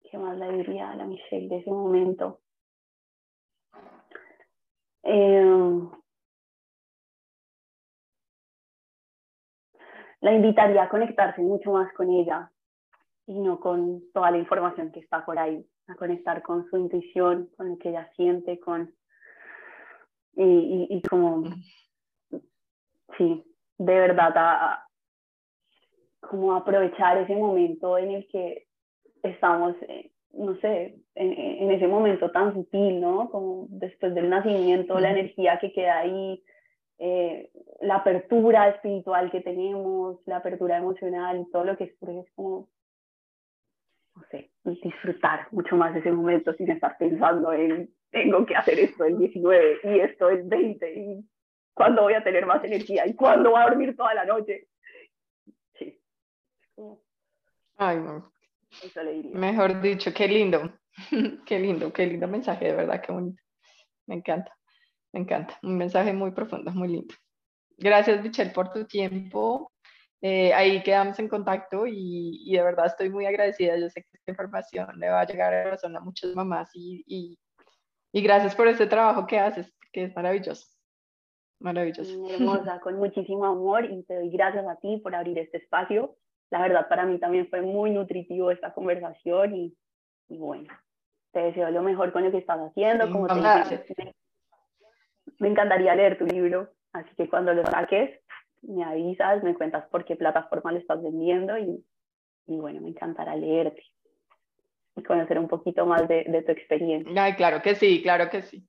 ¿qué 0.10 0.18
más 0.18 0.38
le 0.38 0.52
diría 0.58 0.92
a 0.92 0.96
la 0.96 1.06
Michelle 1.06 1.48
de 1.48 1.58
ese 1.58 1.70
momento? 1.70 2.40
Eh, 5.06 5.82
la 10.22 10.34
invitaría 10.34 10.84
a 10.84 10.90
conectarse 10.90 11.42
mucho 11.42 11.72
más 11.72 11.94
con 11.94 12.10
ella 12.10 12.52
y 13.28 13.40
no 13.40 13.60
con 13.60 14.02
toda 14.12 14.32
la 14.32 14.38
información 14.38 14.92
que 14.92 15.00
está 15.00 15.24
por 15.26 15.38
ahí, 15.38 15.66
a 15.88 15.96
conectar 15.96 16.42
con 16.42 16.68
su 16.70 16.78
intuición, 16.78 17.50
con 17.56 17.70
lo 17.70 17.78
que 17.78 17.90
ella 17.90 18.12
siente, 18.16 18.60
con 18.60 18.94
y, 20.38 21.02
como 21.10 21.44
sí, 23.18 23.44
de 23.78 23.94
verdad 23.94 24.34
a, 24.36 24.88
como 26.20 26.56
aprovechar 26.56 27.18
ese 27.18 27.36
momento 27.36 27.98
en 27.98 28.12
el 28.12 28.28
que 28.28 28.68
estamos 29.24 29.76
eh, 29.84 30.12
no 30.38 30.56
sé, 30.58 30.96
en, 31.16 31.72
ese 31.72 31.88
momento 31.88 32.32
tan 32.32 32.54
sutil, 32.54 33.00
¿no? 33.02 33.30
Como 33.30 33.68
después 33.70 34.14
del 34.14 34.30
nacimiento, 34.30 35.00
la 35.00 35.12
energía 35.12 35.60
que 35.60 35.72
queda 35.72 36.00
ahí, 36.00 36.44
eh, 37.00 37.50
la 37.82 37.96
apertura 37.98 38.70
espiritual 38.70 39.32
que 39.32 39.42
tenemos, 39.42 40.20
la 40.26 40.38
apertura 40.38 40.78
emocional, 40.78 41.48
todo 41.52 41.64
lo 41.66 41.78
que 41.78 41.86
es 41.86 41.96
como 42.36 42.70
no 44.16 44.24
sé, 44.32 44.50
disfrutar 44.64 45.48
mucho 45.52 45.76
más 45.76 45.96
ese 45.96 46.12
momento 46.12 46.54
sin 46.54 46.72
estar 46.72 46.98
pensando 46.98 47.52
en 47.52 47.94
tengo 48.12 48.46
que 48.46 48.56
hacer 48.56 48.80
esto 48.80 49.04
el 49.04 49.18
19 49.18 49.80
y 49.84 50.00
esto 50.00 50.30
el 50.30 50.44
20 50.44 50.94
y 50.96 51.30
cuándo 51.74 52.04
voy 52.04 52.14
a 52.14 52.24
tener 52.24 52.46
más 52.46 52.64
energía 52.64 53.06
y 53.06 53.14
cuándo 53.14 53.52
voy 53.52 53.62
a 53.62 53.66
dormir 53.66 53.96
toda 53.98 54.14
la 54.14 54.24
noche. 54.24 54.70
Sí. 55.74 56.00
Ay, 57.76 57.98
no. 57.98 58.32
Eso 58.84 59.04
le 59.04 59.14
diría. 59.14 59.36
Mejor 59.36 59.82
dicho, 59.82 60.14
qué 60.14 60.28
lindo. 60.28 60.72
qué 61.46 61.60
lindo, 61.60 61.92
qué 61.92 62.06
lindo 62.08 62.28
mensaje, 62.28 62.66
de 62.66 62.74
verdad, 62.74 63.02
qué 63.02 63.12
bonito. 63.12 63.42
Me 64.08 64.16
encanta, 64.16 64.56
me 65.14 65.22
encanta. 65.22 65.58
Un 65.64 65.78
mensaje 65.78 66.14
muy 66.14 66.32
profundo, 66.32 66.72
muy 66.72 66.90
lindo. 66.90 67.16
Gracias, 67.78 68.24
Michelle, 68.24 68.52
por 68.52 68.72
tu 68.72 68.86
tiempo. 68.86 69.72
Eh, 70.22 70.54
ahí 70.54 70.82
quedamos 70.82 71.20
en 71.20 71.28
contacto 71.28 71.86
y, 71.86 72.42
y, 72.46 72.56
de 72.56 72.64
verdad 72.64 72.88
estoy 72.88 73.10
muy 73.10 73.26
agradecida. 73.26 73.78
Yo 73.78 73.90
sé 73.90 74.02
que 74.02 74.10
esta 74.14 74.32
información 74.32 74.88
le 74.98 75.10
va 75.10 75.22
a 75.22 75.26
llegar 75.26 75.54
a 75.54 75.64
corazón 75.64 75.96
a 75.96 76.00
muchas 76.00 76.34
mamás 76.34 76.70
y, 76.74 77.04
y, 77.06 77.38
y, 78.12 78.22
gracias 78.22 78.56
por 78.56 78.68
este 78.68 78.88
trabajo 78.88 79.28
que 79.28 79.40
haces, 79.40 79.72
que 79.92 80.06
es 80.06 80.16
maravilloso. 80.16 80.66
Maravilloso. 81.60 82.30
Hermosa, 82.30 82.80
con 82.80 82.96
muchísimo 82.96 83.46
amor 83.46 83.86
y 83.86 84.04
te 84.04 84.16
doy 84.16 84.30
gracias 84.30 84.66
a 84.68 84.76
ti 84.78 84.98
por 84.98 85.14
abrir 85.16 85.38
este 85.38 85.58
espacio. 85.58 86.18
La 86.56 86.62
verdad, 86.62 86.88
para 86.88 87.06
mí 87.06 87.20
también 87.20 87.50
fue 87.50 87.62
muy 87.62 87.92
nutritivo 87.92 88.50
esta 88.50 88.74
conversación 88.74 89.54
y, 89.56 89.76
bueno, 90.30 90.70
te 91.34 91.42
deseo 91.42 91.70
lo 91.70 91.82
mejor 91.82 92.14
con 92.14 92.24
lo 92.24 92.32
que 92.32 92.38
estás 92.38 92.62
haciendo. 92.62 93.12
como 93.12 93.28
te 93.28 93.34
dije, 93.34 94.16
me 95.38 95.50
encantaría 95.50 95.94
leer 95.96 96.18
tu 96.18 96.26
libro, 96.26 96.70
así 96.94 97.14
que 97.18 97.28
cuando 97.28 97.54
lo 97.54 97.66
saques, 97.66 98.22
me 98.62 98.86
avisas, 98.86 99.44
me 99.44 99.54
cuentas 99.54 99.86
por 99.90 100.06
qué 100.06 100.16
plataforma 100.16 100.72
lo 100.72 100.78
estás 100.78 101.04
vendiendo 101.04 101.58
y, 101.58 101.84
y 102.48 102.58
bueno, 102.58 102.80
me 102.80 102.88
encantará 102.88 103.36
leerte 103.36 103.84
y 104.96 105.04
conocer 105.04 105.38
un 105.38 105.50
poquito 105.50 105.86
más 105.86 106.08
de, 106.08 106.24
de, 106.24 106.42
tu 106.42 106.54
experiencia. 106.54 107.22
Ay, 107.22 107.34
claro 107.34 107.62
que 107.62 107.76
sí, 107.76 108.02
claro 108.02 108.30
que 108.30 108.44
sí. 108.44 108.66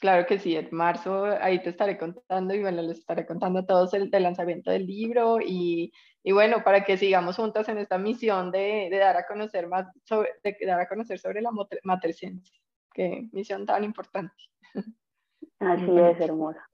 Claro 0.00 0.26
que 0.26 0.38
sí, 0.38 0.56
en 0.56 0.68
marzo 0.72 1.24
ahí 1.24 1.62
te 1.62 1.70
estaré 1.70 1.98
contando 1.98 2.54
y 2.54 2.60
bueno, 2.60 2.82
les 2.82 2.98
estaré 2.98 3.26
contando 3.26 3.60
a 3.60 3.66
todos 3.66 3.94
el, 3.94 4.08
el 4.10 4.22
lanzamiento 4.22 4.70
del 4.70 4.86
libro 4.86 5.38
y, 5.40 5.92
y, 6.22 6.32
bueno, 6.32 6.64
para 6.64 6.84
que 6.84 6.96
sigamos 6.96 7.36
juntas 7.36 7.68
en 7.68 7.78
esta 7.78 7.98
misión 7.98 8.50
de, 8.50 8.88
de, 8.90 8.96
dar 8.98 9.16
a 9.16 9.26
conocer 9.26 9.68
más 9.68 9.86
sobre, 10.04 10.30
de 10.42 10.56
dar 10.66 10.80
a 10.80 10.88
conocer 10.88 11.18
sobre 11.18 11.42
la 11.42 11.50
matriciencia, 11.84 12.58
qué 12.92 13.28
misión 13.32 13.66
tan 13.66 13.84
importante. 13.84 14.34
Así 15.60 15.98
es, 15.98 16.20
hermosa 16.20 16.70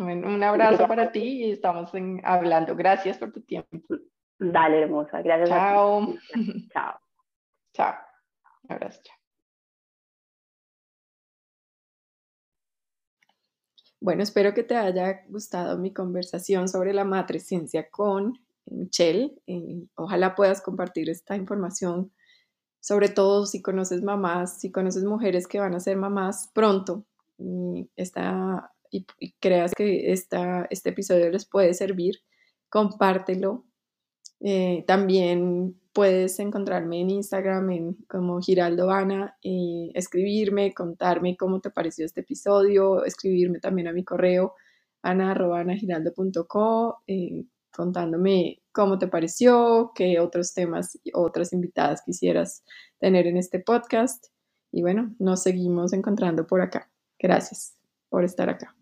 un 0.00 0.42
abrazo 0.42 0.88
para 0.88 1.12
ti 1.12 1.44
y 1.44 1.52
estamos 1.52 1.90
hablando. 2.24 2.74
Gracias 2.74 3.18
por 3.18 3.32
tu 3.32 3.42
tiempo. 3.42 3.78
Dale, 4.38 4.82
hermosa. 4.82 5.20
Gracias. 5.22 5.48
Chao. 5.48 6.14
Chao. 6.72 6.98
Chao. 7.74 7.94
Un 8.64 8.72
abrazo. 8.72 9.19
Bueno, 14.00 14.22
espero 14.22 14.54
que 14.54 14.62
te 14.62 14.76
haya 14.76 15.22
gustado 15.28 15.76
mi 15.78 15.92
conversación 15.92 16.68
sobre 16.68 16.94
la 16.94 17.04
matriciencia 17.04 17.90
con 17.90 18.38
Michelle. 18.64 19.34
Eh, 19.46 19.84
ojalá 19.94 20.34
puedas 20.34 20.62
compartir 20.62 21.10
esta 21.10 21.36
información, 21.36 22.10
sobre 22.80 23.10
todo 23.10 23.44
si 23.44 23.60
conoces 23.60 24.02
mamás, 24.02 24.58
si 24.58 24.72
conoces 24.72 25.04
mujeres 25.04 25.46
que 25.46 25.60
van 25.60 25.74
a 25.74 25.80
ser 25.80 25.96
mamás 25.96 26.50
pronto. 26.54 27.04
esta 27.96 28.72
y, 28.90 29.06
creas 29.38 29.72
que 29.74 30.12
esta, 30.12 30.66
este 30.70 30.90
episodio 30.90 31.30
les 31.30 31.46
puede 31.46 31.74
servir, 31.74 32.20
compártelo. 32.68 33.64
Eh, 34.40 34.84
también 34.86 35.79
puedes 35.92 36.38
encontrarme 36.38 37.00
en 37.00 37.10
Instagram 37.10 37.70
en, 37.70 37.94
como 38.08 38.40
Giraldo 38.40 38.90
Ana, 38.90 39.36
y 39.42 39.90
escribirme, 39.94 40.74
contarme 40.74 41.36
cómo 41.36 41.60
te 41.60 41.70
pareció 41.70 42.06
este 42.06 42.20
episodio, 42.20 43.04
escribirme 43.04 43.60
también 43.60 43.88
a 43.88 43.92
mi 43.92 44.04
correo 44.04 44.54
ana.giraldo.co 45.02 46.98
eh, 47.06 47.44
contándome 47.72 48.62
cómo 48.72 48.98
te 48.98 49.08
pareció, 49.08 49.92
qué 49.94 50.20
otros 50.20 50.54
temas 50.54 50.98
otras 51.14 51.52
invitadas 51.52 52.02
quisieras 52.02 52.64
tener 52.98 53.26
en 53.26 53.36
este 53.36 53.60
podcast. 53.60 54.26
Y 54.72 54.82
bueno, 54.82 55.14
nos 55.18 55.42
seguimos 55.42 55.92
encontrando 55.92 56.46
por 56.46 56.60
acá. 56.60 56.90
Gracias 57.18 57.76
por 58.08 58.24
estar 58.24 58.48
acá. 58.48 58.79